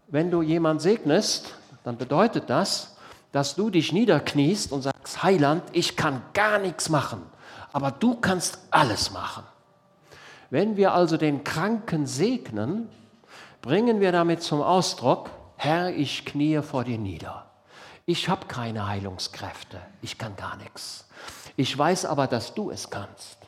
Wenn 0.06 0.30
du 0.30 0.42
jemand 0.42 0.82
segnest, 0.82 1.54
dann 1.82 1.96
bedeutet 1.96 2.50
das, 2.50 2.96
dass 3.32 3.54
du 3.54 3.70
dich 3.70 3.92
niederkniest 3.92 4.72
und 4.72 4.82
sagst, 4.82 5.22
Heiland, 5.22 5.62
ich 5.72 5.96
kann 5.96 6.22
gar 6.34 6.58
nichts 6.58 6.88
machen 6.88 7.22
aber 7.72 7.90
du 7.90 8.16
kannst 8.16 8.58
alles 8.70 9.10
machen. 9.10 9.44
Wenn 10.50 10.76
wir 10.76 10.92
also 10.92 11.16
den 11.16 11.44
Kranken 11.44 12.06
segnen, 12.06 12.88
bringen 13.62 14.00
wir 14.00 14.12
damit 14.12 14.42
zum 14.42 14.62
Ausdruck, 14.62 15.30
Herr, 15.56 15.90
ich 15.94 16.24
kniee 16.24 16.62
vor 16.62 16.84
dir 16.84 16.98
nieder. 16.98 17.46
Ich 18.06 18.28
habe 18.28 18.46
keine 18.46 18.88
Heilungskräfte, 18.88 19.80
ich 20.02 20.18
kann 20.18 20.34
gar 20.34 20.56
nichts. 20.56 21.06
Ich 21.56 21.76
weiß 21.76 22.06
aber, 22.06 22.26
dass 22.26 22.54
du 22.54 22.70
es 22.70 22.90
kannst. 22.90 23.38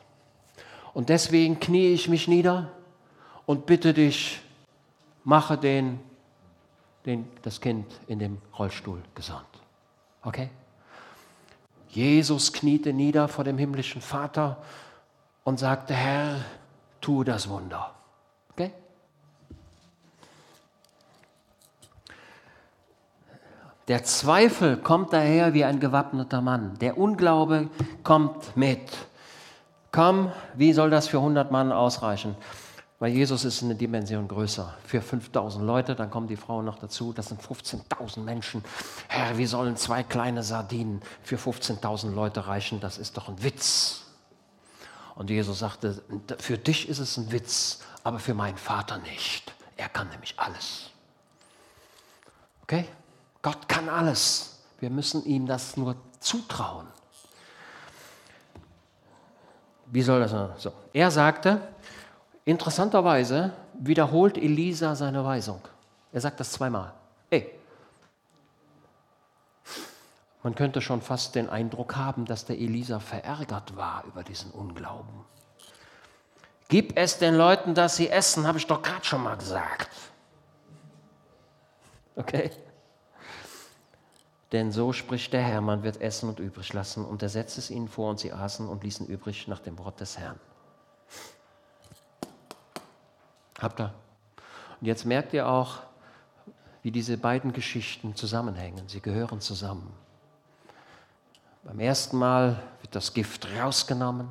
Und 0.93 1.09
deswegen 1.09 1.59
kniee 1.59 1.93
ich 1.93 2.07
mich 2.07 2.27
nieder 2.27 2.71
und 3.45 3.65
bitte 3.65 3.93
dich, 3.93 4.41
mache 5.23 5.57
den, 5.57 5.99
den, 7.05 7.27
das 7.41 7.59
Kind 7.59 7.87
in 8.07 8.19
dem 8.19 8.41
Rollstuhl 8.57 9.01
gesund. 9.15 9.45
Okay? 10.21 10.49
Jesus 11.93 12.53
kniete 12.53 12.91
nieder 12.91 13.27
vor 13.27 13.43
dem 13.43 13.59
himmlischen 13.59 14.01
Vater 14.01 14.57
und 15.43 15.59
sagte, 15.59 15.93
Herr, 15.93 16.37
tu 17.01 17.23
das 17.23 17.47
Wunder. 17.49 17.91
Okay? 18.51 18.71
Der 23.87 24.03
Zweifel 24.03 24.77
kommt 24.77 25.13
daher 25.13 25.53
wie 25.53 25.65
ein 25.65 25.79
gewappneter 25.79 26.41
Mann. 26.41 26.79
Der 26.79 26.97
Unglaube 26.97 27.69
kommt 28.03 28.57
mit. 28.57 28.81
komm, 29.91 30.31
wie 30.55 30.73
soll 30.73 30.89
das 30.89 31.07
für 31.07 31.17
100 31.17 31.51
Mann 31.51 31.71
ausreichen? 31.71 32.35
Weil 33.03 33.11
Jesus 33.11 33.43
ist 33.43 33.61
eine 33.61 33.75
Dimension 33.75 34.29
größer. 34.29 34.75
Für 34.85 35.01
5000 35.01 35.65
Leute, 35.65 35.93
dann 35.93 36.09
kommen 36.09 36.29
die 36.29 36.37
Frauen 36.37 36.63
noch 36.63 36.79
dazu, 36.79 37.11
das 37.11 37.25
sind 37.25 37.41
15.000 37.41 38.21
Menschen. 38.21 38.63
Herr, 39.09 39.37
wie 39.37 39.45
sollen 39.45 39.75
zwei 39.75 40.03
kleine 40.03 40.41
Sardinen 40.41 41.01
für 41.21 41.35
15.000 41.35 42.13
Leute 42.13 42.47
reichen? 42.47 42.79
Das 42.79 42.97
ist 42.97 43.17
doch 43.17 43.27
ein 43.27 43.43
Witz. 43.43 44.03
Und 45.15 45.29
Jesus 45.29 45.59
sagte, 45.59 46.01
für 46.39 46.57
dich 46.57 46.87
ist 46.87 46.99
es 46.99 47.17
ein 47.17 47.29
Witz, 47.33 47.81
aber 48.05 48.19
für 48.19 48.33
meinen 48.33 48.55
Vater 48.55 48.99
nicht. 48.99 49.53
Er 49.75 49.89
kann 49.89 50.07
nämlich 50.07 50.35
alles. 50.37 50.89
Okay? 52.61 52.87
Gott 53.41 53.67
kann 53.67 53.89
alles. 53.89 54.59
Wir 54.79 54.89
müssen 54.89 55.25
ihm 55.25 55.45
das 55.45 55.75
nur 55.75 55.97
zutrauen. 56.21 56.87
Wie 59.87 60.01
soll 60.01 60.21
das? 60.21 60.31
So. 60.63 60.71
Er 60.93 61.11
sagte, 61.11 61.72
interessanterweise 62.45 63.53
wiederholt 63.73 64.37
Elisa 64.37 64.95
seine 64.95 65.23
Weisung. 65.23 65.61
Er 66.11 66.21
sagt 66.21 66.39
das 66.39 66.51
zweimal. 66.51 66.93
Ey, 67.29 67.49
man 70.43 70.55
könnte 70.55 70.81
schon 70.81 71.01
fast 71.01 71.35
den 71.35 71.49
Eindruck 71.49 71.95
haben, 71.95 72.25
dass 72.25 72.45
der 72.45 72.59
Elisa 72.59 72.99
verärgert 72.99 73.77
war 73.77 74.03
über 74.05 74.23
diesen 74.23 74.51
Unglauben. 74.51 75.25
Gib 76.67 76.97
es 76.97 77.17
den 77.17 77.35
Leuten, 77.35 77.73
dass 77.75 77.95
sie 77.95 78.09
essen, 78.09 78.45
habe 78.45 78.57
ich 78.57 78.67
doch 78.67 78.81
gerade 78.81 79.05
schon 79.05 79.23
mal 79.23 79.37
gesagt. 79.37 79.89
Okay? 82.15 82.51
Denn 84.51 84.71
so 84.71 84.93
spricht 84.93 85.33
der 85.33 85.41
Herr, 85.41 85.61
man 85.61 85.81
wird 85.83 86.01
essen 86.01 86.29
und 86.29 86.39
übrig 86.39 86.73
lassen. 86.73 87.05
Und 87.05 87.23
er 87.23 87.29
setzte 87.29 87.59
es 87.59 87.71
ihnen 87.71 87.87
vor 87.87 88.11
und 88.11 88.19
sie 88.19 88.33
aßen 88.33 88.67
und 88.67 88.83
ließen 88.83 89.07
übrig 89.07 89.47
nach 89.47 89.59
dem 89.59 89.79
Wort 89.79 89.99
des 89.99 90.17
Herrn. 90.17 90.39
Habt 93.63 93.79
ihr? 93.79 93.93
Und 94.79 94.87
jetzt 94.87 95.05
merkt 95.05 95.33
ihr 95.33 95.47
auch, 95.47 95.79
wie 96.83 96.91
diese 96.91 97.17
beiden 97.17 97.53
Geschichten 97.53 98.15
zusammenhängen. 98.15 98.87
Sie 98.87 99.01
gehören 99.01 99.41
zusammen. 99.41 99.91
Beim 101.63 101.79
ersten 101.79 102.17
Mal 102.17 102.61
wird 102.81 102.93
das 102.93 103.13
Gift 103.13 103.47
rausgenommen 103.57 104.27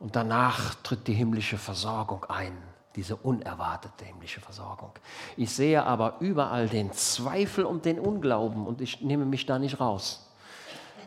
und 0.00 0.16
danach 0.16 0.74
tritt 0.76 1.06
die 1.06 1.12
himmlische 1.12 1.58
Versorgung 1.58 2.24
ein 2.28 2.56
diese 2.98 3.14
unerwartete 3.14 4.04
himmlische 4.04 4.40
Versorgung. 4.40 4.90
Ich 5.36 5.52
sehe 5.52 5.84
aber 5.84 6.16
überall 6.18 6.68
den 6.68 6.92
Zweifel 6.92 7.64
und 7.64 7.84
den 7.84 8.00
Unglauben 8.00 8.66
und 8.66 8.80
ich 8.80 9.00
nehme 9.00 9.24
mich 9.24 9.46
da 9.46 9.60
nicht 9.60 9.78
raus. 9.78 10.28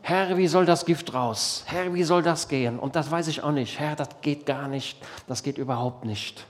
Herr, 0.02 0.38
wie 0.38 0.48
soll 0.48 0.66
das 0.66 0.86
Gift 0.86 1.14
raus? 1.14 1.64
Herr, 1.68 1.94
wie 1.94 2.04
soll 2.04 2.24
das 2.24 2.48
gehen? 2.48 2.80
Und 2.80 2.96
das 2.96 3.12
weiß 3.12 3.28
ich 3.28 3.44
auch 3.44 3.52
nicht. 3.52 3.78
Herr, 3.78 3.98
das 3.98 4.08
geht 4.22 4.46
gar 4.46 4.70
nicht. 4.70 4.98
Das 5.28 5.44
geht 5.44 5.58
überhaupt 5.58 6.06
nicht. 6.06 6.48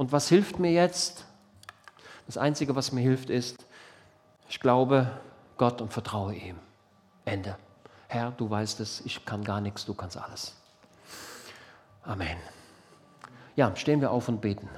Und 0.00 0.12
was 0.12 0.30
hilft 0.30 0.58
mir 0.58 0.72
jetzt? 0.72 1.26
Das 2.24 2.38
Einzige, 2.38 2.74
was 2.74 2.90
mir 2.90 3.02
hilft, 3.02 3.28
ist, 3.28 3.66
ich 4.48 4.58
glaube 4.58 5.10
Gott 5.58 5.82
und 5.82 5.92
vertraue 5.92 6.34
ihm. 6.34 6.56
Ende. 7.26 7.54
Herr, 8.08 8.30
du 8.30 8.48
weißt 8.48 8.80
es, 8.80 9.02
ich 9.04 9.26
kann 9.26 9.44
gar 9.44 9.60
nichts, 9.60 9.84
du 9.84 9.92
kannst 9.92 10.16
alles. 10.16 10.56
Amen. 12.02 12.38
Ja, 13.56 13.76
stehen 13.76 14.00
wir 14.00 14.10
auf 14.10 14.26
und 14.30 14.40
beten. 14.40 14.70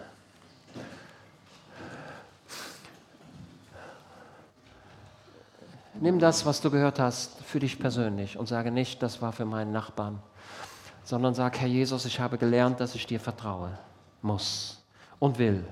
Nimm 6.01 6.19
das, 6.19 6.44
was 6.47 6.61
du 6.61 6.69
gehört 6.69 6.99
hast, 6.99 7.40
für 7.44 7.61
dich 7.61 7.78
persönlich 7.78 8.36
und 8.36 8.49
sage 8.49 8.73
nicht, 8.73 9.01
das 9.01 9.23
war 9.23 9.32
für 9.32 9.44
meinen 9.44 9.70
Nachbarn, 9.70 10.20
sondern 11.05 11.32
sag, 11.32 11.61
Herr 11.61 11.69
Jesus, 11.69 12.07
ich 12.07 12.19
habe 12.19 12.39
gelernt, 12.39 12.81
dass 12.81 12.97
ich 12.97 13.07
dir 13.07 13.20
vertraue 13.20 13.78
muss 14.20 14.82
und 15.23 15.39
will. 15.39 15.65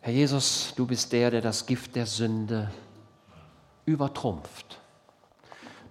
Herr 0.00 0.12
Jesus, 0.14 0.72
du 0.74 0.86
bist 0.86 1.12
der, 1.12 1.30
der 1.30 1.42
das 1.42 1.66
Gift 1.66 1.94
der 1.94 2.06
Sünde 2.06 2.70
übertrumpft. 3.84 4.80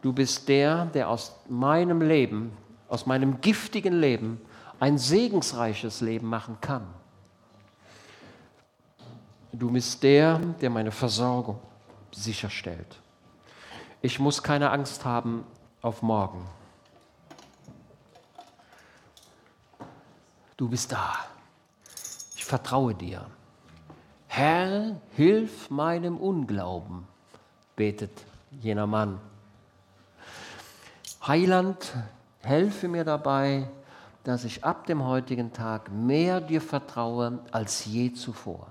Du 0.01 0.11
bist 0.11 0.49
der, 0.49 0.85
der 0.87 1.07
aus 1.07 1.35
meinem 1.47 2.01
Leben, 2.01 2.51
aus 2.89 3.05
meinem 3.05 3.41
giftigen 3.41 3.99
Leben, 3.99 4.41
ein 4.79 4.97
segensreiches 4.97 6.01
Leben 6.01 6.27
machen 6.27 6.57
kann. 6.61 6.87
Du 9.53 9.69
bist 9.69 10.01
der, 10.01 10.39
der 10.39 10.71
meine 10.71 10.91
Versorgung 10.91 11.59
sicherstellt. 12.11 12.99
Ich 14.01 14.19
muss 14.19 14.41
keine 14.41 14.71
Angst 14.71 15.05
haben 15.05 15.43
auf 15.83 16.01
morgen. 16.01 16.43
Du 20.57 20.67
bist 20.67 20.91
da. 20.91 21.34
Ich 22.45 22.49
vertraue 22.49 22.93
dir. 22.93 23.25
Herr, 24.27 25.01
hilf 25.15 25.71
meinem 25.71 26.15
Unglauben, 26.15 27.07
betet 27.75 28.11
jener 28.61 28.85
Mann. 28.85 29.19
Heiland, 31.25 31.91
helfe 32.41 32.87
mir 32.87 33.03
dabei, 33.03 33.67
dass 34.23 34.43
ich 34.43 34.63
ab 34.63 34.85
dem 34.85 35.03
heutigen 35.03 35.53
Tag 35.53 35.91
mehr 35.91 36.39
dir 36.39 36.61
vertraue 36.61 37.39
als 37.51 37.85
je 37.85 38.13
zuvor. 38.13 38.67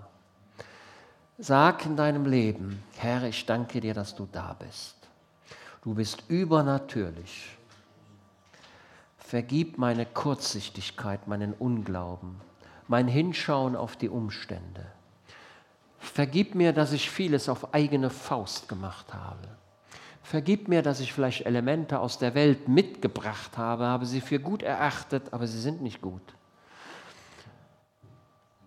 Sag 1.38 1.84
in 1.84 1.96
deinem 1.96 2.26
Leben, 2.26 2.80
Herr, 2.98 3.24
ich 3.24 3.44
danke 3.44 3.80
dir, 3.80 3.92
dass 3.92 4.14
du 4.14 4.28
da 4.30 4.55
bist. 4.56 4.94
Du 5.82 5.94
bist 5.94 6.22
übernatürlich. 6.28 7.59
Vergib 9.18 9.78
meine 9.78 10.06
Kurzsichtigkeit, 10.06 11.26
meinen 11.26 11.52
Unglauben, 11.55 12.40
mein 12.89 13.09
Hinschauen 13.09 13.77
auf 13.77 13.97
die 13.97 14.09
Umstände. 14.09 14.86
Vergib 15.98 16.55
mir, 16.55 16.73
dass 16.73 16.93
ich 16.93 17.11
vieles 17.11 17.48
auf 17.48 17.73
eigene 17.74 18.11
Faust 18.11 18.69
gemacht 18.69 19.15
habe. 19.15 19.48
Vergib 20.23 20.69
mir, 20.69 20.82
dass 20.82 21.01
ich 21.01 21.12
vielleicht 21.12 21.47
Elemente 21.47 22.01
aus 22.01 22.19
der 22.19 22.35
Welt 22.35 22.69
mitgebracht 22.69 23.59
habe, 23.59 23.85
habe 23.85 24.06
sie 24.06 24.20
für 24.20 24.39
gut 24.39 24.62
erachtet, 24.62 25.32
aber 25.32 25.47
sie 25.47 25.61
sind 25.61 25.82
nicht 25.82 26.01
gut. 26.01 26.35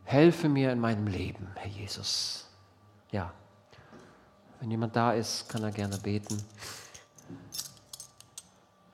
Helfe 0.03 0.49
mir 0.49 0.71
in 0.71 0.79
meinem 0.79 1.07
Leben, 1.07 1.47
Herr 1.55 1.69
Jesus. 1.69 2.49
Ja, 3.11 3.33
wenn 4.59 4.71
jemand 4.71 4.95
da 4.95 5.13
ist, 5.13 5.49
kann 5.49 5.63
er 5.63 5.71
gerne 5.71 5.97
beten. 5.97 6.43